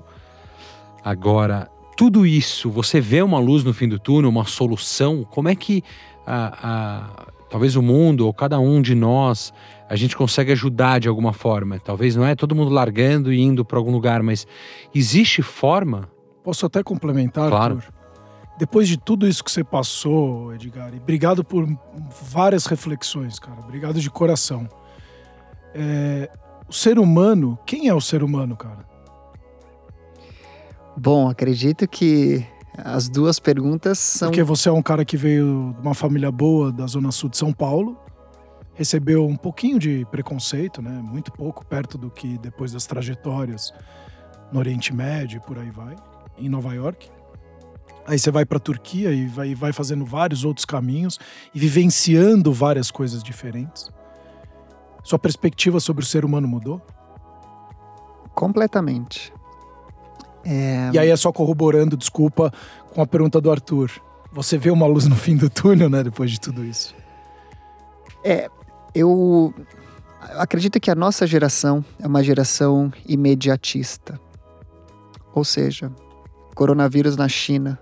Agora, 1.02 1.70
tudo 1.96 2.26
isso, 2.26 2.70
você 2.70 3.00
vê 3.00 3.22
uma 3.22 3.38
luz 3.38 3.64
no 3.64 3.72
fim 3.72 3.88
do 3.88 3.98
túnel, 3.98 4.28
uma 4.28 4.44
solução? 4.44 5.24
Como 5.24 5.48
é 5.48 5.54
que 5.54 5.82
a, 6.26 6.58
a, 6.62 7.26
talvez 7.48 7.76
o 7.76 7.82
mundo 7.82 8.26
ou 8.26 8.34
cada 8.34 8.58
um 8.58 8.82
de 8.82 8.94
nós 8.94 9.54
a 9.88 9.96
gente 9.96 10.14
consegue 10.14 10.52
ajudar 10.52 11.00
de 11.00 11.08
alguma 11.08 11.32
forma? 11.32 11.78
Talvez 11.78 12.14
não 12.14 12.26
é 12.26 12.34
todo 12.34 12.54
mundo 12.54 12.70
largando 12.70 13.32
e 13.32 13.40
indo 13.40 13.64
para 13.64 13.78
algum 13.78 13.90
lugar, 13.90 14.22
mas 14.22 14.46
existe 14.94 15.40
forma? 15.40 16.10
Posso 16.44 16.66
até 16.66 16.82
complementar, 16.82 17.48
claro. 17.48 17.76
Arthur? 17.76 18.01
Depois 18.58 18.86
de 18.86 18.96
tudo 18.96 19.26
isso 19.26 19.42
que 19.42 19.50
você 19.50 19.64
passou, 19.64 20.54
Edgar, 20.54 20.92
e 20.94 20.98
obrigado 20.98 21.42
por 21.42 21.66
várias 22.22 22.66
reflexões, 22.66 23.38
cara. 23.38 23.60
Obrigado 23.60 24.00
de 24.00 24.10
coração. 24.10 24.68
É, 25.74 26.30
o 26.68 26.72
ser 26.72 26.98
humano, 26.98 27.58
quem 27.66 27.88
é 27.88 27.94
o 27.94 28.00
ser 28.00 28.22
humano, 28.22 28.56
cara? 28.56 28.86
Bom, 30.96 31.28
acredito 31.28 31.88
que 31.88 32.46
as 32.76 33.08
duas 33.08 33.38
perguntas 33.38 33.98
são. 33.98 34.28
Porque 34.28 34.42
você 34.42 34.68
é 34.68 34.72
um 34.72 34.82
cara 34.82 35.04
que 35.04 35.16
veio 35.16 35.74
de 35.74 35.80
uma 35.80 35.94
família 35.94 36.30
boa 36.30 36.70
da 36.70 36.86
Zona 36.86 37.10
Sul 37.10 37.30
de 37.30 37.38
São 37.38 37.52
Paulo, 37.52 37.98
recebeu 38.74 39.26
um 39.26 39.36
pouquinho 39.36 39.78
de 39.78 40.06
preconceito, 40.10 40.82
né? 40.82 40.90
Muito 41.02 41.32
pouco, 41.32 41.64
perto 41.64 41.96
do 41.96 42.10
que 42.10 42.38
depois 42.38 42.72
das 42.72 42.86
trajetórias 42.86 43.72
no 44.52 44.58
Oriente 44.58 44.94
Médio 44.94 45.38
e 45.38 45.40
por 45.40 45.58
aí 45.58 45.70
vai, 45.70 45.96
em 46.38 46.48
Nova 46.48 46.74
York. 46.74 47.10
Aí 48.06 48.18
você 48.18 48.30
vai 48.30 48.44
para 48.44 48.56
a 48.56 48.60
Turquia 48.60 49.12
e 49.12 49.26
vai, 49.26 49.54
vai 49.54 49.72
fazendo 49.72 50.04
vários 50.04 50.44
outros 50.44 50.64
caminhos 50.64 51.18
e 51.54 51.58
vivenciando 51.58 52.52
várias 52.52 52.90
coisas 52.90 53.22
diferentes. 53.22 53.90
Sua 55.04 55.18
perspectiva 55.18 55.80
sobre 55.80 56.02
o 56.04 56.06
ser 56.06 56.24
humano 56.24 56.48
mudou? 56.48 56.80
Completamente. 58.34 59.32
É... 60.44 60.90
E 60.92 60.98
aí 60.98 61.08
é 61.08 61.16
só 61.16 61.32
corroborando, 61.32 61.96
desculpa, 61.96 62.52
com 62.92 63.02
a 63.02 63.06
pergunta 63.06 63.40
do 63.40 63.50
Arthur. 63.50 63.90
Você 64.32 64.56
vê 64.56 64.70
uma 64.70 64.86
luz 64.86 65.06
no 65.06 65.16
fim 65.16 65.36
do 65.36 65.50
túnel, 65.50 65.90
né, 65.90 66.02
depois 66.02 66.30
de 66.30 66.40
tudo 66.40 66.64
isso? 66.64 66.94
É, 68.24 68.48
eu 68.94 69.54
acredito 70.38 70.80
que 70.80 70.90
a 70.90 70.94
nossa 70.94 71.26
geração 71.26 71.84
é 72.00 72.06
uma 72.06 72.22
geração 72.22 72.92
imediatista. 73.06 74.18
Ou 75.34 75.44
seja, 75.44 75.92
coronavírus 76.54 77.16
na 77.16 77.28
China. 77.28 77.78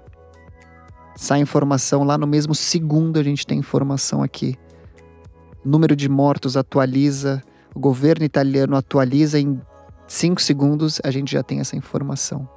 Sai 1.21 1.41
informação 1.41 2.03
lá 2.03 2.17
no 2.17 2.27
mesmo 2.27 2.55
segundo 2.55 3.19
a 3.19 3.23
gente 3.23 3.47
tem 3.47 3.59
informação 3.59 4.23
aqui 4.23 4.59
número 5.65 5.95
de 5.95 6.09
mortos 6.09 6.57
atualiza, 6.57 7.43
o 7.75 7.81
governo 7.81 8.25
italiano 8.25 8.77
atualiza 8.77 9.39
em 9.39 9.61
cinco 10.07 10.41
segundos, 10.41 11.01
a 11.05 11.11
gente 11.11 11.33
já 11.33 11.43
tem 11.43 11.61
essa 11.61 11.77
informação. 11.77 12.49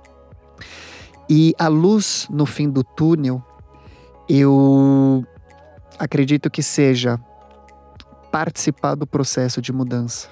E 1.30 1.54
a 1.58 1.68
luz 1.68 2.28
no 2.30 2.46
fim 2.46 2.70
do 2.70 2.84
túnel, 2.84 3.44
eu 4.28 5.26
acredito 6.00 6.50
que 6.50 6.64
seja 6.64 7.20
participar 8.32 8.96
do 8.96 9.06
processo 9.06 9.62
de 9.62 9.72
mudança. 9.72 10.30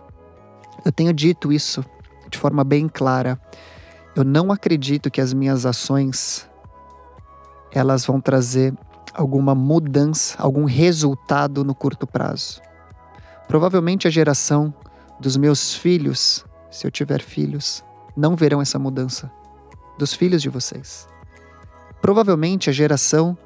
Eu 0.84 0.92
tenho 0.92 1.14
dito 1.14 1.52
isso 1.52 1.86
de 2.30 2.38
forma 2.38 2.64
bem 2.64 2.88
clara. 2.88 3.40
Eu 4.16 4.24
não 4.24 4.52
acredito 4.52 5.12
que 5.12 5.22
as 5.22 5.34
minhas 5.34 5.66
ações 5.66 6.50
elas 7.74 8.06
vão 8.06 8.20
trazer 8.20 8.74
alguma 9.14 9.54
mudança, 9.54 10.36
algum 10.38 10.66
resultado 10.66 11.64
no 11.64 11.76
curto 11.76 12.08
prazo. 12.08 12.62
Provavelmente 13.48 14.08
a 14.08 14.12
geração 14.12 14.74
dos 15.20 15.36
meus 15.38 15.76
filhos, 15.76 16.46
se 16.70 16.88
eu 16.88 16.92
tiver 16.92 17.22
filhos, 17.22 17.84
não 18.16 18.36
verão 18.36 18.62
essa 18.62 18.80
mudança. 18.80 19.32
Dos 19.98 20.14
filhos 20.14 20.42
de 20.42 20.50
vocês. 20.50 21.08
Provavelmente 22.02 22.70
a 22.70 22.74
geração 22.74 23.38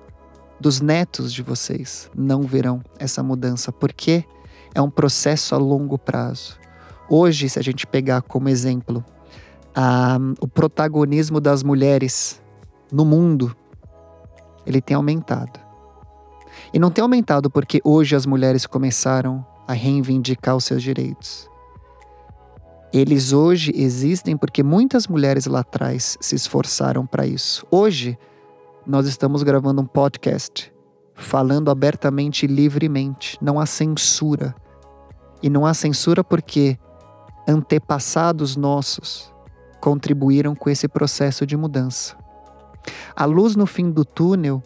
dos 0.60 0.80
netos 0.80 1.34
de 1.34 1.42
vocês 1.42 2.10
não 2.16 2.44
verão 2.44 2.82
essa 2.98 3.22
mudança, 3.22 3.72
porque 3.72 4.24
é 4.74 4.82
um 4.82 4.90
processo 4.90 5.54
a 5.56 5.58
longo 5.58 5.98
prazo. 5.98 6.58
Hoje, 7.10 7.50
se 7.50 7.60
a 7.60 7.62
gente 7.62 7.86
pegar 7.86 8.22
como 8.22 8.50
exemplo 8.50 9.04
a, 9.76 10.18
o 10.40 10.48
protagonismo 10.48 11.42
das 11.42 11.62
mulheres 11.62 12.42
no 12.92 13.04
mundo, 13.04 13.56
ele 14.66 14.82
tem 14.82 14.96
aumentado. 14.96 15.60
E 16.74 16.80
não 16.80 16.90
tem 16.90 17.02
aumentado 17.02 17.50
porque 17.50 17.82
hoje 17.84 18.16
as 18.16 18.26
mulheres 18.26 18.66
começaram 18.66 19.46
a 19.68 19.74
reivindicar 19.74 20.56
os 20.56 20.66
seus 20.66 20.82
direitos. 20.82 21.50
Eles 22.94 23.34
hoje 23.34 23.72
existem 23.76 24.38
porque 24.38 24.64
muitas 24.64 25.08
mulheres 25.08 25.46
lá 25.46 25.60
atrás 25.60 26.18
se 26.22 26.36
esforçaram 26.36 27.06
para 27.06 27.26
isso. 27.26 27.66
Hoje, 27.70 28.18
nós 28.86 29.06
estamos 29.06 29.44
gravando 29.44 29.82
um 29.82 29.86
podcast 29.86 30.74
falando 31.14 31.72
abertamente 31.72 32.46
e 32.46 32.48
livremente. 32.48 33.38
Não 33.42 33.60
há 33.60 33.66
censura. 33.66 34.56
E 35.42 35.50
não 35.50 35.66
há 35.66 35.74
censura 35.74 36.24
porque 36.24 36.78
antepassados 37.48 38.56
nossos 38.56 39.34
contribuíram 39.80 40.56
com 40.56 40.70
esse 40.70 40.88
processo 40.88 41.46
de 41.46 41.56
mudança. 41.56 42.18
A 43.16 43.26
luz 43.26 43.56
no 43.56 43.66
fim 43.66 43.90
do 43.90 44.04
túnel 44.04 44.62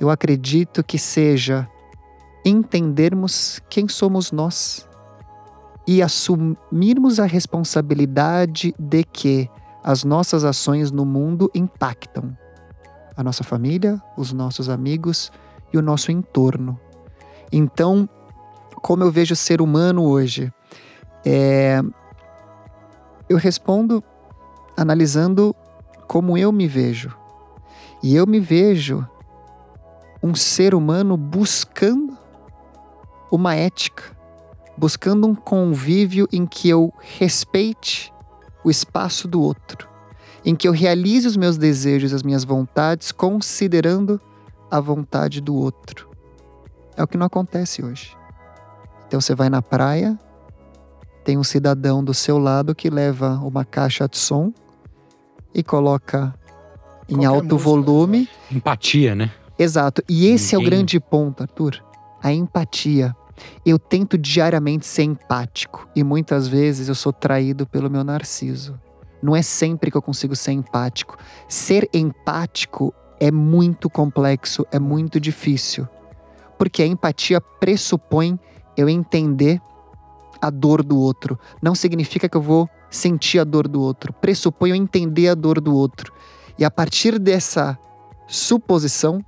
eu 0.00 0.10
acredito 0.10 0.82
que 0.82 0.98
seja 0.98 1.68
entendermos 2.44 3.60
quem 3.68 3.88
somos 3.88 4.32
nós 4.32 4.88
e 5.86 6.02
assumirmos 6.02 7.18
a 7.18 7.26
responsabilidade 7.26 8.74
de 8.78 9.04
que 9.04 9.50
as 9.82 10.04
nossas 10.04 10.44
ações 10.44 10.90
no 10.90 11.04
mundo 11.04 11.50
impactam 11.54 12.36
a 13.16 13.22
nossa 13.22 13.42
família, 13.42 14.00
os 14.16 14.32
nossos 14.32 14.68
amigos 14.68 15.32
e 15.72 15.78
o 15.78 15.82
nosso 15.82 16.12
entorno. 16.12 16.78
Então, 17.50 18.08
como 18.82 19.02
eu 19.02 19.10
vejo 19.10 19.32
o 19.32 19.36
ser 19.36 19.60
humano 19.60 20.04
hoje, 20.04 20.52
é... 21.24 21.80
eu 23.28 23.36
respondo 23.36 24.04
analisando 24.76 25.54
como 26.06 26.38
eu 26.38 26.52
me 26.52 26.68
vejo. 26.68 27.16
E 28.02 28.14
eu 28.14 28.26
me 28.26 28.38
vejo 28.38 29.06
um 30.22 30.34
ser 30.34 30.74
humano 30.74 31.16
buscando 31.16 32.16
uma 33.30 33.54
ética, 33.54 34.04
buscando 34.76 35.26
um 35.26 35.34
convívio 35.34 36.28
em 36.32 36.46
que 36.46 36.68
eu 36.68 36.92
respeite 36.98 38.12
o 38.64 38.70
espaço 38.70 39.26
do 39.26 39.40
outro, 39.40 39.88
em 40.44 40.54
que 40.54 40.66
eu 40.66 40.72
realize 40.72 41.26
os 41.26 41.36
meus 41.36 41.56
desejos, 41.56 42.12
as 42.12 42.22
minhas 42.22 42.44
vontades, 42.44 43.12
considerando 43.12 44.20
a 44.70 44.80
vontade 44.80 45.40
do 45.40 45.54
outro. 45.54 46.08
É 46.96 47.02
o 47.02 47.06
que 47.06 47.16
não 47.16 47.26
acontece 47.26 47.84
hoje. 47.84 48.16
Então 49.06 49.20
você 49.20 49.34
vai 49.34 49.48
na 49.48 49.62
praia, 49.62 50.18
tem 51.24 51.38
um 51.38 51.44
cidadão 51.44 52.02
do 52.02 52.14
seu 52.14 52.38
lado 52.38 52.74
que 52.74 52.90
leva 52.90 53.40
uma 53.42 53.64
caixa 53.64 54.08
de 54.08 54.16
som 54.16 54.52
e 55.54 55.62
coloca 55.62 56.34
em 57.08 57.24
alto 57.24 57.54
música, 57.54 57.70
volume. 57.70 58.28
Empatia, 58.50 59.14
né? 59.14 59.30
Exato. 59.58 60.02
E 60.08 60.26
esse 60.26 60.54
Ninguém... 60.54 60.66
é 60.66 60.68
o 60.68 60.70
grande 60.70 61.00
ponto, 61.00 61.42
Arthur. 61.42 61.82
A 62.22 62.32
empatia. 62.32 63.14
Eu 63.64 63.78
tento 63.78 64.18
diariamente 64.18 64.86
ser 64.86 65.04
empático 65.04 65.88
e 65.94 66.02
muitas 66.02 66.48
vezes 66.48 66.88
eu 66.88 66.94
sou 66.94 67.12
traído 67.12 67.66
pelo 67.66 67.88
meu 67.88 68.02
narciso. 68.02 68.78
Não 69.22 69.34
é 69.34 69.42
sempre 69.42 69.90
que 69.90 69.96
eu 69.96 70.02
consigo 70.02 70.36
ser 70.36 70.52
empático. 70.52 71.16
Ser 71.48 71.88
empático 71.92 72.92
é 73.20 73.30
muito 73.30 73.90
complexo, 73.90 74.66
é 74.70 74.78
muito 74.78 75.18
difícil. 75.18 75.88
Porque 76.56 76.82
a 76.82 76.86
empatia 76.86 77.40
pressupõe 77.40 78.38
eu 78.76 78.88
entender 78.88 79.60
a 80.40 80.50
dor 80.50 80.82
do 80.84 80.98
outro. 80.98 81.38
Não 81.60 81.74
significa 81.74 82.28
que 82.28 82.36
eu 82.36 82.42
vou 82.42 82.68
sentir 82.90 83.38
a 83.38 83.44
dor 83.44 83.66
do 83.66 83.80
outro. 83.80 84.12
Pressupõe 84.12 84.70
eu 84.70 84.76
entender 84.76 85.28
a 85.28 85.34
dor 85.34 85.60
do 85.60 85.74
outro. 85.74 86.12
E 86.58 86.64
a 86.64 86.70
partir 86.70 87.18
dessa 87.18 87.78
suposição, 88.26 89.24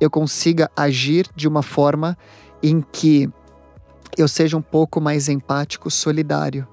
eu 0.00 0.10
consiga 0.10 0.70
agir 0.76 1.28
de 1.34 1.48
uma 1.48 1.62
forma 1.62 2.16
em 2.62 2.80
que 2.80 3.28
eu 4.16 4.28
seja 4.28 4.56
um 4.56 4.62
pouco 4.62 5.00
mais 5.00 5.28
empático, 5.28 5.90
solidário. 5.90 6.66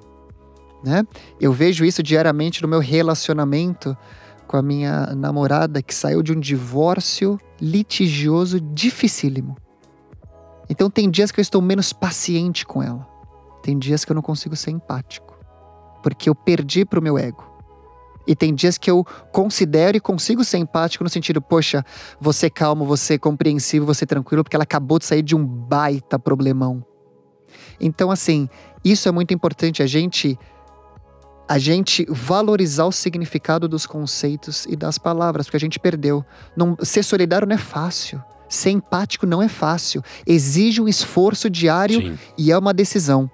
Né? 0.83 1.03
Eu 1.39 1.51
vejo 1.51 1.83
isso 1.83 2.01
diariamente 2.03 2.61
no 2.61 2.67
meu 2.67 2.79
relacionamento 2.79 3.97
com 4.47 4.57
a 4.57 4.61
minha 4.61 5.15
namorada 5.15 5.81
que 5.81 5.93
saiu 5.93 6.23
de 6.23 6.31
um 6.33 6.39
divórcio 6.39 7.39
litigioso 7.61 8.59
dificílimo. 8.59 9.57
Então 10.69 10.89
tem 10.89 11.09
dias 11.09 11.31
que 11.31 11.39
eu 11.39 11.41
estou 11.41 11.61
menos 11.61 11.91
paciente 11.91 12.65
com 12.65 12.81
ela. 12.81 13.07
Tem 13.61 13.77
dias 13.77 14.05
que 14.05 14.11
eu 14.11 14.15
não 14.15 14.21
consigo 14.21 14.55
ser 14.55 14.71
empático, 14.71 15.37
porque 16.01 16.29
eu 16.29 16.35
perdi 16.35 16.85
pro 16.85 17.01
meu 17.01 17.17
ego. 17.17 17.48
E 18.30 18.36
tem 18.36 18.53
dias 18.53 18.77
que 18.77 18.91
eu 18.91 19.03
considero 19.32 19.97
e 19.97 19.99
consigo 19.99 20.43
ser 20.43 20.59
empático 20.59 21.03
no 21.03 21.09
sentido, 21.09 21.41
poxa, 21.41 21.84
você 22.21 22.47
calmo, 22.47 22.86
você 22.86 23.17
compreensivo, 23.17 23.88
você 23.88 24.05
tranquilo, 24.05 24.43
porque 24.43 24.55
ela 24.55 24.65
acabou 24.65 24.99
de 24.99 25.05
sair 25.05 25.23
de 25.23 25.36
um 25.36 25.43
baita 25.43 26.19
problemão. 26.19 26.86
Então, 27.82 28.11
assim, 28.11 28.47
isso 28.86 29.09
é 29.09 29.11
muito 29.11 29.34
importante, 29.34 29.82
a 29.82 29.88
gente 29.88 30.38
a 31.47 31.57
gente 31.57 32.05
valorizar 32.07 32.86
o 32.86 32.91
significado 32.91 33.67
dos 33.67 33.88
conceitos 33.88 34.67
e 34.69 34.75
das 34.75 34.99
palavras, 34.99 35.47
porque 35.47 35.57
a 35.57 35.59
gente 35.59 35.80
perdeu. 35.80 36.23
Não, 36.55 36.77
ser 36.84 37.01
solidário 37.01 37.47
não 37.47 37.55
é 37.55 37.57
fácil. 37.57 38.23
Ser 38.47 38.69
empático 38.69 39.25
não 39.25 39.41
é 39.41 39.47
fácil. 39.47 40.03
Exige 40.27 40.80
um 40.80 40.88
esforço 40.88 41.49
diário 41.49 41.99
Sim. 41.99 42.19
e 42.38 42.51
é 42.51 42.57
uma 42.59 42.75
decisão. 42.75 43.27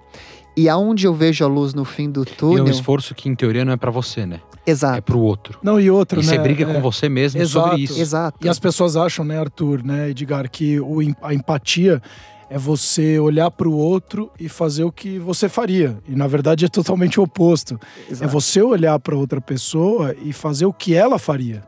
E 0.56 0.70
aonde 0.70 1.06
eu 1.06 1.12
vejo 1.12 1.44
a 1.44 1.48
luz 1.48 1.74
no 1.74 1.84
fim 1.84 2.10
do 2.10 2.24
túnel. 2.24 2.56
E 2.56 2.60
é 2.60 2.62
um 2.62 2.74
esforço 2.74 3.14
que, 3.14 3.28
em 3.28 3.34
teoria, 3.34 3.62
não 3.62 3.74
é 3.74 3.76
para 3.76 3.90
você, 3.90 4.24
né? 4.24 4.40
Exato. 4.66 4.98
É 4.98 5.00
pro 5.00 5.20
outro. 5.20 5.58
Não, 5.62 5.80
e 5.80 5.90
outro, 5.90 6.20
e 6.20 6.24
né? 6.24 6.32
você 6.32 6.38
briga 6.38 6.68
é, 6.68 6.74
com 6.74 6.80
você 6.80 7.08
mesmo 7.08 7.40
exato, 7.40 7.68
sobre 7.68 7.82
isso. 7.82 8.00
Exato. 8.00 8.44
E 8.44 8.48
as 8.48 8.58
pessoas 8.58 8.96
acham, 8.96 9.24
né, 9.24 9.38
Arthur, 9.38 9.82
né, 9.84 10.10
Edgar, 10.10 10.50
que 10.50 10.80
o, 10.80 10.98
a 11.22 11.32
empatia 11.32 12.02
é 12.48 12.58
você 12.58 13.18
olhar 13.18 13.50
para 13.50 13.68
o 13.68 13.76
outro 13.76 14.30
e 14.38 14.48
fazer 14.48 14.84
o 14.84 14.92
que 14.92 15.18
você 15.18 15.48
faria. 15.48 15.98
E 16.08 16.14
na 16.14 16.26
verdade 16.26 16.64
é 16.64 16.68
totalmente 16.68 17.18
o 17.18 17.22
oposto. 17.22 17.78
É 18.08 18.12
Exato. 18.12 18.24
É 18.24 18.32
você 18.32 18.62
olhar 18.62 18.98
para 18.98 19.16
outra 19.16 19.40
pessoa 19.40 20.14
e 20.22 20.32
fazer 20.32 20.66
o 20.66 20.72
que 20.72 20.94
ela 20.94 21.18
faria. 21.18 21.62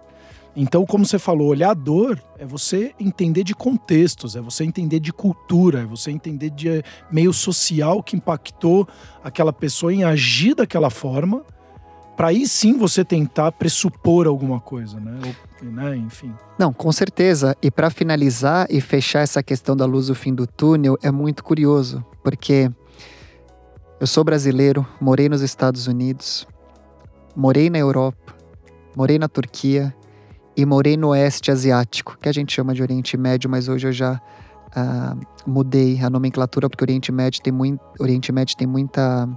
Então, 0.60 0.84
como 0.84 1.06
você 1.06 1.20
falou, 1.20 1.48
olhar 1.48 1.70
a 1.70 1.74
dor 1.74 2.20
é 2.36 2.44
você 2.44 2.92
entender 2.98 3.44
de 3.44 3.54
contextos, 3.54 4.34
é 4.34 4.40
você 4.40 4.64
entender 4.64 4.98
de 4.98 5.12
cultura, 5.12 5.82
é 5.82 5.84
você 5.84 6.10
entender 6.10 6.50
de 6.50 6.82
meio 7.12 7.32
social 7.32 8.02
que 8.02 8.16
impactou 8.16 8.88
aquela 9.22 9.52
pessoa 9.52 9.94
em 9.94 10.02
agir 10.02 10.56
daquela 10.56 10.90
forma, 10.90 11.44
para 12.18 12.28
aí 12.28 12.48
sim 12.48 12.76
você 12.76 13.04
tentar 13.04 13.52
pressupor 13.52 14.26
alguma 14.26 14.58
coisa, 14.58 14.98
né? 14.98 15.20
Ou, 15.24 15.68
né? 15.70 15.96
Enfim. 15.96 16.34
Não, 16.58 16.72
com 16.72 16.90
certeza. 16.90 17.56
E 17.62 17.70
para 17.70 17.90
finalizar 17.90 18.66
e 18.68 18.80
fechar 18.80 19.20
essa 19.20 19.40
questão 19.40 19.76
da 19.76 19.86
luz 19.86 20.08
do 20.08 20.16
fim 20.16 20.34
do 20.34 20.44
túnel, 20.44 20.98
é 21.00 21.12
muito 21.12 21.44
curioso, 21.44 22.04
porque 22.24 22.68
eu 24.00 24.06
sou 24.08 24.24
brasileiro, 24.24 24.84
morei 25.00 25.28
nos 25.28 25.42
Estados 25.42 25.86
Unidos, 25.86 26.44
morei 27.36 27.70
na 27.70 27.78
Europa, 27.78 28.34
morei 28.96 29.16
na 29.16 29.28
Turquia 29.28 29.94
e 30.56 30.66
morei 30.66 30.96
no 30.96 31.10
Oeste 31.10 31.52
Asiático, 31.52 32.18
que 32.20 32.28
a 32.28 32.32
gente 32.32 32.52
chama 32.52 32.74
de 32.74 32.82
Oriente 32.82 33.16
Médio, 33.16 33.48
mas 33.48 33.68
hoje 33.68 33.86
eu 33.86 33.92
já 33.92 34.20
uh, 34.76 35.20
mudei 35.48 36.02
a 36.02 36.10
nomenclatura 36.10 36.68
porque 36.68 36.82
Oriente 36.82 37.12
Médio 37.12 37.40
tem, 37.40 37.52
muito, 37.52 37.80
Oriente 38.00 38.32
Médio 38.32 38.56
tem 38.56 38.66
muita 38.66 39.28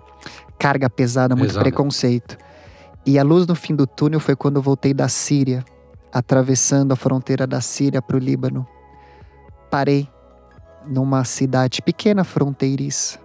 carga 0.58 0.90
pesada, 0.90 1.36
muito 1.36 1.52
Exato. 1.52 1.64
preconceito. 1.64 2.38
E 3.06 3.18
a 3.18 3.24
luz 3.24 3.48
no 3.48 3.56
fim 3.56 3.76
do 3.76 3.88
túnel 3.88 4.20
foi 4.20 4.36
quando 4.36 4.58
eu 4.58 4.62
voltei 4.62 4.94
da 4.94 5.08
Síria, 5.08 5.66
atravessando 6.12 6.92
a 6.92 6.96
fronteira 6.96 7.48
da 7.48 7.60
Síria 7.60 8.02
para 8.02 8.16
o 8.16 8.20
Líbano. 8.20 8.68
Parei 9.70 10.08
numa 10.86 11.24
cidade 11.24 11.82
pequena 11.82 12.24
fronteiriça. 12.24 13.20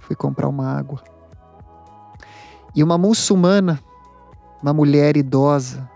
Fui 0.00 0.16
comprar 0.16 0.48
uma 0.48 0.66
água. 0.66 1.02
E 2.74 2.82
uma 2.82 2.98
muçulmana, 2.98 3.80
uma 4.62 4.72
mulher 4.72 5.16
idosa, 5.16 5.88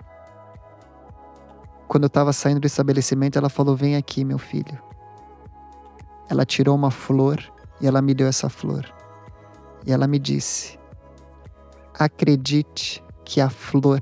quando 1.89 2.05
eu 2.05 2.09
estava 2.09 2.33
saindo 2.33 2.61
do 2.61 2.67
estabelecimento, 2.67 3.39
ela 3.39 3.49
falou: 3.49 3.77
Vem 3.77 3.97
aqui, 3.97 4.25
meu 4.25 4.39
filho. 4.39 4.81
Ela 6.29 6.47
tirou 6.47 6.75
uma 6.75 6.91
flor 6.91 7.39
e 7.81 7.87
ela 7.87 8.01
me 8.01 8.15
deu 8.15 8.27
essa 8.27 8.49
flor. 8.49 8.87
E 9.85 9.93
ela 9.93 10.07
me 10.07 10.19
disse: 10.19 10.79
Acredite 12.03 13.03
que 13.25 13.41
a 13.41 13.49
flor 13.49 14.01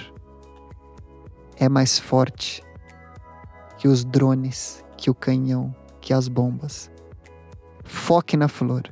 é 1.57 1.68
mais 1.68 1.98
forte 1.98 2.62
que 3.76 3.88
os 3.88 4.05
drones, 4.05 4.84
que 4.96 5.11
o 5.11 5.14
canhão, 5.14 5.74
que 6.01 6.14
as 6.14 6.28
bombas. 6.28 6.90
Foque 7.84 8.36
na 8.36 8.48
flor. 8.48 8.82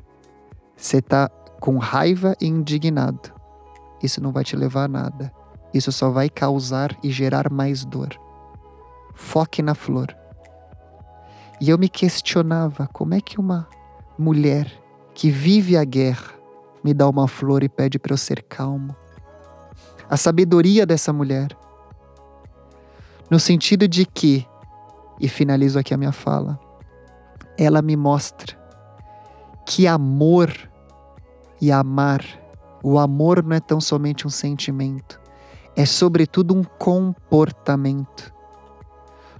Você 0.76 1.00
tá 1.00 1.28
com 1.60 1.78
raiva 1.78 2.36
e 2.40 2.46
indignado. 2.46 3.32
Isso 4.02 4.22
não 4.22 4.32
vai 4.32 4.44
te 4.44 4.56
levar 4.56 4.84
a 4.84 4.88
nada. 4.88 5.32
Isso 5.72 5.90
só 5.92 6.10
vai 6.10 6.28
causar 6.28 6.96
e 7.02 7.10
gerar 7.10 7.50
mais 7.50 7.84
dor 7.84 8.18
foque 9.18 9.60
na 9.60 9.74
flor. 9.74 10.16
E 11.60 11.68
eu 11.68 11.76
me 11.76 11.88
questionava 11.88 12.88
como 12.92 13.14
é 13.14 13.20
que 13.20 13.40
uma 13.40 13.68
mulher 14.16 14.70
que 15.12 15.28
vive 15.28 15.76
a 15.76 15.84
guerra 15.84 16.37
me 16.82 16.94
dá 16.94 17.08
uma 17.08 17.28
flor 17.28 17.62
e 17.62 17.68
pede 17.68 17.98
para 17.98 18.12
eu 18.12 18.18
ser 18.18 18.42
calmo. 18.42 18.94
A 20.08 20.16
sabedoria 20.16 20.86
dessa 20.86 21.12
mulher. 21.12 21.56
No 23.30 23.38
sentido 23.38 23.86
de 23.86 24.06
que, 24.06 24.46
e 25.20 25.28
finalizo 25.28 25.78
aqui 25.78 25.92
a 25.92 25.98
minha 25.98 26.12
fala, 26.12 26.58
ela 27.58 27.82
me 27.82 27.96
mostra 27.96 28.56
que 29.66 29.86
amor 29.86 30.50
e 31.60 31.70
amar, 31.70 32.24
o 32.82 32.98
amor 32.98 33.42
não 33.42 33.54
é 33.54 33.60
tão 33.60 33.80
somente 33.80 34.26
um 34.26 34.30
sentimento, 34.30 35.20
é 35.76 35.84
sobretudo 35.84 36.54
um 36.54 36.64
comportamento. 36.64 38.32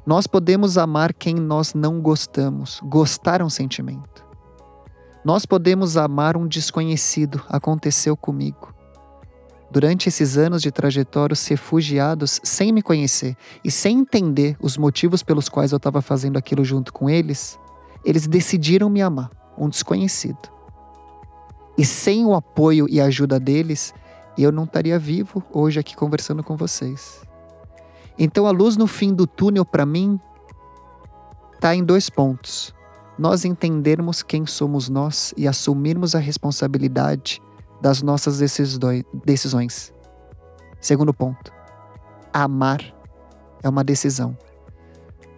Nós 0.05 0.27
podemos 0.27 0.77
amar 0.77 1.13
quem 1.13 1.35
nós 1.35 1.75
não 1.75 2.01
gostamos. 2.01 2.81
Gostar 2.85 3.41
é 3.41 3.45
um 3.45 3.51
sentimento. 3.51 4.28
Nós 5.25 5.45
podemos 5.45 5.97
amar 5.97 6.37
um 6.37 6.47
desconhecido. 6.47 7.43
Aconteceu 7.49 8.17
comigo. 8.17 8.75
Durante 9.71 10.09
esses 10.09 10.39
anos 10.39 10.63
de 10.63 10.71
trajetória, 10.71 11.35
os 11.35 11.47
refugiados, 11.47 12.41
sem 12.43 12.73
me 12.73 12.81
conhecer 12.81 13.37
e 13.63 13.71
sem 13.71 13.99
entender 13.99 14.57
os 14.61 14.79
motivos 14.79 15.23
pelos 15.23 15.49
quais 15.49 15.73
eu 15.73 15.77
estava 15.77 16.01
fazendo 16.01 16.39
aquilo 16.39 16.65
junto 16.65 16.93
com 16.93 17.11
eles, 17.11 17.59
eles 18.05 18.27
decidiram 18.27 18.89
me 18.89 19.03
amar, 19.03 19.31
um 19.59 19.69
desconhecido. 19.69 20.39
E 21.77 21.85
sem 21.85 22.25
o 22.25 22.35
apoio 22.35 22.87
e 22.89 23.01
ajuda 23.01 23.39
deles, 23.39 23.93
eu 24.39 24.51
não 24.51 24.65
estaria 24.65 24.99
vivo 24.99 25.43
hoje 25.53 25.79
aqui 25.79 25.95
conversando 25.95 26.43
com 26.43 26.57
vocês. 26.57 27.21
Então 28.19 28.47
a 28.47 28.51
luz 28.51 28.77
no 28.77 28.87
fim 28.87 29.13
do 29.13 29.27
túnel 29.27 29.65
para 29.65 29.85
mim 29.85 30.19
está 31.55 31.75
em 31.75 31.85
dois 31.85 32.09
pontos. 32.09 32.75
Nós 33.19 33.45
entendermos 33.45 34.23
quem 34.23 34.47
somos 34.47 34.89
nós 34.89 35.35
e 35.37 35.49
assumirmos 35.49 36.15
a 36.15 36.19
responsabilidade 36.19 37.43
das 37.81 38.03
nossas 38.03 38.39
decisões. 38.39 39.93
Segundo 40.81 41.13
ponto, 41.13 41.53
amar 42.33 42.81
é 43.63 43.69
uma 43.69 43.83
decisão. 43.83 44.37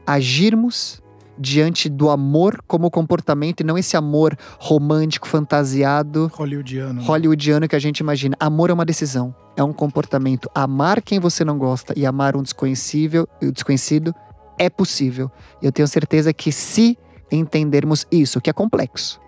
Agirmos 0.07 1.03
diante 1.39 1.89
do 1.89 2.11
amor 2.11 2.63
como 2.67 2.91
comportamento 2.91 3.61
e 3.61 3.65
não 3.65 3.79
esse 3.79 3.97
amor 3.97 4.37
romântico, 4.59 5.27
fantasiado, 5.27 6.31
hollywoodiano, 6.35 7.01
hollywoodiano 7.03 7.67
que 7.67 7.75
a 7.75 7.79
gente 7.79 8.01
imagina. 8.01 8.37
Amor 8.39 8.69
é 8.69 8.75
uma 8.75 8.85
decisão, 8.85 9.35
é 9.57 9.65
um 9.65 9.73
comportamento. 9.73 10.51
Amar 10.55 11.01
quem 11.01 11.19
você 11.19 11.43
não 11.43 11.57
gosta 11.57 11.95
e 11.97 12.05
amar 12.05 12.37
um 12.37 12.43
desconhecível, 12.43 13.27
o 13.43 13.51
desconhecido 13.51 14.15
é 14.59 14.69
possível. 14.69 15.31
Eu 15.63 15.73
tenho 15.73 15.89
certeza 15.89 16.31
que 16.35 16.53
se 16.53 16.99
entendermos 17.31 18.07
isso, 18.11 18.41
que 18.41 18.51
é 18.51 18.53
complexo 18.53 19.21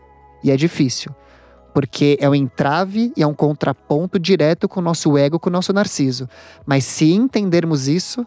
e 0.42 0.50
é 0.50 0.56
difícil, 0.56 1.14
porque 1.72 2.16
é 2.20 2.28
um 2.28 2.34
entrave 2.34 3.12
e 3.16 3.22
é 3.22 3.26
um 3.26 3.34
contraponto 3.34 4.18
direto 4.18 4.68
com 4.68 4.80
o 4.80 4.82
nosso 4.82 5.16
ego, 5.16 5.38
com 5.38 5.48
o 5.48 5.52
nosso 5.52 5.72
narciso. 5.72 6.28
Mas 6.66 6.84
se 6.84 7.12
entendermos 7.12 7.88
isso, 7.88 8.26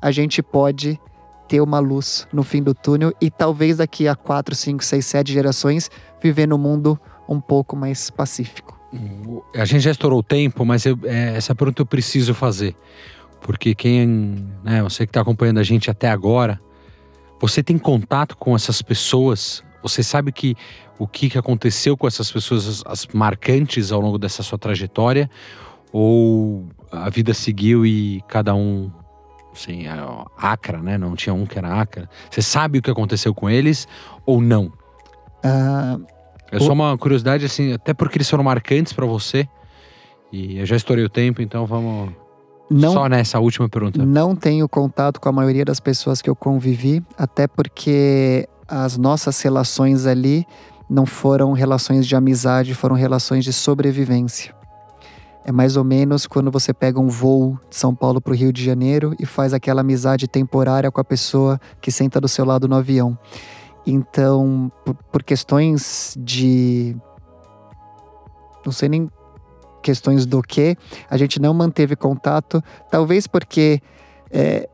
a 0.00 0.10
gente 0.10 0.42
pode 0.42 1.00
ter 1.48 1.60
uma 1.60 1.78
luz 1.78 2.26
no 2.32 2.42
fim 2.42 2.62
do 2.62 2.74
túnel 2.74 3.12
e 3.20 3.30
talvez 3.30 3.76
daqui 3.76 4.08
a 4.08 4.14
4, 4.14 4.54
5, 4.54 4.84
6, 4.84 5.06
7 5.06 5.32
gerações 5.32 5.90
viver 6.20 6.46
num 6.46 6.58
mundo 6.58 6.98
um 7.28 7.40
pouco 7.40 7.76
mais 7.76 8.10
pacífico. 8.10 8.76
A 9.54 9.64
gente 9.64 9.82
já 9.82 9.90
estourou 9.90 10.20
o 10.20 10.22
tempo, 10.22 10.64
mas 10.64 10.86
eu, 10.86 10.98
é, 11.04 11.36
essa 11.36 11.54
pergunta 11.54 11.82
eu 11.82 11.86
preciso 11.86 12.34
fazer. 12.34 12.74
Porque 13.40 13.74
quem, 13.74 14.48
né, 14.64 14.82
você 14.82 15.06
que 15.06 15.10
está 15.10 15.20
acompanhando 15.20 15.58
a 15.58 15.62
gente 15.62 15.90
até 15.90 16.08
agora, 16.08 16.60
você 17.40 17.62
tem 17.62 17.78
contato 17.78 18.36
com 18.36 18.54
essas 18.54 18.82
pessoas? 18.82 19.64
você 19.88 20.02
sabe 20.02 20.32
que 20.32 20.56
o 20.98 21.06
que, 21.06 21.36
aconteceu 21.38 21.96
com 21.96 22.06
essas 22.06 22.30
pessoas, 22.30 22.66
as, 22.66 22.82
as 22.86 23.06
marcantes 23.08 23.92
ao 23.92 24.00
longo 24.00 24.18
dessa 24.18 24.42
sua 24.42 24.58
trajetória? 24.58 25.30
Ou 25.92 26.66
a 26.90 27.08
vida 27.08 27.32
seguiu 27.32 27.86
e 27.86 28.22
cada 28.28 28.54
um 28.54 28.90
assim, 29.52 29.84
acra, 30.36 30.78
né? 30.82 30.98
Não 30.98 31.14
tinha 31.14 31.32
um 31.32 31.46
que 31.46 31.58
era 31.58 31.80
acra. 31.80 32.08
Você 32.30 32.42
sabe 32.42 32.78
o 32.78 32.82
que 32.82 32.90
aconteceu 32.90 33.34
com 33.34 33.48
eles 33.48 33.86
ou 34.24 34.40
não? 34.40 34.66
Uh, 35.44 36.04
é 36.50 36.58
só 36.58 36.72
uma 36.72 36.96
curiosidade, 36.98 37.44
assim, 37.44 37.72
até 37.72 37.94
porque 37.94 38.18
eles 38.18 38.28
foram 38.28 38.44
marcantes 38.44 38.92
para 38.92 39.06
você. 39.06 39.48
E 40.32 40.58
eu 40.58 40.66
já 40.66 40.76
estourei 40.76 41.04
o 41.04 41.08
tempo, 41.08 41.40
então 41.40 41.64
vamos. 41.64 42.12
Não, 42.68 42.92
só 42.92 43.08
nessa 43.08 43.38
última 43.38 43.68
pergunta. 43.68 44.04
Não 44.04 44.34
tenho 44.34 44.68
contato 44.68 45.20
com 45.20 45.28
a 45.28 45.32
maioria 45.32 45.64
das 45.64 45.78
pessoas 45.78 46.20
que 46.20 46.28
eu 46.28 46.34
convivi, 46.34 47.02
até 47.16 47.46
porque 47.46 48.48
as 48.66 48.96
nossas 48.98 49.40
relações 49.40 50.06
ali 50.06 50.44
não 50.88 51.06
foram 51.06 51.52
relações 51.52 52.06
de 52.06 52.16
amizade, 52.16 52.74
foram 52.74 52.96
relações 52.96 53.44
de 53.44 53.52
sobrevivência. 53.52 54.54
É 55.44 55.52
mais 55.52 55.76
ou 55.76 55.84
menos 55.84 56.26
quando 56.26 56.50
você 56.50 56.74
pega 56.74 56.98
um 56.98 57.06
voo 57.06 57.56
de 57.70 57.76
São 57.76 57.94
Paulo 57.94 58.20
para 58.20 58.32
o 58.32 58.34
Rio 58.34 58.52
de 58.52 58.64
Janeiro 58.64 59.14
e 59.16 59.24
faz 59.24 59.54
aquela 59.54 59.80
amizade 59.80 60.26
temporária 60.26 60.90
com 60.90 61.00
a 61.00 61.04
pessoa 61.04 61.60
que 61.80 61.92
senta 61.92 62.20
do 62.20 62.26
seu 62.26 62.44
lado 62.44 62.66
no 62.66 62.74
avião. 62.74 63.16
Então, 63.86 64.70
por, 64.84 64.94
por 64.94 65.22
questões 65.22 66.16
de. 66.18 66.96
Não 68.64 68.72
sei 68.72 68.88
nem 68.88 69.08
questões 69.86 70.26
do 70.26 70.42
que, 70.42 70.76
a 71.08 71.16
gente 71.16 71.40
não 71.40 71.54
manteve 71.54 71.94
contato, 71.94 72.60
talvez 72.90 73.28
porque 73.28 73.80
é, 74.32 74.68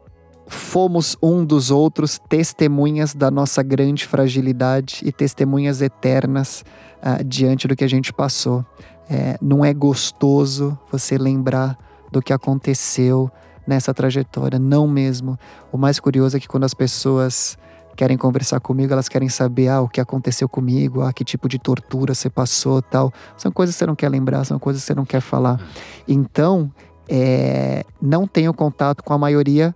fomos 0.47 1.19
um 1.23 1.45
dos 1.45 1.71
outros 1.71 2.19
testemunhas 2.31 3.15
da 3.15 3.31
nossa 3.31 3.63
grande 3.63 4.07
fragilidade 4.07 5.03
e 5.05 5.13
testemunhas 5.13 5.83
eternas 5.83 6.65
uh, 7.03 7.23
diante 7.23 7.69
do 7.69 7.77
que 7.77 7.85
a 7.85 7.89
gente 7.89 8.11
passou. 8.11 8.65
É, 9.11 9.37
não 9.43 9.63
é 9.63 9.75
gostoso 9.75 10.79
você 10.91 11.19
lembrar 11.19 11.77
do 12.11 12.23
que 12.23 12.33
aconteceu 12.33 13.31
nessa 13.67 13.93
trajetória, 13.93 14.59
não 14.59 14.89
mesmo. 14.89 15.39
O 15.71 15.77
mais 15.77 16.01
curioso 16.01 16.39
é 16.39 16.41
que 16.41 16.49
quando 16.49 16.65
as 16.65 16.73
pessoas 16.73 17.59
querem 17.97 18.17
conversar 18.17 18.61
comigo, 18.61 18.93
elas 18.93 19.09
querem 19.09 19.29
saber 19.29 19.69
ah, 19.69 19.81
o 19.81 19.89
que 19.89 20.01
aconteceu 20.01 20.49
comigo, 20.49 21.03
ah, 21.03 21.13
que 21.13 21.25
tipo 21.25 21.49
de 21.49 21.59
tortura 21.59 22.15
você 22.15 22.31
passou, 22.31 22.81
tal. 22.83 23.13
São 23.37 23.51
coisas 23.53 23.75
que 23.75 23.79
você 23.81 23.87
não 23.87 23.95
quer 23.95 24.09
lembrar, 24.09 24.45
são 24.45 24.59
coisas 24.59 24.83
que 24.83 24.87
você 24.87 24.95
não 24.95 25.05
quer 25.05 25.21
falar. 25.21 25.61
Então, 26.07 26.71
é, 27.09 27.85
não 28.01 28.27
tenho 28.27 28.53
contato 28.55 29.03
com 29.03 29.13
a 29.13 29.19
maioria 29.19 29.75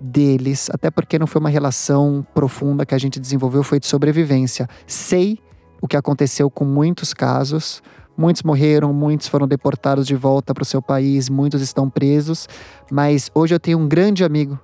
deles, 0.00 0.68
até 0.70 0.90
porque 0.90 1.18
não 1.18 1.26
foi 1.26 1.40
uma 1.40 1.48
relação 1.48 2.26
profunda 2.34 2.84
que 2.84 2.94
a 2.94 2.98
gente 2.98 3.18
desenvolveu, 3.18 3.62
foi 3.62 3.80
de 3.80 3.86
sobrevivência. 3.86 4.68
Sei 4.86 5.38
o 5.80 5.88
que 5.88 5.96
aconteceu 5.96 6.50
com 6.50 6.64
muitos 6.64 7.14
casos, 7.14 7.82
Muitos 8.16 8.44
morreram, 8.44 8.92
muitos 8.92 9.26
foram 9.26 9.46
deportados 9.46 10.06
de 10.06 10.14
volta 10.14 10.54
para 10.54 10.62
o 10.62 10.64
seu 10.64 10.80
país, 10.80 11.28
muitos 11.28 11.60
estão 11.60 11.90
presos. 11.90 12.48
Mas 12.90 13.28
hoje 13.34 13.54
eu 13.54 13.58
tenho 13.58 13.78
um 13.78 13.88
grande 13.88 14.22
amigo 14.22 14.58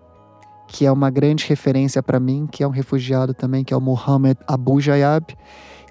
que 0.71 0.87
é 0.87 0.93
uma 0.93 1.11
grande 1.11 1.47
referência 1.49 2.01
para 2.01 2.21
mim, 2.21 2.47
que 2.51 2.63
é 2.63 2.67
um 2.67 2.71
refugiado 2.71 3.35
também, 3.35 3.65
que 3.65 3.75
é 3.75 3.77
o 3.77 3.81
Mohamed 3.81 4.39
Abu 4.47 4.81
Jayab, 4.81 5.37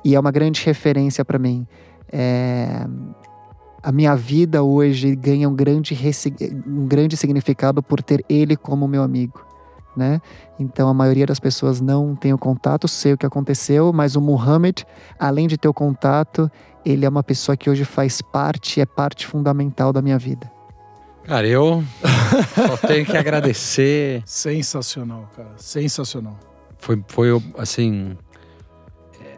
e 0.05 0.15
é 0.15 0.19
uma 0.19 0.31
grande 0.31 0.63
referência 0.65 1.25
para 1.25 1.37
mim. 1.37 1.67
É... 2.09 2.87
A 3.83 3.91
minha 3.91 4.15
vida 4.15 4.63
hoje 4.63 5.15
ganha 5.17 5.49
um 5.49 5.53
grande, 5.53 5.97
um 6.65 6.87
grande 6.87 7.17
significado 7.17 7.83
por 7.83 8.01
ter 8.01 8.23
ele 8.29 8.55
como 8.55 8.87
meu 8.87 9.03
amigo. 9.03 9.45
Né? 9.97 10.21
Então 10.57 10.87
a 10.87 10.93
maioria 10.93 11.25
das 11.25 11.41
pessoas 11.41 11.81
não 11.81 12.15
tem 12.15 12.31
o 12.33 12.37
contato, 12.37 12.87
sei 12.87 13.13
o 13.13 13.17
que 13.17 13.25
aconteceu, 13.25 13.91
mas 13.91 14.15
o 14.15 14.21
Muhammad, 14.21 14.83
além 15.19 15.45
de 15.45 15.57
ter 15.57 15.67
o 15.67 15.73
contato, 15.73 16.49
ele 16.85 17.05
é 17.05 17.09
uma 17.09 17.23
pessoa 17.23 17.57
que 17.57 17.69
hoje 17.69 17.83
faz 17.83 18.21
parte, 18.21 18.79
é 18.79 18.85
parte 18.85 19.27
fundamental 19.27 19.91
da 19.91 20.01
minha 20.01 20.17
vida. 20.17 20.58
Cara, 21.29 21.47
eu 21.47 21.83
só 22.55 22.87
tenho 22.87 23.05
que 23.05 23.15
agradecer. 23.15 24.23
Sensacional, 24.25 25.29
cara. 25.35 25.51
Sensacional. 25.57 26.35
Foi, 26.79 27.03
foi 27.07 27.29
assim. 27.55 28.17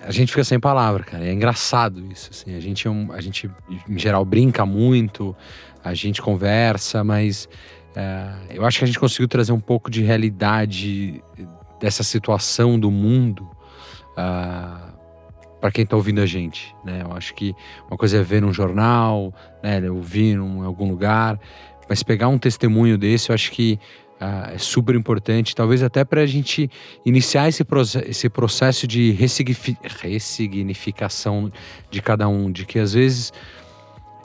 A 0.02 0.10
gente 0.10 0.30
fica 0.30 0.46
sem 0.46 0.58
palavra, 0.58 1.04
cara. 1.04 1.28
É 1.28 1.34
engraçado 1.34 2.02
isso. 2.10 2.30
Assim. 2.32 2.56
A, 2.56 2.62
gente, 2.62 2.88
é 2.88 2.92
a 3.12 3.20
gente, 3.20 3.52
em 3.90 4.00
geral, 4.00 4.24
brinca 4.24 4.66
muito, 4.66 5.36
a 5.84 5.94
gente 5.94 6.22
conversa, 6.22 7.04
mas 7.04 7.50
é, 7.94 8.36
eu 8.52 8.66
acho 8.66 8.80
que 8.80 8.86
a 8.86 8.88
gente 8.88 8.98
conseguiu 8.98 9.28
trazer 9.28 9.52
um 9.52 9.60
pouco 9.60 9.92
de 9.92 10.02
realidade 10.02 11.22
dessa 11.78 12.04
situação 12.04 12.80
do 12.80 12.90
mundo. 12.90 13.44
Uh, 14.12 14.92
para 15.62 15.72
quem 15.72 15.84
está 15.84 15.96
ouvindo 15.96 16.20
a 16.22 16.26
gente, 16.26 16.76
né? 16.84 17.04
Eu 17.04 17.14
acho 17.14 17.36
que 17.36 17.54
uma 17.88 17.96
coisa 17.96 18.18
é 18.18 18.24
ver 18.24 18.42
num 18.42 18.52
jornal, 18.52 19.32
né? 19.62 19.80
Ouvir 19.92 20.36
em 20.36 20.64
algum 20.64 20.90
lugar, 20.90 21.40
mas 21.92 22.02
pegar 22.04 22.30
um 22.30 22.38
testemunho 22.38 22.98
desse, 22.98 23.32
eu 23.32 23.34
acho 23.34 23.52
que 23.52 23.78
uh, 24.22 24.54
é 24.54 24.58
super 24.58 24.96
importante, 24.96 25.54
talvez 25.54 25.84
até 25.84 26.06
para 26.06 26.22
a 26.22 26.26
gente 26.26 26.72
iniciar 27.06 27.50
esse, 27.50 27.66
esse 28.08 28.30
processo 28.30 28.88
de 28.88 29.12
ressignificação 29.12 31.52
de 31.90 32.02
cada 32.02 32.30
um, 32.30 32.50
de 32.50 32.66
que 32.66 32.80
às 32.80 32.94
vezes 32.94 33.34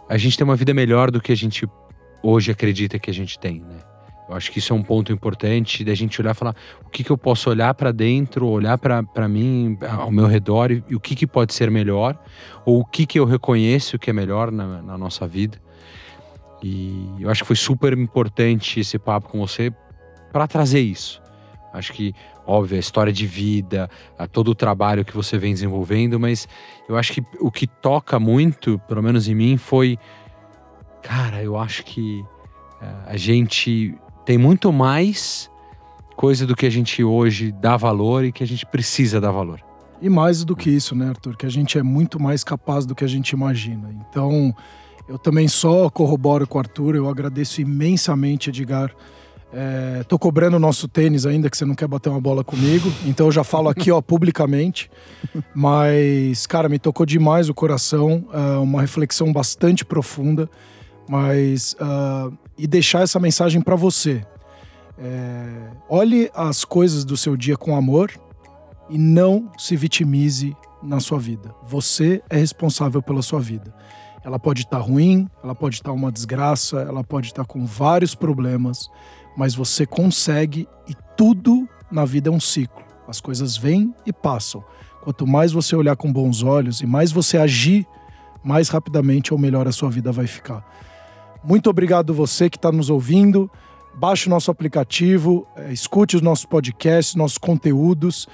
a 0.09 0.17
gente 0.17 0.39
tem 0.39 0.45
uma 0.45 0.55
vida 0.55 0.73
melhor 0.73 1.11
do 1.11 1.21
que 1.21 1.33
a 1.33 1.35
gente 1.35 1.69
hoje 2.23 2.53
acredita 2.53 3.01
que 3.01 3.11
a 3.11 3.15
gente 3.15 3.37
tem, 3.37 3.59
né? 3.59 3.81
Eu 4.29 4.37
acho 4.37 4.53
que 4.53 4.61
isso 4.61 4.73
é 4.73 4.77
um 4.77 4.83
ponto 4.83 5.13
importante 5.13 5.85
da 5.85 5.95
gente 5.95 6.21
olhar 6.21 6.31
e 6.31 6.35
falar 6.35 6.55
o 6.85 6.89
que, 6.89 7.03
que 7.03 7.11
eu 7.11 7.19
posso 7.19 7.51
olhar 7.51 7.75
para 7.75 7.91
dentro, 7.91 8.47
olhar 8.47 8.79
para 8.79 9.29
mim, 9.29 9.77
ao 9.99 10.13
meu 10.13 10.27
redor 10.27 10.71
e, 10.71 10.85
e, 10.89 10.95
o 10.95 11.01
que, 11.01 11.17
que 11.17 11.27
pode 11.27 11.53
ser 11.53 11.69
melhor, 11.69 12.17
ou 12.65 12.79
o 12.79 12.85
que, 12.85 13.07
que 13.07 13.19
eu 13.19 13.25
reconheço 13.25 13.99
que 13.99 14.09
é 14.09 14.13
melhor 14.13 14.53
na, 14.53 14.81
na 14.83 14.97
nossa 14.97 15.27
vida. 15.27 15.66
E 16.63 17.09
eu 17.21 17.31
acho 17.31 17.43
que 17.43 17.47
foi 17.47 17.57
super 17.57 17.97
importante 17.97 18.81
esse 18.81 18.99
papo 18.99 19.29
com 19.29 19.39
você 19.39 19.73
para 20.33 20.47
trazer 20.47 20.81
isso. 20.81 21.23
Acho 21.73 21.93
que, 21.93 22.15
óbvio, 22.47 22.77
a 22.77 22.81
história 22.81 23.13
de 23.13 23.27
vida, 23.27 23.91
a 24.19 24.27
todo 24.27 24.49
o 24.49 24.55
trabalho 24.55 25.05
que 25.05 25.15
você 25.15 25.37
vem 25.37 25.53
desenvolvendo, 25.53 26.19
mas 26.19 26.49
eu 26.89 26.97
acho 26.97 27.13
que 27.13 27.23
o 27.39 27.51
que 27.51 27.67
toca 27.67 28.19
muito, 28.19 28.79
pelo 28.89 29.03
menos 29.03 29.29
em 29.29 29.35
mim, 29.35 29.57
foi. 29.57 29.99
Cara, 31.03 31.43
eu 31.43 31.57
acho 31.57 31.85
que 31.85 32.25
eh, 32.81 32.95
a 33.07 33.17
gente 33.17 33.95
tem 34.25 34.39
muito 34.39 34.73
mais 34.73 35.51
coisa 36.17 36.47
do 36.47 36.57
que 36.57 36.65
a 36.65 36.71
gente 36.71 37.05
hoje 37.05 37.53
dá 37.53 37.77
valor 37.77 38.25
e 38.25 38.33
que 38.33 38.43
a 38.43 38.47
gente 38.47 38.65
precisa 38.65 39.21
dar 39.21 39.31
valor. 39.31 39.61
E 40.01 40.09
mais 40.09 40.45
do 40.45 40.57
que 40.57 40.71
isso, 40.71 40.95
né, 40.95 41.09
Arthur? 41.11 41.37
Que 41.37 41.47
a 41.47 41.51
gente 41.51 41.79
é 41.79 41.83
muito 41.83 42.21
mais 42.21 42.43
capaz 42.43 42.85
do 42.87 42.95
que 42.95 43.05
a 43.05 43.09
gente 43.09 43.31
imagina. 43.31 43.91
Então, 43.93 44.55
eu 45.09 45.19
também 45.19 45.49
só 45.49 45.89
corroboro 45.89 46.47
com 46.47 46.59
o 46.59 46.61
Arthur, 46.61 46.97
eu 46.97 47.09
agradeço 47.09 47.61
imensamente, 47.61 48.51
Edgar. 48.51 48.95
É, 49.53 50.03
tô 50.09 50.19
cobrando 50.19 50.57
o 50.57 50.61
nosso 50.61 50.89
tênis 50.89 51.25
ainda, 51.25 51.49
que 51.49 51.57
você 51.57 51.65
não 51.65 51.75
quer 51.75 51.87
bater 51.87 52.09
uma 52.09 52.21
bola 52.21 52.43
comigo. 52.43 52.93
Então 53.07 53.27
eu 53.27 53.33
já 53.33 53.45
falo 53.45 53.69
aqui, 53.69 53.91
ó, 53.91 54.01
publicamente. 54.03 54.91
Mas, 55.55 56.47
cara, 56.47 56.69
me 56.69 56.79
tocou 56.79 57.07
demais 57.07 57.49
o 57.49 57.55
coração. 57.55 58.27
É 58.33 58.59
uma 58.59 58.81
reflexão 58.81 59.33
bastante 59.33 59.85
profunda. 59.85 60.51
Mas 61.09 61.75
uh, 61.75 62.37
e 62.59 62.67
deixar 62.67 63.03
essa 63.03 63.21
mensagem 63.21 63.61
para 63.61 63.77
você. 63.77 64.27
É, 64.99 65.71
olhe 65.89 66.31
as 66.35 66.65
coisas 66.65 67.05
do 67.05 67.17
seu 67.17 67.37
dia 67.37 67.57
com 67.57 67.77
amor 67.77 68.11
e 68.89 68.99
não 68.99 69.51
se 69.59 69.77
vitimize 69.77 70.57
na 70.83 71.01
sua 71.01 71.19
vida. 71.19 71.55
Você 71.67 72.23
é 72.31 72.37
responsável 72.37 73.03
pela 73.03 73.23
sua 73.23 73.41
vida. 73.41 73.75
Ela 74.27 74.41
pode 74.41 74.63
estar 74.63 74.79
tá 74.79 74.83
ruim, 74.83 75.31
ela 75.41 75.55
pode 75.55 75.77
estar 75.77 75.91
tá 75.91 75.95
uma 75.95 76.11
desgraça, 76.11 76.81
ela 76.81 77.05
pode 77.05 77.29
estar 77.29 77.45
tá 77.45 77.49
com 77.49 77.65
vários 77.65 78.13
problemas, 78.13 78.91
mas 79.37 79.55
você 79.55 79.87
consegue 79.87 80.69
e 80.89 80.97
tudo 81.17 81.69
na 81.93 82.05
vida 82.05 82.29
é 82.29 82.33
um 82.33 82.41
ciclo. 82.41 82.83
As 83.07 83.21
coisas 83.21 83.57
vêm 83.57 83.95
e 84.05 84.13
passam. 84.13 84.65
Quanto 85.01 85.25
mais 85.29 85.53
você 85.53 85.77
olhar 85.77 85.95
com 85.95 86.13
bons 86.13 86.43
olhos 86.43 86.81
e 86.81 86.87
mais 86.87 87.13
você 87.13 87.39
agir, 87.39 87.87
mais 88.43 88.69
rapidamente 88.69 89.33
ou 89.33 89.39
melhor 89.39 89.69
a 89.69 89.73
sua 89.73 89.91
vida 89.91 90.11
vai 90.11 90.27
ficar. 90.27 90.67
Muito 91.45 91.71
obrigado 91.71 92.13
você 92.13 92.51
que 92.51 92.57
está 92.57 92.73
nos 92.73 92.91
ouvindo. 92.91 93.49
Baixe 93.95 94.27
o 94.27 94.31
nosso 94.31 94.51
aplicativo, 94.51 95.47
é, 95.55 95.73
escute 95.73 96.17
os 96.17 96.23
nossos 96.23 96.45
podcasts, 96.45 97.15
nossos 97.15 97.39
conteúdos. 97.39 98.27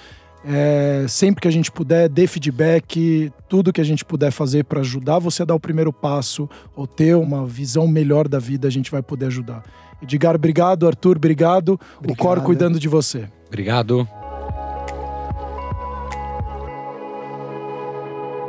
É, 0.45 1.07
sempre 1.09 1.41
que 1.41 1.49
a 1.49 1.51
gente 1.51 1.71
puder, 1.71 2.09
dê 2.09 2.27
feedback, 2.27 3.33
tudo 3.49 3.73
que 3.73 3.81
a 3.81 3.85
gente 3.85 4.05
puder 4.05 4.33
fazer 4.33 4.65
para 4.65 4.81
ajudar 4.81 5.19
você 5.19 5.43
a 5.43 5.47
dar 5.47 5.55
o 5.55 5.61
primeiro 5.61 5.93
passo 5.93 6.49
ou 6.75 6.87
ter 6.87 7.15
uma 7.17 7.47
visão 7.47 7.87
melhor 7.87 8.27
da 8.27 8.39
vida, 8.39 8.67
a 8.67 8.71
gente 8.71 8.91
vai 8.91 9.03
poder 9.03 9.27
ajudar. 9.27 9.63
Edgar, 10.03 10.35
obrigado. 10.35 10.87
Arthur, 10.87 11.17
obrigado. 11.17 11.79
obrigado. 11.97 12.13
O 12.13 12.17
Cor 12.17 12.41
cuidando 12.41 12.81
de 12.81 12.89
você. 12.89 13.29
Obrigado. 13.47 14.09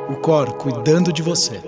O 0.09 0.15
Cor 0.15 0.53
cuidando 0.53 1.13
de 1.13 1.21
você. 1.21 1.61